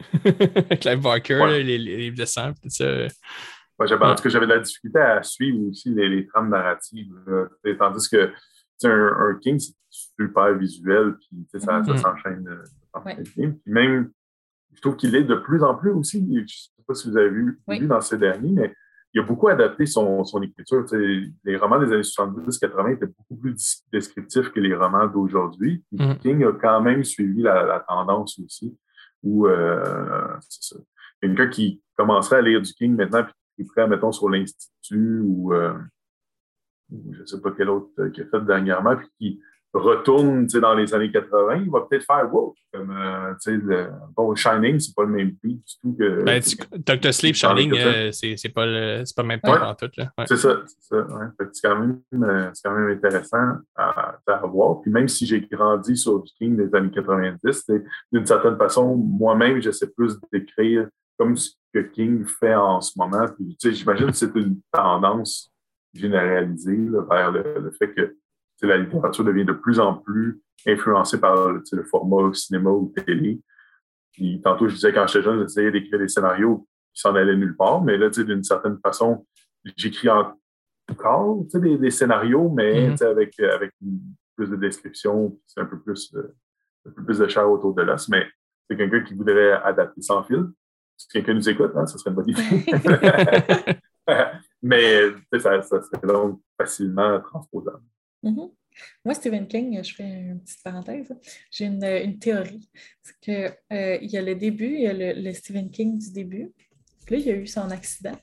[0.80, 2.86] Clive Barker, les, livres de sang, tout ça.
[3.78, 7.12] Ouais, En tout cas, j'avais de la difficulté à suivre aussi les, les trames narratives.
[7.78, 8.32] Tandis que
[8.84, 11.96] un, un King, c'est super visuel, puis ça, mm-hmm.
[11.98, 12.48] s'enchaîne.
[12.48, 14.10] Euh, puis même,
[14.74, 16.26] je trouve qu'il est de plus en plus aussi.
[16.30, 18.74] Je ne sais pas si vous avez vu, vu dans ces derniers, mais
[19.14, 20.86] il a beaucoup adapté son, son écriture.
[20.92, 25.84] les romans des années 70-80 étaient beaucoup plus descriptifs que les romans d'aujourd'hui.
[25.92, 26.14] Mm.
[26.22, 28.74] King a quand même suivi la, tendance aussi,
[29.22, 30.80] où euh, c'est ça.
[31.20, 35.52] Quelqu'un qui commencerait à lire du King maintenant, puis qui prêt, mettons, sur l'Institut ou,
[35.52, 35.74] euh,
[36.90, 39.40] je ne sais pas quel autre euh, qui a fait dernièrement, puis qui
[39.74, 44.78] retourne dans les années 80, il va peut-être faire wow, comme euh, le, bon, Shining,
[44.78, 46.22] c'est pas le même prix du tout que.
[46.22, 47.14] Ben, Dr.
[47.14, 49.90] Sleep, Shining, euh, c'est pas, le, pas le même temps en tout.
[49.98, 50.24] Ouais.
[50.26, 50.96] C'est ça, c'est ça.
[50.96, 51.46] Ouais.
[51.52, 54.82] C'est quand, même, euh, quand même intéressant à, à, voir.
[54.82, 57.70] Puis même si j'ai grandi sur du King des années 90,
[58.12, 60.86] d'une certaine façon, moi-même, j'essaie plus d'écrire
[61.18, 63.26] comme ce que King fait en ce moment.
[63.36, 65.50] Puis j'imagine que c'est une tendance
[65.94, 68.16] généralisée là, vers le, le fait que
[68.66, 73.40] la littérature devient de plus en plus influencée par le format cinéma ou télé.
[74.12, 77.56] Puis, tantôt, je disais, quand j'étais jeune, j'essayais d'écrire des scénarios qui s'en allaient nulle
[77.56, 79.26] part, mais là, d'une certaine façon,
[79.76, 83.04] j'écris encore des, des scénarios, mais mm-hmm.
[83.04, 83.72] avec, avec
[84.36, 86.34] plus de description, c'est un peu plus, euh,
[86.86, 88.26] un peu plus de chair autour de l'os, mais
[88.68, 90.46] c'est quelqu'un qui voudrait adapter sans fil.
[90.96, 92.42] Si quelqu'un nous écoute, hein, ça serait une bonne idée.
[94.62, 97.82] mais ça, ça serait donc facilement transposable.
[98.22, 98.50] Mm-hmm.
[99.04, 101.12] Moi, Stephen King, je fais une petite parenthèse,
[101.50, 102.68] j'ai une, théorie.
[103.02, 106.52] C'est qu'il euh, y a le début, il y a le, Stephen King du début.
[107.04, 108.16] Puis là, il y a eu son accident.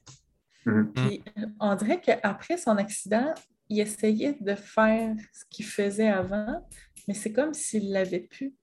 [0.65, 0.91] Mm-hmm.
[0.93, 3.33] Puis euh, on dirait qu'après son accident,
[3.69, 6.67] il essayait de faire ce qu'il faisait avant,
[7.07, 8.55] mais c'est comme s'il l'avait pu.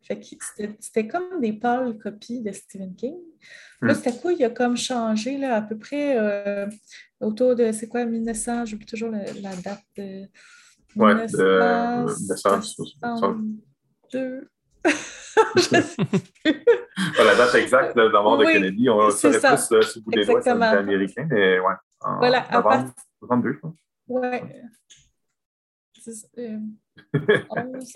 [0.80, 3.16] c'était comme des pâles copies de Stephen King.
[3.82, 3.96] Là, mm.
[3.96, 4.32] c'était quoi?
[4.32, 6.66] Il a comme changé là, à peu près euh,
[7.20, 9.84] autour de, c'est quoi, 1900, j'oublie toujours la, la date.
[9.96, 10.28] De,
[10.96, 12.76] oui, de naissance.
[14.12, 14.48] Deux.
[16.44, 20.24] la date exacte de la mort de Kennedy, on saurait plus euh, sous bout des
[20.24, 21.74] doigts, c'est américain, mais ouais.
[22.00, 22.46] En voilà,
[23.20, 23.74] 62, je pense.
[24.08, 24.38] Oui.
[26.38, 26.58] Euh,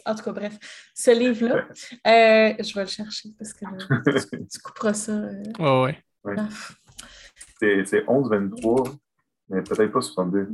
[0.04, 0.58] en tout cas, bref,
[0.94, 1.68] ce livre-là,
[2.06, 3.64] euh, je vais le chercher parce que
[4.52, 5.12] tu, couperas ça.
[5.12, 5.42] Euh...
[5.58, 5.98] Oh, ouais.
[6.24, 6.36] ouais.
[7.60, 8.96] C'est 11-23,
[9.50, 10.48] mais peut-être pas 62.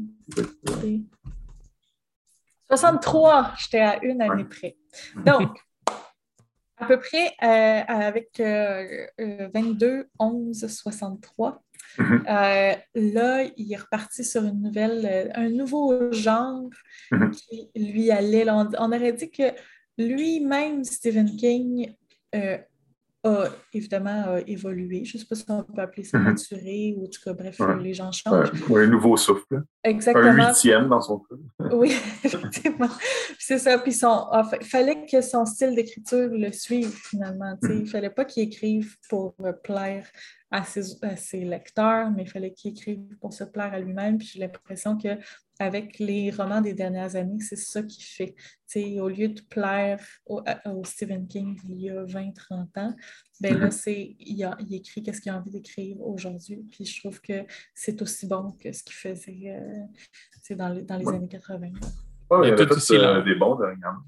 [2.69, 4.77] 63, j'étais à une année près.
[5.25, 5.59] Donc,
[6.79, 11.63] à peu près euh, avec 22, 11, 63.
[11.99, 16.69] là, il est reparti sur une nouvelle, euh, un nouveau genre
[17.11, 17.31] mm-hmm.
[17.31, 18.49] qui lui allait.
[18.51, 19.53] on, aurait dit que
[19.99, 21.95] lui-même, Stephen King,
[22.35, 22.59] euh,
[23.27, 25.05] a évidemment évolué.
[25.05, 26.25] Je ne sais pas si on peut appeler ça mhm.
[26.25, 28.53] maturé ou en tout cas, bref, les gens changent.
[28.75, 29.63] un nouveau souffle.
[29.83, 30.29] Exactement.
[30.29, 31.37] Un huitième dans son cas.
[31.73, 31.93] oui,
[32.25, 32.89] effectivement.
[33.39, 33.79] C'est ça.
[33.79, 37.57] Puis il fallait que son style d'écriture le suive finalement.
[37.63, 40.07] Il ne fallait pas qu'il écrive pour plaire
[40.51, 44.19] à ses, lecteurs, mais il fallait qu'il écrive pour se plaire à lui-même.
[44.19, 45.09] Puis j'ai l'impression que
[45.59, 48.35] avec les romans des dernières années, c'est ça qu'il fait.
[49.01, 50.43] au lieu de plaire au,
[50.85, 52.95] Stephen King il y a 20-30 ans,
[53.41, 54.17] ben là, mm-hmm.
[54.21, 56.65] il, écrit qu'est-ce qu'il a envie d'écrire aujourd'hui.
[56.71, 60.97] Puis je trouve que c'est aussi bon que ce qu'il faisait euh, dans, les, dans
[60.97, 61.69] les années 80.
[62.43, 64.01] il y a, tout aussi euh, des bons dernièrement.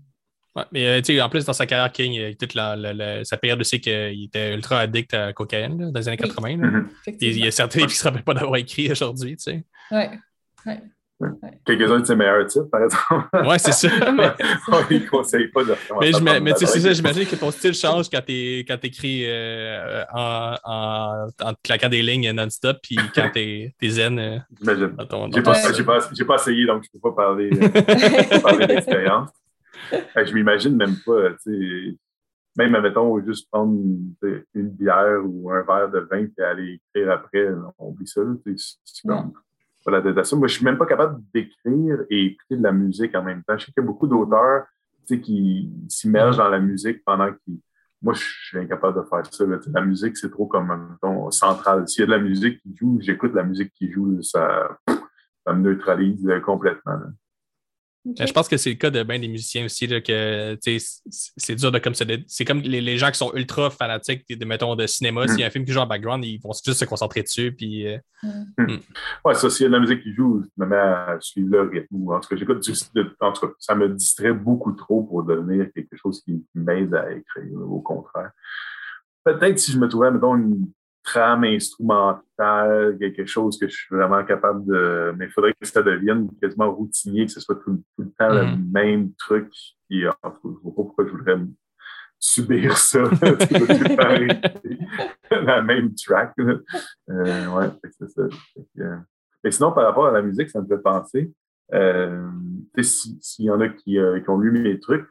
[0.57, 3.81] Ouais, mais euh, en plus, dans sa carrière, King, il toute la, sa période aussi
[3.81, 6.57] qu'il était ultra addict à la cocaïne dans les années 80.
[6.57, 7.17] Mm-hmm.
[7.21, 9.37] Il, y a certains qui ne se rappellent pas d'avoir écrit aujourd'hui.
[9.91, 10.05] Oui.
[11.21, 11.31] Ouais.
[11.65, 13.49] Quelques-uns de ses meilleurs titres, par exemple.
[13.49, 13.89] Ouais, c'est ça.
[14.69, 17.51] on ne conseille pas de Mais, je, mais tu sais, c'est ça, j'imagine que ton
[17.51, 23.31] style change quand tu écris euh, en, en, en, claquant des lignes non-stop, puis quand
[23.35, 24.19] tu es, zen.
[24.19, 24.97] Euh, j'imagine.
[25.35, 29.31] J'ai pas, pas, pas, essayé, donc je ne peux pas parler, euh, parler d'expérience.
[29.93, 31.97] je m'imagine même pas, tu sais,
[32.57, 33.77] même, admettons, juste prendre
[34.55, 38.21] une bière ou un verre de vin et aller écrire après, on oublie ça.
[38.85, 39.33] C'est comme
[39.87, 43.57] moi, je suis même pas capable d'écrire et écouter de la musique en même temps.
[43.57, 44.67] Je sais qu'il y a beaucoup d'auteurs
[45.17, 47.61] qui s'immergent dans la musique pendant qu'ils.
[48.01, 49.45] Moi, je suis incapable de faire ça.
[49.73, 51.89] La musique, c'est trop comme ton central.
[51.89, 54.79] S'il y a de la musique qui joue, j'écoute la musique qui joue, ça,
[55.45, 57.01] ça me neutralise complètement.
[58.17, 61.73] Je pense que c'est le cas de bien des musiciens aussi, là, que c'est dur
[61.73, 65.41] de comme C'est comme les, gens qui sont ultra fanatiques de, mettons, de cinéma, s'il
[65.41, 67.53] y a un film qui joue en background, ils vont juste se concentrer dessus.
[67.53, 67.99] Puis, euh,
[68.59, 68.79] mm.
[69.25, 71.51] Ouais, ça, s'il y a de la musique qui joue, je me mets à suivre
[71.51, 72.09] le rythme.
[72.09, 72.65] En tout cas, j'écoute
[73.21, 77.11] En tout cas, ça me distrait beaucoup trop pour devenir quelque chose qui m'aide à
[77.13, 78.31] écrire, au contraire.
[79.25, 80.69] Peut-être si je me trouvais, mettons, une
[81.09, 85.15] trame instrumentale, quelque chose que je suis vraiment capable de.
[85.17, 88.43] Mais il faudrait que ça devienne quasiment routinier, que ce soit tout, le temps le
[88.43, 88.71] mm-hmm.
[88.73, 89.51] même truc.
[89.89, 90.39] Puis, je ne vois pas
[90.75, 91.39] pourquoi je voudrais
[92.19, 93.03] subir ça.
[95.31, 96.35] la même track.
[96.39, 97.69] Euh, ouais,
[97.99, 98.23] c'est ça.
[98.81, 98.97] Euh,
[99.43, 101.33] mais sinon, par rapport à la musique, ça me fait penser.
[101.73, 102.29] Euh,
[102.81, 105.07] S'il y en a qui, euh, qui, ont lu mes trucs,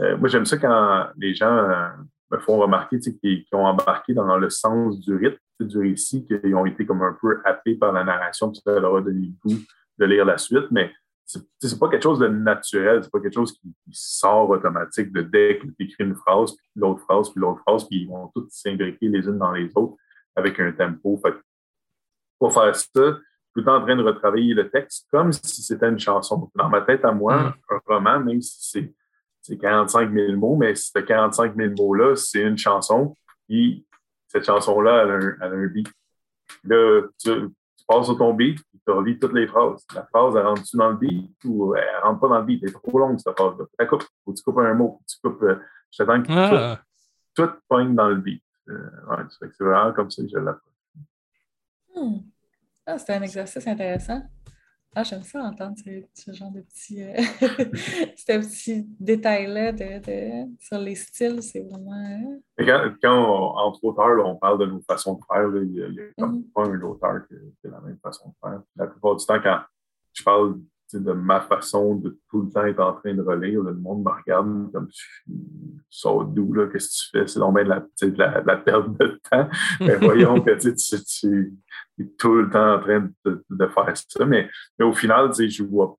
[0.00, 1.90] euh, moi j'aime ça quand les gens
[2.30, 6.66] me font remarquer qu'ils ont embarqué dans le sens du rythme du récit, qu'ils ont
[6.66, 9.60] été comme un peu happés par la narration, puis ça leur a donné le goût
[9.98, 10.70] de lire la suite.
[10.70, 10.92] Mais
[11.24, 15.58] c'est pas quelque chose de naturel, c'est pas quelque chose qui, sort automatique de dès
[15.58, 18.50] que tu écris une phrase, puis l'autre phrase, puis l'autre phrase, puis ils vont toutes
[18.50, 19.96] s'imbriquer les unes dans les autres
[20.36, 21.18] avec un tempo.
[21.22, 21.34] Fait
[22.38, 23.20] pour faire ça, tout
[23.56, 26.50] le temps en train de retravailler le texte comme si c'était une chanson.
[26.54, 27.54] Dans ma tête à moi, mm.
[27.70, 28.94] un roman, même si c'est
[29.56, 33.14] 45 000 mots, mais ce 45 000 mots-là, c'est une chanson,
[33.48, 33.86] puis
[34.28, 35.88] cette chanson-là, elle, a un beat.
[36.64, 37.30] Là, tu,
[37.86, 39.84] passes sur ton beat, tu relis toutes les phrases.
[39.94, 42.62] La phrase, elle rentre-tu dans le beat ou elle ne rentre pas dans le beat?
[42.62, 43.64] Elle est trop longue, cette phrase-là.
[43.78, 45.42] Tu coupes, faut que tu coupes un mot, tu coupes.
[45.42, 45.58] Euh,
[45.90, 46.80] je t'attends que ah.
[47.34, 48.42] tout, tout pogne dans le beat.
[48.68, 50.72] Euh, ouais, c'est vraiment comme ça que je l'approche.
[51.96, 52.18] Hmm.
[52.86, 54.22] Ah, c'était un exercice intéressant.
[54.98, 57.14] Ah, j'aime ça entendre ce, genre de petits, euh,
[58.16, 61.40] ces petits détails-là de, sur les styles.
[61.40, 62.40] C'est vraiment.
[62.58, 66.40] Quand, quand entre auteurs, on parle de nos façons de faire, il n'y a, comme
[66.40, 66.52] mm-hmm.
[66.52, 67.34] pas un auteur qui,
[67.68, 68.60] a la même façon de faire.
[68.74, 69.60] La plupart du temps, quand
[70.14, 70.58] je parle
[70.92, 73.62] de ma façon de tout le temps être en train de relire.
[73.62, 75.04] le monde me regarde comme tu
[75.90, 77.26] sors d'où, qu'est-ce que tu fais?
[77.26, 79.48] C'est donc de la, de la, la, perte de temps.
[79.80, 81.54] Mais voyons que tu, tu,
[82.18, 84.24] tout le temps en train de, de faire ça.
[84.26, 84.48] Mais,
[84.78, 85.96] mais au final, je ne vois,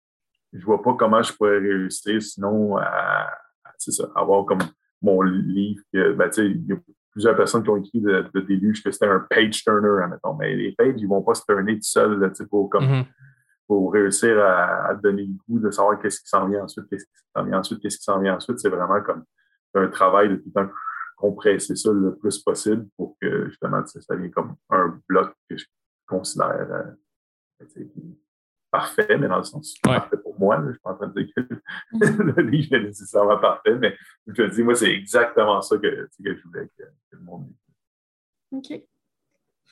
[0.54, 3.30] je vois pas comment je pourrais réussir sinon à,
[3.78, 4.60] ça, avoir comme
[5.02, 5.82] mon livre.
[5.94, 6.78] Ben, il y a
[7.12, 10.36] plusieurs personnes qui ont écrit de, de livres que c'était un page turner, admettons.
[10.36, 12.84] Mais les pages, ils ne vont pas se turner tout seuls là, pour comme.
[12.84, 13.06] Mm-hmm
[13.70, 17.12] pour réussir à, donner le goût de savoir qu'est-ce qui s'en vient ensuite, qu'est-ce qui
[17.36, 18.60] s'en vient ensuite, qu'est-ce qui s'en vient ensuite.
[18.60, 19.24] C'est vraiment comme
[19.76, 20.72] un travail de tout le temps
[21.16, 25.66] compresser ça le plus possible pour que justement ça, devienne comme un bloc que je
[26.10, 26.98] considère
[27.62, 27.64] euh,
[28.72, 30.58] parfait, mais dans le sens parfait pour moi.
[30.62, 33.96] je ne suis pas en train de dire que le livre est nécessairement parfait, mais
[34.28, 37.52] je te dis, moi, c'est exactement ça que, que je voulais que, le monde
[38.52, 38.72] OK.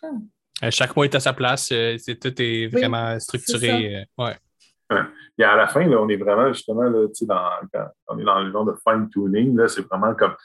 [0.03, 1.69] Euh, chaque mot est à sa place.
[1.72, 3.95] Euh, c'est, tout est vraiment structuré.
[3.95, 4.35] Euh, ouais.
[5.38, 8.51] Et à la fin, là, on est vraiment justement là, dans, on est dans le
[8.51, 9.68] genre de fine-tuning.
[9.68, 10.35] c'est vraiment comme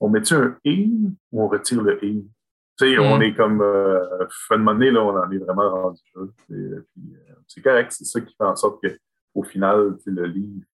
[0.00, 0.90] on met-tu un i
[1.32, 2.26] ou on retire le i?
[2.80, 3.22] On mm.
[3.22, 6.80] est comme euh, fin de monnaie, là, on en est vraiment rendu là.
[7.46, 10.64] c'est correct, c'est ça qui fait en sorte qu'au final, le livre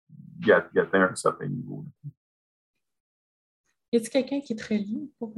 [0.40, 1.84] il, atteint un certain niveau.
[3.92, 5.34] Y a-t-il quelqu'un qui te relie pour,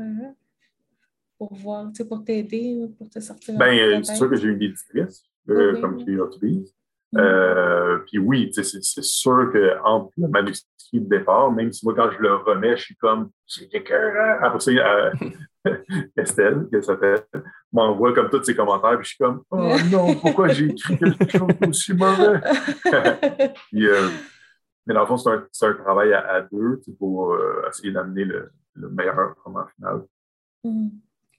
[1.39, 3.57] pour voir, pour t'aider, pour te sortir?
[3.59, 6.76] Ben, euh, c'est sûr que j'ai une éditrice, euh, comme tu l'utilises.
[7.13, 7.19] Mm.
[7.19, 8.65] Euh, puis oui, c'est
[9.03, 12.97] sûr qu'entre le manuscrit de départ, même si moi, quand je le remets, je suis
[12.97, 14.39] comme, c'est quelqu'un.
[14.41, 15.11] Après ça, euh,
[16.17, 17.25] Estelle, qu'elle s'appelle,
[17.73, 21.31] m'envoie comme tous ses commentaires, puis je suis comme, oh non, pourquoi j'ai écrit quelque
[21.31, 22.41] chose aussi mauvais?
[23.71, 24.09] puis, euh,
[24.87, 27.37] mais dans le fond, c'est un, un, travail à, deux pour
[27.69, 30.03] essayer d'amener le, le, meilleur roman final.
[30.63, 30.89] Mm.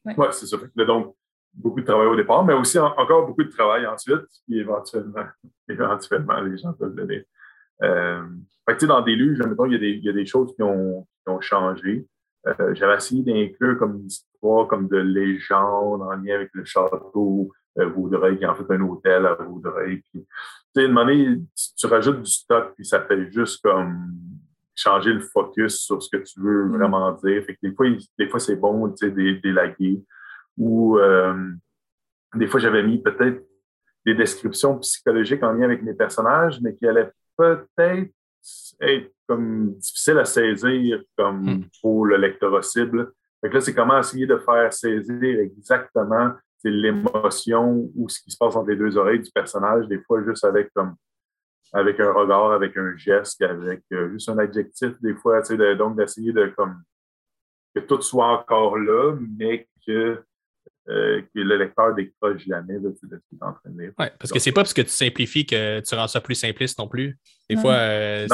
[0.06, 0.58] Oui, c'est ça.
[0.86, 1.17] donc,
[1.58, 5.26] beaucoup de travail au départ, mais aussi encore beaucoup de travail ensuite, puis éventuellement,
[5.70, 7.24] éventuellement les gens peuvent le lire.
[7.84, 8.24] Euh,
[8.70, 11.08] fait dans des livres, il y, a des, il y a des choses qui ont,
[11.24, 12.06] qui ont changé.
[12.48, 17.52] Euh, J'avais essayé d'inclure comme une histoire comme de légende en lien avec le château
[17.78, 19.98] euh, Vaudreuil, qui est en fait un hôtel à Vaudreuil.
[19.98, 20.26] Puis,
[20.76, 21.46] tu sais, une
[21.78, 24.12] tu, rajoutes du stock, puis ça fait juste comme
[24.76, 26.78] changer le focus sur ce que tu veux mm.
[26.78, 27.44] vraiment dire.
[27.44, 30.04] Fait que des fois, des fois c'est bon d'élaguer.
[30.58, 31.52] Ou euh,
[32.36, 33.44] des fois, j'avais mis peut-être
[34.06, 38.12] des descriptions psychologiques en lien avec mes personnages, mais qui allaient peut-être
[38.80, 41.66] être comme difficiles à saisir comme mm.
[41.82, 43.12] pour le lectorat cible.
[43.42, 46.32] Fait que là, c'est comment essayer de faire saisir exactement
[46.64, 50.44] l'émotion ou ce qui se passe entre les deux oreilles du personnage, des fois juste
[50.44, 50.96] avec comme
[51.74, 55.98] avec un regard, avec un geste, avec euh, juste un adjectif, des fois, de, donc
[55.98, 56.82] d'essayer de comme
[57.76, 60.24] que tout soit encore là, mais que,
[60.90, 63.92] euh, que le lecteur décroche jamais de, ce qu'il est en train de lire.
[64.00, 66.80] Oui, parce que c'est pas parce que tu simplifies que tu rends ça plus simpliste
[66.80, 67.18] non plus.
[67.50, 68.28] Des fois, euh,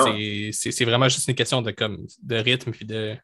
[0.51, 3.15] c'est vraiment juste une question de, comme, de rythme puis de.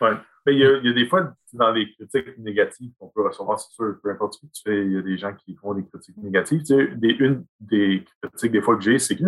[0.00, 0.10] Oui.
[0.46, 3.60] Il y, a, il y, a, des fois, dans les critiques négatives qu'on peut recevoir,
[3.60, 5.74] c'est sûr, peu importe ce que tu fais, il y a des gens qui font
[5.74, 6.60] des critiques négatives.
[6.60, 9.24] Tu sais, des, une des critiques des fois que j'ai, c'est que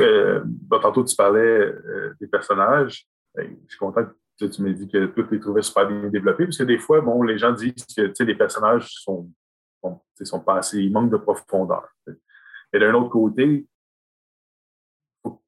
[0.00, 3.06] euh, bah, tantôt, tu parlais euh, des personnages.
[3.34, 6.44] Ben, je suis content que tu m'aies dit que tout est trouvé super bien développé,
[6.44, 9.30] parce que des fois, bon, les gens disent que les personnages sont,
[9.80, 11.88] sont, sont pas assez, ils manquent de profondeur.
[12.72, 13.66] Et d'un autre côté,
[15.22, 15.40] faut,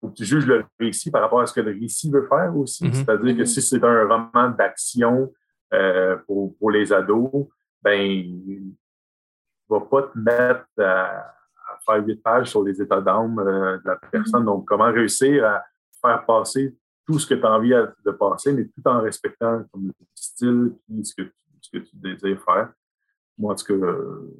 [0.00, 2.56] faut que tu juges le récit par rapport à ce que le récit veut faire
[2.56, 2.84] aussi.
[2.84, 2.94] Mm-hmm.
[2.94, 3.46] C'est-à-dire que mm-hmm.
[3.46, 5.32] si c'est un roman d'action
[5.72, 7.48] euh, pour, pour, les ados,
[7.82, 8.74] ben, il
[9.68, 13.88] ne va pas te mettre à faire huit pages sur les états d'âme euh, de
[13.88, 14.42] la personne.
[14.42, 14.46] Mm-hmm.
[14.46, 15.64] Donc, comment réussir à
[16.00, 16.74] faire passer
[17.06, 20.72] tout ce que tu as envie de passer, mais tout en respectant comme, le style
[20.98, 22.72] et ce que, ce que tu désires faire.
[23.38, 24.30] Moi, en tout cas, euh,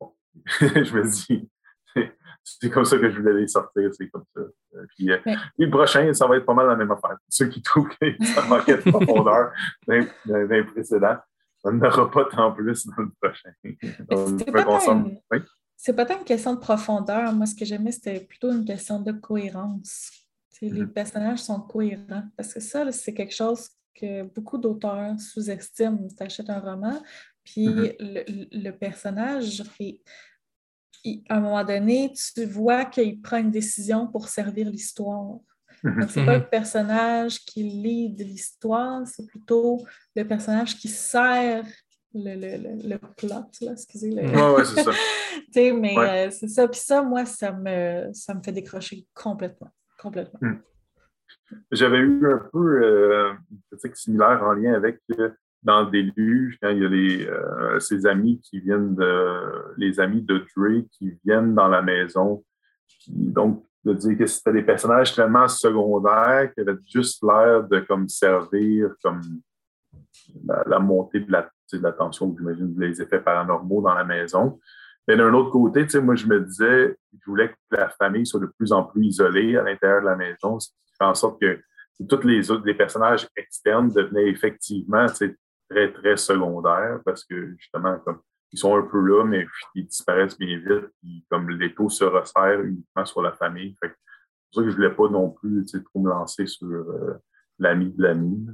[0.60, 1.48] je me dis,
[2.44, 4.40] c'est comme ça que je voulais les sortir, c'est comme ça.
[4.40, 7.16] Euh, Puis, euh, puis le prochain, ça va être pas mal la même affaire.
[7.28, 9.52] Ceux qui trouvent que ça manquait de profondeur
[9.86, 11.16] les précédents,
[11.62, 13.50] ça n'aura pas tant plus dans le prochain.
[13.64, 14.44] C'est
[15.02, 15.38] une- oui.
[16.06, 17.32] Tant une question de profondeur.
[17.32, 20.10] Moi, ce que j'aimais, c'était plutôt une question de cohérence.
[20.60, 20.92] Les Mhm.
[20.92, 22.24] personnages sont cohérents.
[22.36, 26.06] Parce que ça, c'est quelque chose que beaucoup d'auteurs sous-estiment.
[26.16, 27.02] Tu achètes un roman,
[27.44, 27.92] puis Mhm.
[28.00, 30.00] le, le personnage, il-
[31.04, 35.38] il- à un moment donné, tu vois qu'il prend une décision pour servir l'histoire.
[35.84, 36.00] Mhm.
[36.00, 39.84] Donc, c'est pas le personnage qui lead l'histoire, c'est plutôt
[40.16, 41.64] le personnage qui sert
[42.14, 44.10] le, le, le, plot, là, excusez.
[44.10, 44.22] Le...
[44.22, 44.90] Ouais, ouais, c'est ça.
[45.54, 46.26] Mais Ouais.
[46.26, 46.66] euh, c'est ça.
[46.68, 49.68] Puis ça, moi, ça me, ça me fait décrocher complètement.
[49.98, 50.40] Complètement.
[51.70, 55.30] J'avais eu un peu euh, une critique similaire en lien avec euh,
[55.62, 60.22] dans Déluge, quand il y a les, euh, ses amis qui viennent de les amis
[60.22, 62.44] de Dre qui viennent dans la maison.
[63.08, 68.08] Donc, de dire que c'était des personnages tellement secondaires qui avaient juste l'air de comme
[68.08, 69.20] servir comme
[70.66, 74.60] la, montée de la, de tension, j'imagine, les effets paranormaux dans la maison.
[75.08, 78.26] Mais d'un autre côté, tu sais, moi, je me disais, je voulais que la famille
[78.26, 81.14] soit de plus en plus isolée à l'intérieur de la maison, ce qui fait en
[81.14, 81.58] sorte que
[82.06, 88.20] tous les autres les personnages externes devenaient effectivement très, très secondaires parce que justement, comme
[88.52, 92.60] ils sont un peu là, mais ils disparaissent bien vite, puis comme l'étau se resserre
[92.60, 93.74] uniquement sur la famille.
[93.82, 96.66] C'est pour ça que je voulais pas non plus tu sais, trop me lancer sur
[96.66, 97.18] euh,
[97.58, 98.46] l'ami de l'ami.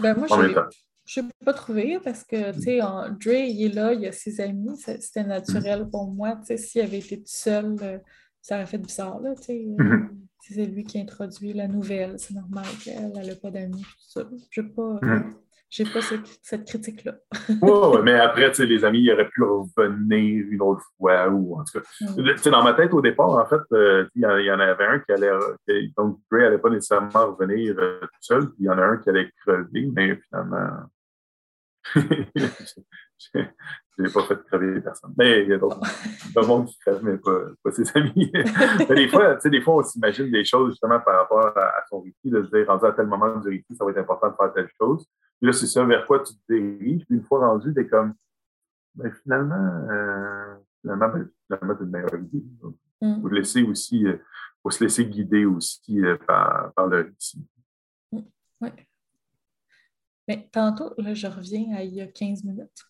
[0.00, 0.26] Ben, moi,
[1.06, 4.40] je n'ai pas trouvé parce que, tu sais, Dre, il est là, il a ses
[4.40, 6.36] amis, c'était naturel pour moi.
[6.36, 7.98] Tu sais, s'il avait été tout seul, euh,
[8.42, 9.66] ça aurait fait bizarre, là, tu sais.
[9.80, 10.10] euh, Mhm.
[10.48, 14.22] C'est lui qui introduit la nouvelle, c'est normal qu'elle n'a pas d'amis, tout ça.
[14.50, 15.00] Je n'ai pas,
[15.68, 17.16] j'ai pas cette, cette critique-là.
[17.62, 21.58] Ouais, mais après, tu sais, les amis, ils auraient pu revenir une autre fois, ou
[21.58, 21.84] en tout cas.
[22.00, 22.14] Mm.
[22.36, 24.84] Tu sais, dans ma tête, au départ, en fait, euh, il y, y en avait
[24.86, 25.30] un qui allait.
[25.68, 28.84] qui- donc, Gray n'allait pas nécessairement revenir euh, tout seul, puis il y en a
[28.84, 30.68] un qui allait crever, mais finalement.
[31.94, 35.14] Je n'ai pas fait crever personne.
[35.16, 35.80] Mais il y a d'autres
[36.34, 38.30] d'autres monde qui crève, mais pas, pas ses amis.
[38.88, 41.60] mais des fois, tu sais, des fois, on s'imagine des choses justement par rapport à,
[41.60, 43.98] à son récit, de se dire, rendu à tel moment du récit, ça va être
[43.98, 45.06] important de faire telle chose.
[45.40, 47.04] Puis là, c'est ça vers quoi tu te diriges.
[47.06, 48.14] Puis une fois rendu, t'es comme,
[48.94, 52.44] ben, finalement, euh, finalement, ben, finalement, c'est une meilleure idée.
[53.02, 53.20] Mm.
[53.20, 54.16] faut laisser aussi, euh,
[54.62, 57.46] faut se laisser guider aussi euh, par, par le récit.
[58.12, 58.70] Oui.
[60.28, 62.84] Mais tantôt, là, je reviens à il y a 15 minutes.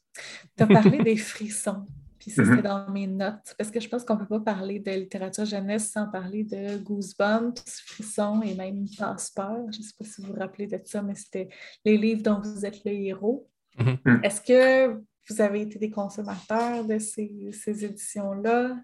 [0.56, 1.84] Tu as parlé des frissons,
[2.18, 4.80] puis ça, c'était dans mes notes, parce que je pense qu'on ne peut pas parler
[4.80, 9.66] de littérature jeunesse sans parler de Goosebumps, frissons et même Passe-Peur.
[9.70, 11.48] Je ne sais pas si vous vous rappelez de ça, mais c'était
[11.84, 13.48] les livres dont vous êtes le héros.
[13.78, 13.98] Mhm.
[14.04, 14.20] Mhm.
[14.24, 18.76] Est-ce que vous avez été des consommateurs de ces, ces éditions-là?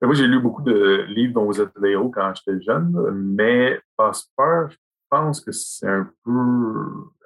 [0.00, 2.92] Mais moi, j'ai lu beaucoup de livres dont vous êtes le héros quand j'étais jeune,
[3.12, 4.76] mais Passe-Peur, je
[5.10, 6.32] pense que c'est un peu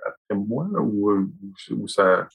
[0.06, 1.30] après moi, là, où,
[1.88, 2.26] ça.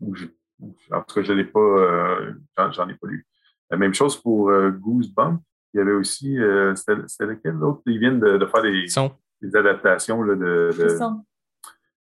[0.00, 0.26] Où je-
[0.60, 1.60] où- en tout cas, je l'ai pas.
[1.60, 2.32] euh,
[2.72, 3.26] j'en, ai pas lu.
[3.70, 5.38] La même chose pour euh, Goosebumps.
[5.74, 6.38] Il y avait aussi.
[6.38, 7.82] euh, c'était, c'était lequel l'autre?
[7.86, 9.12] Ils viennent de, de faire des, Ils sont.
[9.40, 10.68] des adaptations là, de.
[10.78, 11.24] de Frissons.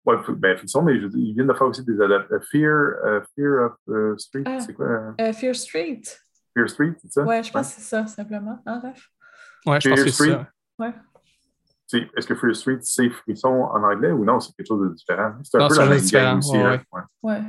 [0.06, 2.46] ouais, ben, Frisson, mais je ils viennent de faire aussi des adaptations.
[2.50, 4.60] Fear, Fear of Street, Ah.
[4.60, 4.86] c'est quoi?
[4.86, 6.02] euh, Euh, Fear Street.
[6.54, 7.22] Fear Street, c'est ça?
[7.24, 8.60] Ouais, je pense que c'est ça, simplement.
[8.66, 9.08] Hein, Raph?
[9.66, 10.30] Ouais, je pense Fear que c'est Street.
[10.30, 10.48] ça.
[10.78, 10.94] Ouais.
[12.16, 14.40] Est-ce que Fear Street, c'est frisson en anglais ou non?
[14.40, 15.32] C'est quelque chose de différent.
[15.42, 16.52] C'est un Non, peu la même game aussi.
[16.56, 16.82] ouais, hein.
[16.92, 17.00] ouais.
[17.22, 17.32] Ouais.
[17.34, 17.42] Ouais.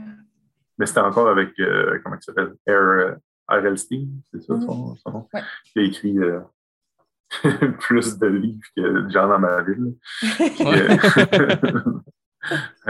[0.78, 2.54] Mais c'était encore avec, euh, comment il s'appelle?
[2.68, 2.72] R.
[2.72, 3.12] euh,
[3.50, 3.78] R.L.
[3.78, 5.28] Stein, c'est ça son, son nom?
[5.34, 5.42] Ouais.
[5.74, 6.40] Qui a écrit euh,
[7.80, 9.94] plus de livres que de gens dans ma ville.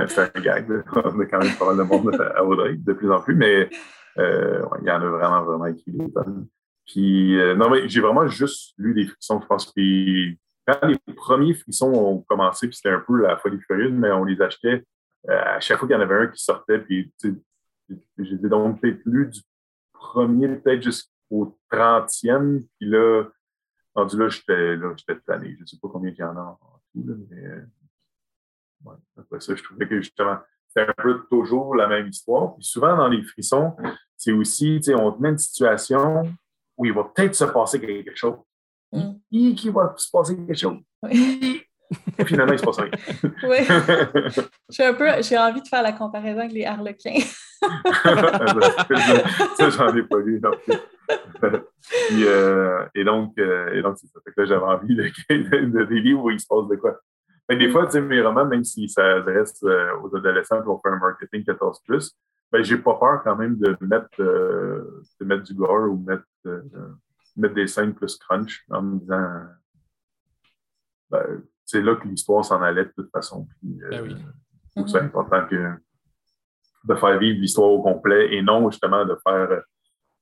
[0.07, 0.65] C'est un gag.
[0.95, 3.69] On a quand même pas mal de monde à Audrey, de plus en plus, mais
[4.18, 6.48] euh, ouais, il y en a vraiment, vraiment écrit des tonnes.
[6.86, 9.72] Puis, euh, non, mais j'ai vraiment juste lu des frissons, je pense.
[9.73, 14.12] Puis, quand les premiers frissons ont commencé, puis c'était un peu la folie furieuse, mais
[14.12, 14.84] on les achetait
[15.30, 16.80] euh, à chaque fois qu'il y en avait un qui sortait.
[16.80, 17.12] Puis,
[18.18, 19.42] j'ai donc peut-être lu du
[19.94, 22.66] premier, peut-être jusqu'au 30e.
[22.80, 23.26] Puis là,
[23.96, 25.56] là, j'étais là, j'étais tanné.
[25.56, 27.62] Je ne sais pas combien il y en a en tout, mais euh,
[29.18, 32.56] après ça, je trouvais que justement, c'est un peu toujours la même histoire.
[32.56, 33.76] Puis souvent, dans les frissons,
[34.16, 36.24] c'est aussi, tu sais, on te met une situation
[36.78, 38.38] où il va peut-être se passer quelque chose.
[39.32, 39.38] Mm.
[39.38, 40.78] Hi, qu'il va se passer quelque chose?
[41.10, 42.91] Et finalement, il se passe rien.
[43.44, 43.58] Oui.
[44.70, 47.20] J'ai un peu, j'ai envie de faire la comparaison avec les harlequins.
[49.58, 50.76] ça, j'en ai pas lu non plus.
[52.08, 54.20] Puis, euh, et donc, euh, et donc c'est ça.
[54.24, 56.76] Fait que là, j'avais envie de, de, de des livres où il se passe de
[56.78, 56.98] quoi.
[57.48, 60.82] Fait que des fois, tu sais, mes romans, même s'ils s'adressent euh, aux adolescents pour
[60.82, 62.12] faire un marketing 14+,
[62.52, 66.24] ben, j'ai pas peur quand même de mettre, euh, de mettre du gore ou mettre,
[66.45, 66.62] euh,
[67.36, 69.45] mettre des scènes plus crunch en me disant
[71.10, 73.48] ben, c'est là que l'histoire s'en allait de toute façon.
[73.60, 74.16] Puis, euh, Ben oui.
[74.16, 75.74] je trouve ça important que,
[76.84, 79.62] de faire vivre l'histoire au complet et non justement de faire euh,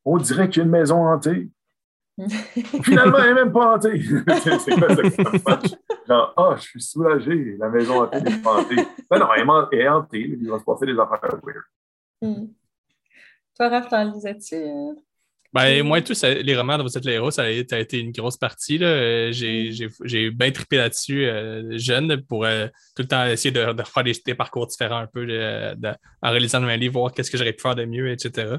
[0.06, 1.50] on dirait qu'il y a une maison hantée.
[2.84, 4.02] Finalement, elle n'est même pas hantée.
[4.42, 5.60] c'est c'est quoi ça?
[6.08, 8.76] Genre, ah, je suis soulagé, la maison hantée n'est pas hantée.
[8.76, 9.28] Non, non,
[9.72, 11.64] elle est hantée, il va se passer des affaires weird.
[12.22, 12.48] Hmm.
[13.56, 14.56] Toi, Raph, t'en lisais-tu?
[15.52, 18.38] Ben, moi ça- les romans de Vous êtes les héros, ça a, été une grosse
[18.38, 18.78] partie.
[18.78, 18.88] là.
[18.88, 23.52] Euh, J'ai j'ai- j'ai bien trippé là-dessus euh, jeune pour euh, tout le temps essayer
[23.52, 26.94] de, de faire des, des parcours différents un peu de- de- en réalisant mes livres,
[27.00, 28.58] voir qu'est-ce que j'aurais pu faire de mieux, etc.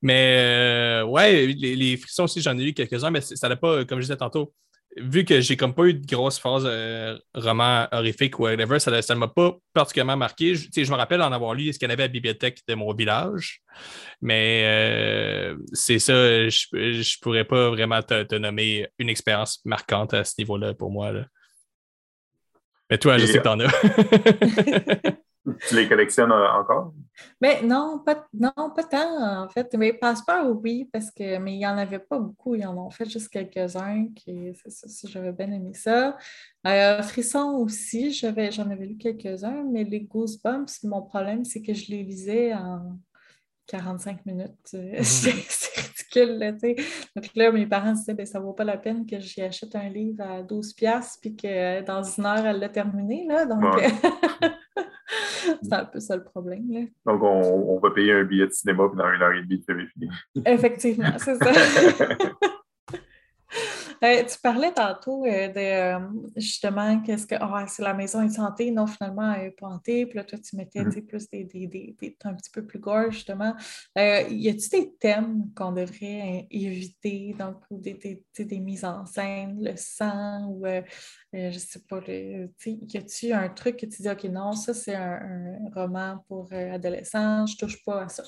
[0.00, 3.84] Mais euh, ouais, les, les frissons aussi, j'en ai eu quelques-uns, mais ça n'a pas,
[3.84, 4.52] comme je disais tantôt,
[4.96, 8.90] vu que j'ai comme pas eu de grosse phase euh, roman horrifique ou whatever, ça
[8.90, 10.54] ne m'a pas particulièrement marqué.
[10.54, 12.60] Je, je me rappelle en avoir lu ce qu'il y en avait à la bibliothèque
[12.68, 13.62] de mon village,
[14.20, 16.14] mais euh, c'est ça,
[16.48, 20.90] je ne pourrais pas vraiment te, te nommer une expérience marquante à ce niveau-là pour
[20.90, 21.12] moi.
[21.12, 21.24] là.
[22.90, 25.12] Mais toi, je sais que t'en as.
[25.68, 26.94] Tu les collectionnes euh, encore?
[27.40, 29.74] Mais non, pas, non, pas tant, en fait.
[29.74, 32.54] Mais Passeport, oui, parce que, mais il n'y en avait pas beaucoup.
[32.54, 34.06] Ils en ont fait juste quelques-uns.
[34.14, 36.16] Qui, c'est ça, ça, j'avais bien aimé ça.
[36.66, 41.74] Euh, Frisson aussi, j'avais, j'en avais lu quelques-uns, mais les Goosebumps, mon problème, c'est que
[41.74, 42.98] je les lisais en
[43.66, 44.50] 45 minutes.
[44.74, 45.30] Euh, c'est,
[45.80, 46.76] ridicule, là, tu sais.
[47.16, 49.74] Donc là, mes parents disaient, ben, ça ne vaut pas la peine que j'y achète
[49.74, 53.46] un livre à 12 piastres puis que dans une heure, elle l'a terminé, là.
[53.46, 53.88] Donc, Ouais.
[55.62, 56.80] c'est un peu ça le problème, là.
[57.06, 59.62] Donc, on, on va payer un billet de cinéma, puis dans une heure et demie,
[59.66, 60.08] c'est fini.
[60.46, 61.52] Effectivement, c'est ça.
[64.04, 65.98] Euh, tu parlais tantôt euh, de euh,
[66.36, 70.06] justement qu'est-ce que Ah, c'est la maison est hantée, non, finalement, elle n'est pas hantée.
[70.06, 72.80] Puis là, toi, tu mettais sais, plus des, des, des, des- un petit peu plus
[72.80, 73.54] gore, justement.
[73.96, 79.06] Euh, y a-t-il des thèmes qu'on devrait euh, éviter, donc, ou des, des, mises en
[79.06, 80.66] scène, le sang, ou
[81.32, 84.96] je sais pas, le, y a-t-il un truc que tu dis, OK, non, ça, c'est
[84.96, 88.24] un, un roman pour adolescents, je touche pas à ça?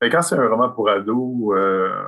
[0.00, 2.04] Mais quand c'est un roman pour ados, euh,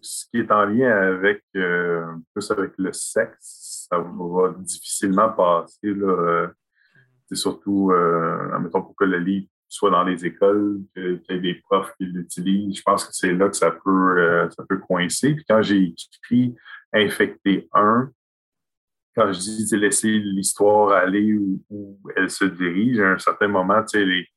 [0.00, 2.04] ce qui est en lien avec euh,
[2.34, 5.94] plus avec le sexe, ça va difficilement passer.
[5.94, 6.48] Là, euh,
[7.28, 11.40] c'est surtout, euh, admettons, pour que le livre soit dans les écoles, qu'il y ait
[11.40, 12.78] des profs qui l'utilisent.
[12.78, 15.34] Je pense que c'est là que ça peut, ça peut coincer.
[15.34, 16.54] Puis quand j'ai écrit
[16.92, 18.10] Infecté 1,
[19.16, 23.82] quand je dis laisser l'histoire aller où, où elle se dirige, à un certain moment,
[23.82, 24.28] tu sais, les,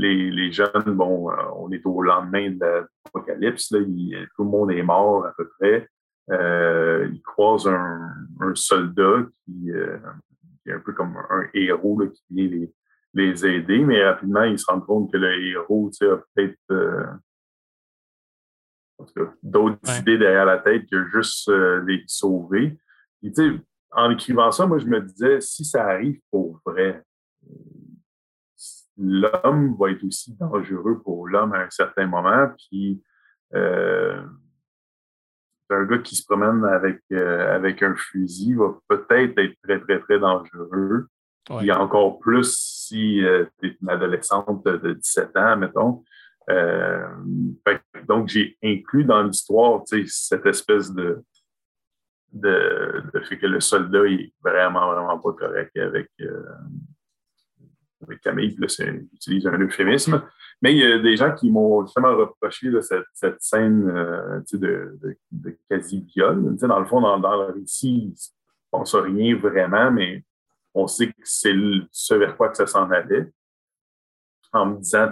[0.00, 4.50] les, les jeunes, bon, euh, on est au lendemain de l'apocalypse, là, il- tout le
[4.50, 5.88] monde est mort à peu près.
[6.30, 9.98] Euh, ils croisent un, un soldat qui, euh,
[10.62, 12.72] qui est un peu comme un héros là, qui vient les,
[13.14, 16.58] les aider, mais rapidement, ils se rendent compte que le héros tu sais, a peut-être
[16.70, 17.04] euh,
[19.42, 20.00] d'autres Ouais.
[20.00, 21.50] idées derrière la tête que juste
[21.86, 22.76] les sauver.
[23.20, 23.60] Puis, tu sais,
[23.92, 27.02] en écrivant ça, moi, je me disais, si ça arrive pour vrai,
[28.98, 32.48] l'homme va être aussi dangereux pour l'homme à un certain moment.
[32.56, 33.02] Puis,
[33.54, 34.20] euh,
[35.70, 40.00] un gars qui se promène avec, euh, avec un fusil va peut-être être très, très,
[40.00, 41.06] très dangereux.
[41.50, 41.58] Ouais.
[41.58, 46.04] Puis encore plus si euh, tu es une adolescente de 17 ans, mettons.
[46.48, 51.22] Fait donc, j'ai inclus dans l'histoire cette espèce de,
[52.32, 56.10] de, de fait que le soldat il est vraiment, vraiment pas correct avec,
[58.02, 58.56] avec Camille.
[58.58, 60.22] J'utilise un euphémisme.
[60.60, 64.98] Mais il y a des gens qui m'ont justement reproché là, cette, scène euh, de,
[65.00, 66.56] de, de quasi-viol.
[66.56, 70.24] Dans le fond, dans, le récit, il ne passe rien vraiment, mais
[70.74, 71.54] on sait que c'est
[71.92, 73.30] ce vers quoi que ça s'en allait.
[74.52, 75.10] En me disant,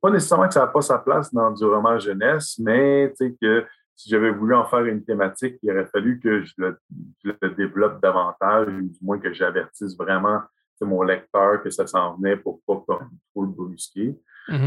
[0.00, 3.64] pas nécessairement que ça n'a pas sa place dans du roman jeunesse, mais que
[3.96, 6.78] si j'avais voulu en faire une thématique, il aurait fallu que je le,
[7.24, 10.40] je le développe davantage, ou du moins que j'avertisse vraiment
[10.82, 14.14] mon lecteur que ça s'en venait pour pas comme, trop le brusquer.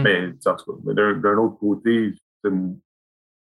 [0.04, 2.16] Mais en tout cas, mais d'un autre côté,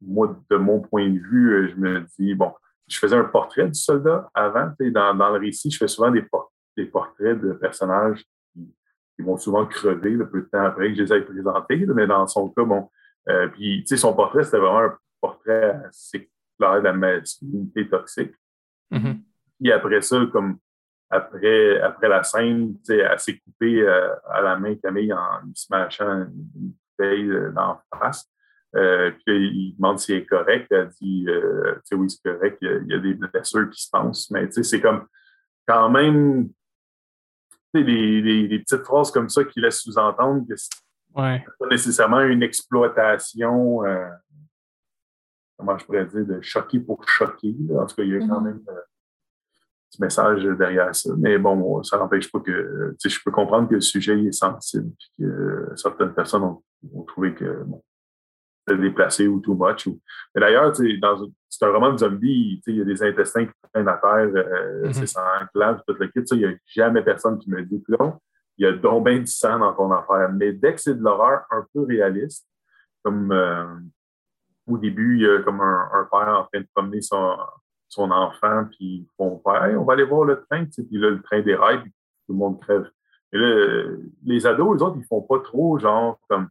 [0.01, 2.53] moi, de mon point de vue, euh, je me dis, bon,
[2.87, 4.71] je faisais un portrait du soldat avant.
[4.79, 8.23] Dans, dans le récit, je fais souvent des, por- des portraits de personnages
[8.53, 8.73] qui,
[9.15, 11.85] qui vont souvent crever le peu de temps après que je les ai présentés.
[11.87, 12.89] Mais dans son cas, bon,
[13.29, 17.89] euh, puis, tu sais, son portrait, c'était vraiment un portrait assez clair de la masculinité
[17.89, 18.33] toxique.
[18.91, 19.21] Mhm.
[19.59, 20.57] Puis après ça, comme
[21.09, 26.27] après, après la scène, elle s'est coupée euh, à la main Camille en lui smashant
[26.27, 28.29] une bouteille euh, d'en face.
[28.75, 30.71] Euh, puis il demande si elle est correcte.
[30.71, 33.81] Elle dit euh, oui, c'est correct, il y, a, il y a des blessures qui
[33.81, 34.29] se pensent.
[34.29, 35.07] Mais c'est comme
[35.67, 36.49] quand même
[37.73, 40.69] les petites phrases comme ça qui laissent sous-entendre que c'est
[41.15, 41.43] Ouais.
[41.59, 43.81] pas nécessairement une exploitation,
[45.59, 47.53] comment je pourrais dire, de choquer pour choquer.
[47.67, 47.81] là.
[47.81, 48.43] En tout cas, il y a quand Mhm.
[48.47, 51.09] même euh, un petit message derrière ça.
[51.17, 54.17] Mais bon, ça n'empêche pas que euh, tu sais, je peux comprendre que le sujet
[54.23, 56.63] est sensible, puis que euh, certaines personnes ont,
[56.93, 57.83] ont trouvé que bon,
[58.67, 59.85] c'était déplacé ou too much.
[59.87, 59.99] Ou...
[60.33, 63.51] Mais d'ailleurs, c'est un roman de zombie, tu sais, il y a des intestins qui
[63.73, 64.93] traînent à terre, euh, Mhm.
[64.93, 66.21] c'est sanglant, puis tout le kit.
[66.31, 68.19] Il n'y a jamais personne qui me dit non,
[68.57, 70.31] il y a donc bien du sang dans ton affaire.
[70.31, 72.47] Mais dès que c'est de l'horreur un peu réaliste,
[73.03, 73.65] comme euh,
[74.69, 77.37] au début, il y a comme un, un père en train de promener son,
[77.87, 80.83] son enfant, puis ils font faire Hey, on va aller voir le train, tu sais,
[80.83, 81.91] puis là, le train déraille, puis
[82.27, 82.89] tout le monde crève.
[83.33, 86.49] Et là, les ados, les autres, ils font pas trop genre comme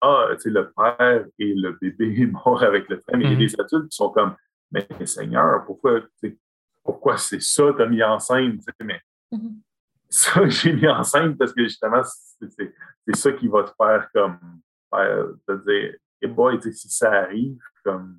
[0.00, 3.16] Ah, tu sais, le père et le bébé mort avec le train.
[3.16, 3.46] Mais il y a Mhm.
[3.46, 4.34] des adultes qui sont comme
[4.72, 6.38] Mais Seigneur, pourquoi, tu
[6.82, 8.56] pourquoi c'est ça, t'as mis en scène?
[8.58, 9.00] Tu sais, Mais
[9.30, 9.60] Mhm.
[10.08, 14.38] ça, j'ai mis en scène parce que justement, c'est ça qui va te faire comme
[14.98, 18.18] te dire, et boy, tu si ça arrive, comme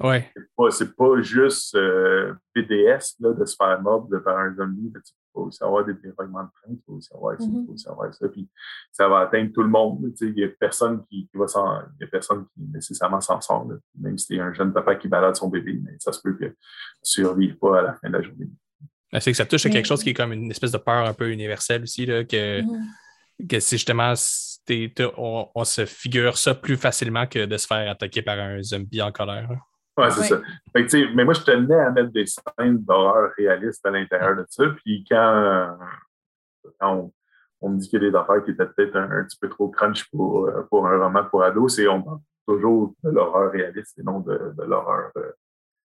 [0.00, 0.32] Ouais.
[0.34, 4.90] c'est pas, c'est pas juste euh, PDS là, de se faire mordre par un zombie.
[4.92, 7.66] Tu faut aussi avoir des dérèglements de train, il faut aussi avoir ça, il Mhm.
[7.66, 8.28] faut aussi avoir ça.
[8.28, 8.48] Puis
[8.90, 10.02] ça va atteindre tout le monde.
[10.10, 11.80] tu sais, Il n'y a personne qui, qui va s'en.
[11.98, 13.66] Il y a personne qui nécessairement s'en sort.
[13.68, 13.76] là.
[14.00, 16.34] Même si tu es un jeune papa qui balade son bébé, mais ça se peut
[16.34, 16.54] que tu
[17.02, 18.48] survives pas à la fin de la journée.
[19.12, 21.06] Ben, C'est que ça touche à quelque chose qui est comme une espèce de peur
[21.06, 22.82] un peu universelle aussi, là, que, Mhm.
[23.48, 24.14] Que c'est justement,
[25.16, 29.02] on, on se figure ça plus facilement que de se faire attaquer par un zombie
[29.02, 29.48] en colère.
[29.98, 30.28] Ouais, c'est Ouais.
[30.28, 30.40] ça.
[30.74, 34.46] Fait que, mais moi, je tenais à mettre des scènes d'horreur réalistes à l'intérieur de
[34.48, 34.64] ça.
[34.84, 35.76] Puis quand,
[36.80, 37.12] quand on,
[37.60, 39.48] on me dit qu'il y a des affaires qui étaient peut-être un, un petit peu
[39.48, 43.52] trop crunch pour, euh, pour un roman pour ados, c'est on parle toujours de l'horreur
[43.52, 45.32] réaliste et non de, de l'horreur euh,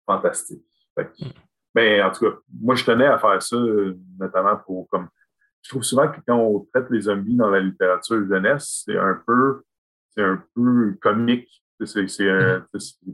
[0.05, 0.63] fantastique.
[0.95, 1.25] Fait que-
[1.73, 5.07] mais en tout cas, moi, je tenais à faire ça, euh, notamment pour comme.
[5.65, 9.19] Je trouve souvent que quand on traite les zombies dans la littérature jeunesse, c'est un
[9.25, 9.63] peu,
[10.11, 11.49] c'est un peu comique.
[11.83, 12.29] C'est c'est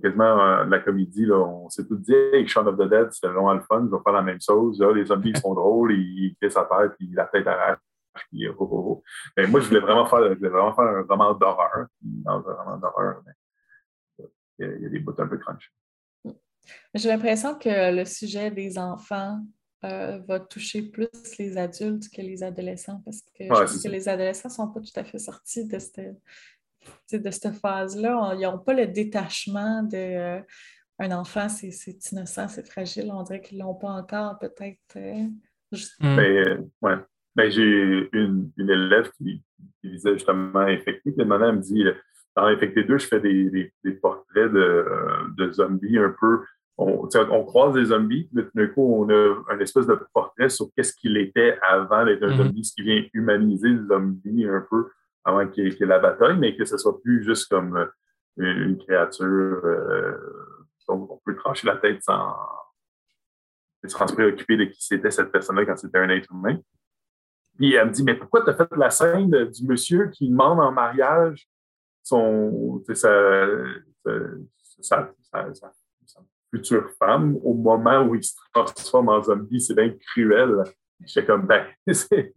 [0.03, 1.25] quasiment euh, de la comédie.
[1.25, 1.37] Là.
[1.37, 4.03] On s'est tout dit, hey, Shaun of the Dead, c'est vraiment le fun, je vais
[4.03, 4.81] faire la même chose.
[4.81, 7.79] Là, les zombies ils sont drôles, ils, ils pissent à terre, puis la tête arrache.
[8.29, 9.01] Puis, oh, oh,
[9.39, 9.43] oh.
[9.47, 11.87] Moi, je voulais vraiment faire, je voulais vraiment faire un roman d'horreur.
[12.25, 13.21] Un roman d'horreur,
[14.59, 15.71] il y a- des bouts un peu crunch.
[16.93, 19.39] J'ai l'impression que le sujet des enfants
[19.83, 21.07] euh, va toucher plus
[21.39, 24.67] les adultes que les adolescents parce que je Ouais, c'est que les adolescents ne sont
[24.69, 25.99] pas tout à fait sortis de cette,
[27.11, 28.33] de cette phase-là.
[28.35, 30.39] Ils n'ont pas le détachement de euh,
[30.99, 33.09] un enfant, c'est c'est innocent, c'est fragile.
[33.11, 34.77] On dirait qu'ils ne l'ont pas encore, peut-être.
[34.97, 35.25] euh,
[35.71, 36.15] juste- Mm.
[36.15, 36.95] Mais euh, ouais.
[37.35, 39.41] Ben, j'ai une, une élève qui,
[39.79, 41.83] qui lisait justement Infecté, puis maintenant elle me dit
[42.35, 44.85] dans Infecté 2, je fais des, des, des portraits de,
[45.37, 46.41] de zombies un peu.
[46.83, 50.67] On, croise des zombies, mais tout d'un coup, on a un espèce de portrait sur
[50.75, 52.37] qu'est-ce qu'il était avant d'être un Mhm.
[52.37, 54.89] zombie, ce qui vient humaniser le zombie un peu
[55.23, 57.85] avant qu'il y y ait la bataille, mais que ce soit plus juste comme euh,
[58.37, 60.17] une, une créature euh,
[60.87, 62.35] dont on peut trancher la tête sans,
[63.85, 66.57] sans se préoccuper de qui c'était cette personne-là quand c'était un être humain.
[67.57, 70.59] Puis elle me dit, mais pourquoi tu as fait la scène du monsieur qui demande
[70.59, 71.47] en mariage
[72.01, 73.37] son, sa
[76.51, 79.61] future femme au moment où il se transforme en zombie?
[79.61, 80.63] C'est bien cruel.
[81.05, 82.33] J'étais comme, ben, c'est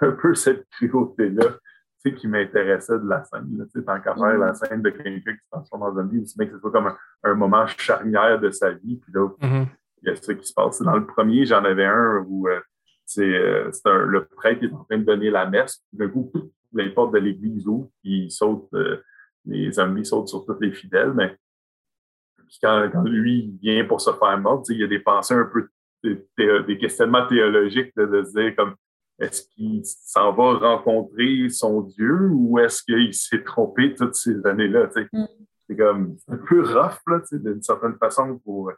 [0.00, 1.58] un peu cette cruauté-là
[2.14, 3.66] qui m'intéressait de la scène.
[3.72, 6.46] Tu sais, tant qu'à faire la scène de quelqu'un qui se transforme en zombie, bien
[6.46, 8.96] que ce soit comme un, un moment charnière de sa vie.
[9.02, 9.66] Puis là, Mhm.
[10.02, 10.80] il y a ça qui se passe.
[10.82, 12.60] Dans le premier, j'en avais un où euh,
[13.04, 13.70] c'est euh,
[14.06, 15.82] le prêtre qui est en train de donner la messe.
[15.88, 16.30] Puis D'un coup,
[16.74, 19.02] les portes de l'église ouvrent, puis il saute, euh,
[19.44, 21.12] les zombies sautent sur tous les fidèles.
[21.12, 21.36] Mais
[22.46, 25.34] puis quand, quand lui il vient pour se faire mordre, il y a des pensées
[25.34, 25.68] un peu,
[26.02, 28.74] des, questionnements théologiques de se dire comme
[29.18, 34.90] est-ce qu'il s'en va rencontrer son Dieu ou est-ce qu'il s'est trompé toutes ces années-là?
[35.12, 35.24] Mm.
[35.68, 38.72] C'est comme un peu rough, là, d'une certaine façon, pour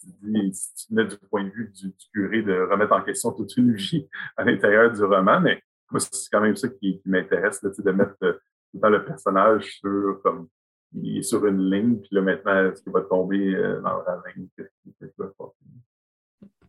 [0.00, 3.02] tu dis, si tu mets du point de vue du, du curé de remettre en
[3.02, 7.00] question toute une vie à l'intérieur du roman, mais moi, c'est quand même ça qui,
[7.00, 8.34] qui m'intéresse, de mettre euh,
[8.82, 10.48] le le personnage sur comme
[10.94, 14.20] il est sur une ligne, puis là maintenant, est-ce qu'il va tomber euh, dans la
[14.34, 14.48] ligne?
[14.56, 15.56] Qu'est-ce qui- va se passer?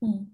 [0.02, 0.26] Hmm.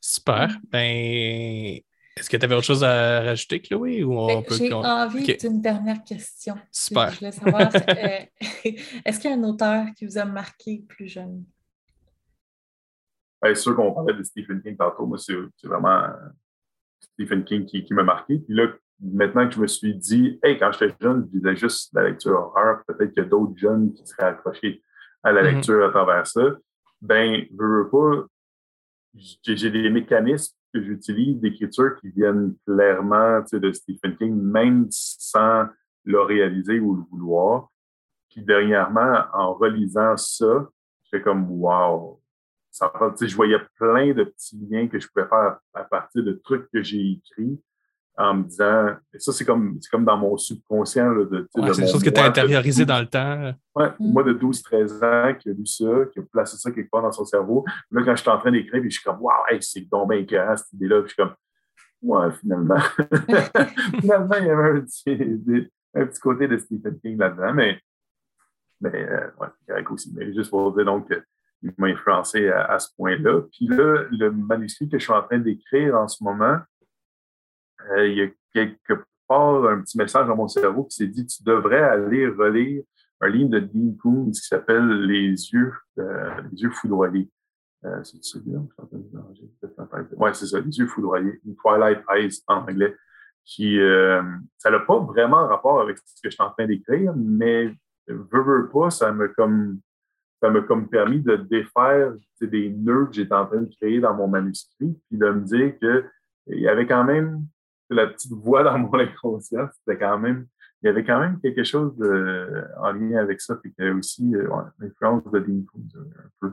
[0.00, 0.56] Super.
[0.70, 1.80] Ben,
[2.16, 4.04] est-ce que tu avais autre chose à rajouter, Chloé?
[4.04, 4.54] Ou on Ben, peut.
[4.54, 6.54] J'ai envie d'une dernière question.
[6.70, 7.10] Super.
[7.10, 8.18] Je voulais savoir, euh,
[9.04, 11.44] est-ce qu'il y a un auteur qui vous a marqué plus jeune?
[13.42, 15.06] Bien sûr qu'on parlait de Stephen King tantôt.
[15.06, 16.10] Moi, c'est c'est vraiment euh,
[17.00, 18.38] Stephen King qui, qui m'a marqué.
[18.38, 18.68] Puis là,
[19.00, 22.32] maintenant que je me suis dit, hey, quand j'étais jeune, je disais juste la lecture
[22.32, 24.82] horreur, peut-être qu'il y a d'autres jeunes qui seraient accrochés
[25.22, 25.54] à la Mhm.
[25.54, 26.56] lecture à travers ça.
[27.00, 28.26] Ben, je veux pas,
[29.14, 35.66] j'ai j'ai des mécanismes que j'utilise d'écriture qui viennent clairement de Stephen King, même sans
[36.04, 37.68] le réaliser ou le vouloir.
[38.30, 40.68] Puis dernièrement, en relisant ça,
[41.04, 42.20] j'étais comme wow!
[42.70, 46.70] Ça, je voyais plein de petits liens que je pouvais faire à partir de trucs
[46.70, 47.58] que j'ai écrits
[48.18, 51.10] en me disant, et ça, c'est comme, comme dans mon subconscient.
[51.10, 53.54] Là, de, ouais, c'est des choses que tu as intériorisé dans le temps.
[53.74, 54.12] Ouais, mm.
[54.12, 57.12] moi de 12-13 ans qui a lu ça, qui a placé ça quelque part dans
[57.12, 57.64] son cerveau.
[57.90, 60.18] Là, quand je suis en train d'écrire, je suis comme, waouh, hey, c'est donc bien
[60.18, 61.02] écœurant cette idée-là.
[61.02, 61.34] Puis je suis comme,
[62.02, 62.78] ouais, finalement.
[64.00, 67.78] finalement, il y avait un petit, un petit côté de Stephen King là-dedans, mais,
[68.80, 70.12] mais euh, ouais, c'est correct aussi.
[70.16, 71.08] Mais juste pour dire donc
[71.62, 73.42] il m'a influencé à, à ce point-là.
[73.52, 76.58] Puis là, le manuscrit que je suis en train d'écrire en ce moment,
[77.90, 81.26] euh, il y a quelque part un petit message dans mon cerveau qui s'est dit
[81.26, 82.82] tu devrais aller relire
[83.20, 87.30] un livre de Dean Koontz qui s'appelle Les yeux, euh, les yeux foudroyés.
[87.84, 88.60] Euh, c'est celui-là?
[90.16, 92.94] Oui, c'est ça, Les yeux foudroyés, Twilight Eyes en anglais.
[93.44, 93.78] Qui,
[94.58, 97.72] ça n'a pas vraiment rapport avec ce que je suis en train d'écrire, mais
[98.08, 99.78] veux, veux pas, ça m'a comme
[100.40, 104.14] ça m'a comme permis de défaire des nœuds que j'étais en train de créer dans
[104.14, 107.46] mon manuscrit, puis de me dire qu'il y avait quand même
[107.90, 110.46] la petite voix dans mon inconscient, c'était quand même,
[110.82, 113.88] il y avait quand même quelque chose de, en lien avec ça, puis qu'il y
[113.88, 114.48] avait aussi euh,
[114.78, 116.52] l'influence de Dean Koontz un peu.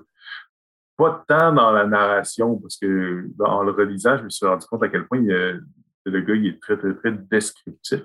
[0.95, 4.83] Pas tant dans la narration, parce que en le relisant, je me suis rendu compte
[4.83, 8.01] à quel point le gars il est très, très, très descriptif.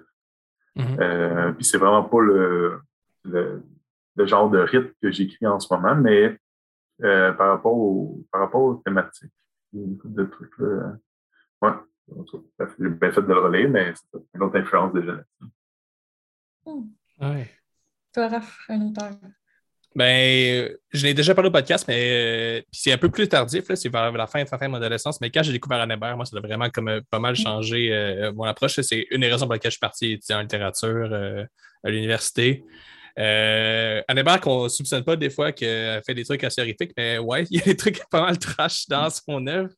[0.77, 1.01] Mm-hmm.
[1.01, 2.81] Euh, puis c'est vraiment pas le,
[3.25, 3.63] le,
[4.27, 6.39] genre de rythme que j'écris en ce moment, mais
[7.03, 9.33] euh, par, rapport au, par rapport aux thématiques.
[9.73, 10.97] Il y a une de trucs là.
[11.63, 11.71] Ouais.
[12.78, 15.20] J'ai bien fait de le relire, mais c'est une autre influence déjà.
[16.64, 16.85] Hmm.
[17.20, 17.51] Ouais.
[18.12, 19.12] Toi, Raph, un auteur.
[19.94, 23.89] Ben, je l'ai déjà parlé au podcast, mais euh, c'est un peu plus tardif, c'est
[23.89, 25.20] vers la fin, fin de mon adolescence.
[25.20, 27.36] Mais quand j'ai découvert Anne Hébert, moi, ça a vraiment comme euh, pas mal hmm.
[27.36, 28.80] changé euh, mon approche.
[28.80, 31.12] C'est une des raisons pour lesquelles je suis parti étudier en littérature
[31.85, 32.64] à l'université.
[33.19, 37.19] Euh, Hébert, qu'on ne soupçonne pas des fois qu'elle fait des trucs assez horrifiques, mais
[37.19, 39.70] ouais, il y a des trucs pas mal trash dans son œuvre.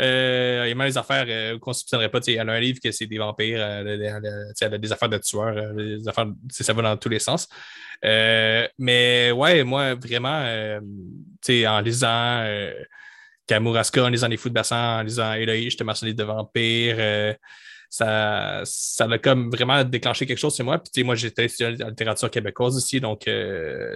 [0.00, 2.18] Euh, il y a même des affaires euh, qu'on ne soupçonnerait pas.
[2.26, 5.74] Elle a un livre que c'est des vampires, euh, elle, a des affaires de tueurs,
[5.74, 7.48] des affaires, ça va dans tous les sens.
[8.02, 10.44] mais ouais, moi, vraiment,
[11.68, 12.44] en lisant
[13.46, 17.36] Kamouraska, en lisant Les Fous de Bassin, en lisant Eloï, je te mentionné de vampires
[17.96, 20.78] ça, ça a comme vraiment déclenché quelque chose chez moi.
[20.78, 23.22] Puis, moi, j'étais étudiant en littérature québécoise aussi, donc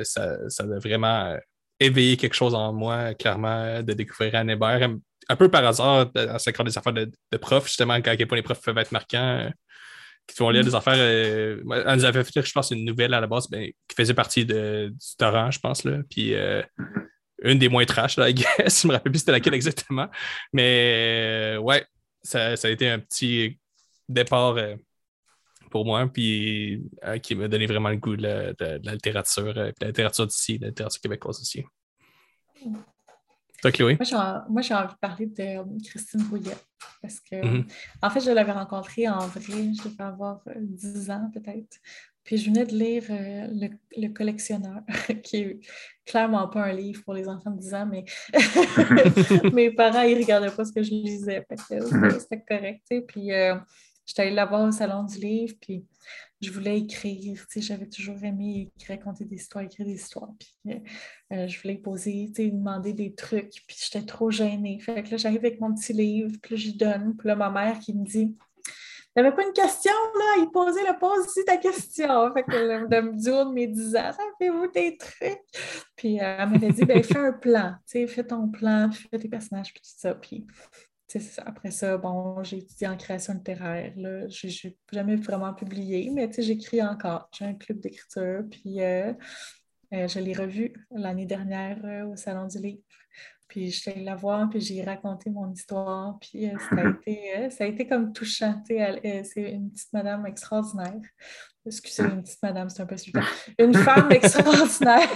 [0.03, 1.37] ça, ça, a vraiment
[1.81, 4.89] éveillé quelque chose en moi, clairement, de découvrir Anne Hébert
[5.29, 8.27] un peu par hasard, en s'accordant des affaires de, de profs, justement, quand à quel
[8.27, 9.51] point les profs peuvent être marquants, euh,
[10.27, 10.97] qui font lire des affaires.
[10.97, 14.15] Euh, elle nous avait fait je pense, une nouvelle à la base ben, qui faisait
[14.15, 15.85] partie de, du torrent, je pense.
[15.85, 15.99] Là.
[16.11, 16.63] Puis euh,
[17.43, 18.83] une des moins trash, là, I guess.
[18.83, 20.09] Je me rappelle plus c'était laquelle exactement.
[20.53, 21.85] Mais ouais,
[22.23, 23.59] ça, ça, a été un petit
[24.09, 24.57] départ
[25.71, 26.83] pour moi, puis
[27.23, 30.69] qui m'a donné vraiment le goût de, la littérature, de la littérature d'ici, de la
[30.69, 31.65] littérature québécoise aussi.
[33.61, 33.99] Toi, Chloé?
[34.49, 36.57] Moi, j'ai envie de parler de euh, Christine Rouillet.
[37.03, 37.65] Parce que, mm-hmm.
[38.03, 39.43] en fait, je l'avais rencontrée en vrai,
[39.75, 41.79] je devais avoir 10 euh, ans peut-être.
[42.23, 44.83] Puis je venais de lire euh, le, collectionneur,
[45.25, 45.61] qui est
[46.05, 48.05] clairement pas un livre pour les enfants de 10 ans, mais
[49.53, 51.45] mes parents, ils regardaient pas ce que je lisais.
[51.51, 52.21] Mm-hmm.
[52.21, 52.95] C'était correct.
[53.09, 53.57] Puis euh,
[54.09, 55.85] j'étais allée la voir au salon du livre, puis
[56.41, 60.31] je voulais écrire, j'avais toujours aimé raconter des histoires, écrire des histoires.
[60.39, 60.79] Puis, euh,
[61.33, 64.81] euh, je voulais poser, demander des trucs, puis j'étais trop gênée.
[64.81, 67.17] Fait que là, j'arrive avec mon petit livre, puis là, je donne.
[67.17, 68.35] Puis là, ma mère qui me dit
[69.15, 70.35] T'avais pas une question, là?
[70.39, 72.33] Il posait le pose ici ta question.
[72.33, 75.41] Fait que là, du haut de mes 10 ans, ça fait-vous des trucs?
[75.97, 79.29] Puis euh, elle m'avait dit, ben fais un plan, tu fais ton plan, fais tes
[79.29, 80.15] personnages, puis tout ça.
[80.15, 80.47] Puis
[81.45, 83.93] après ça, bon, j'ai étudié en création littéraire.
[83.97, 87.29] Je n'ai jamais vraiment publié, mais j'écris encore.
[87.33, 89.13] J'ai un club d'écriture, puis euh,
[89.95, 92.83] euh, je l'ai revu l'année dernière euh, au Salon du Livre.
[93.49, 97.51] Puis je suis allée la voir, puis j'ai raconté mon histoire, puis ça, a été,
[97.51, 98.63] ça a été comme touchant.
[98.67, 101.01] c'est une petite madame extraordinaire.
[101.65, 103.27] Excusez, une petite madame, c'est un peu super.
[103.59, 105.09] Une femme extraordinaire.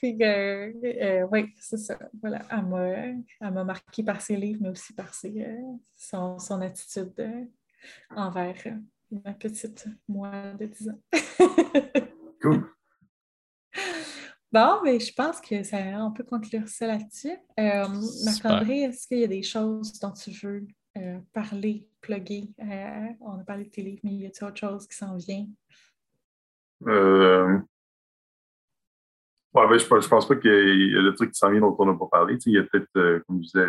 [0.00, 1.98] Puis, euh, euh, oui, c'est ça.
[2.22, 5.58] Voilà, elle m'a marqué par ses livres, mais aussi par ses, euh,
[5.94, 7.12] son, son, attitude
[8.08, 8.56] envers
[9.10, 11.00] ma petite moi de 10 ans.
[12.40, 12.66] cool.
[14.50, 17.36] Bon, mais je pense que ça, on peut conclure ça là-dessus.
[17.58, 20.66] Marc-André, est-ce qu'il y a des choses dont tu veux
[21.34, 22.48] parler, plugger?
[23.20, 25.46] on a parlé de tes livres, mais y a-t-il autre chose qui s'en vient?
[29.52, 31.74] Ouais, ben, je, ne pense pas qu'il y a des trucs qui s'en viennent dont
[31.78, 32.38] on n'a pas parlé.
[32.46, 33.66] il y a peut-être, euh, comme je disais,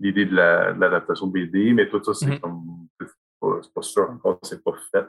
[0.00, 2.40] l'idée de la- de l'adaptation BD, mais tout ça, c'est Mhm.
[2.40, 2.62] comme.
[3.00, 3.06] C'est
[3.40, 5.06] pas, pas sûr encore, c'est pas fait.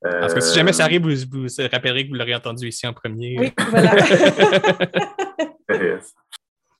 [0.00, 2.68] Parce que si jamais ça Euh, arrive, vous vous vous rappellerez que vous l'aurez entendu
[2.68, 3.36] ici en premier.
[3.38, 3.94] Oui, voilà.
[5.72, 5.98] euh,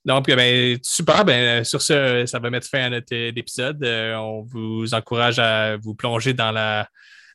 [0.04, 1.24] Donc, ben, super.
[1.24, 3.82] Ben, sur ce, ça va mettre fin à notre euh, épisode.
[3.82, 6.88] Euh, on vous encourage à vous plonger dans la,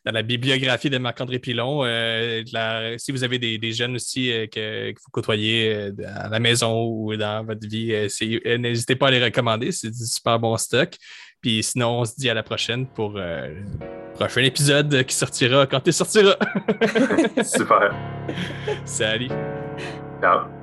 [0.05, 1.83] dans la bibliographie de Marc-André Pilon.
[1.85, 5.91] Euh, la- si vous avez des, des jeunes aussi euh, que, que vous côtoyez euh,
[6.15, 8.07] à la maison ou dans votre vie, euh,
[8.45, 9.71] euh, n'hésitez pas à les recommander.
[9.71, 10.95] C'est du super bon stock.
[11.41, 15.67] Puis sinon, on se dit à la prochaine pour euh, le prochain épisode qui sortira
[15.67, 16.37] quand il sortira.
[17.43, 17.93] Super.
[18.85, 19.27] Salut!
[20.21, 20.62] Ciao.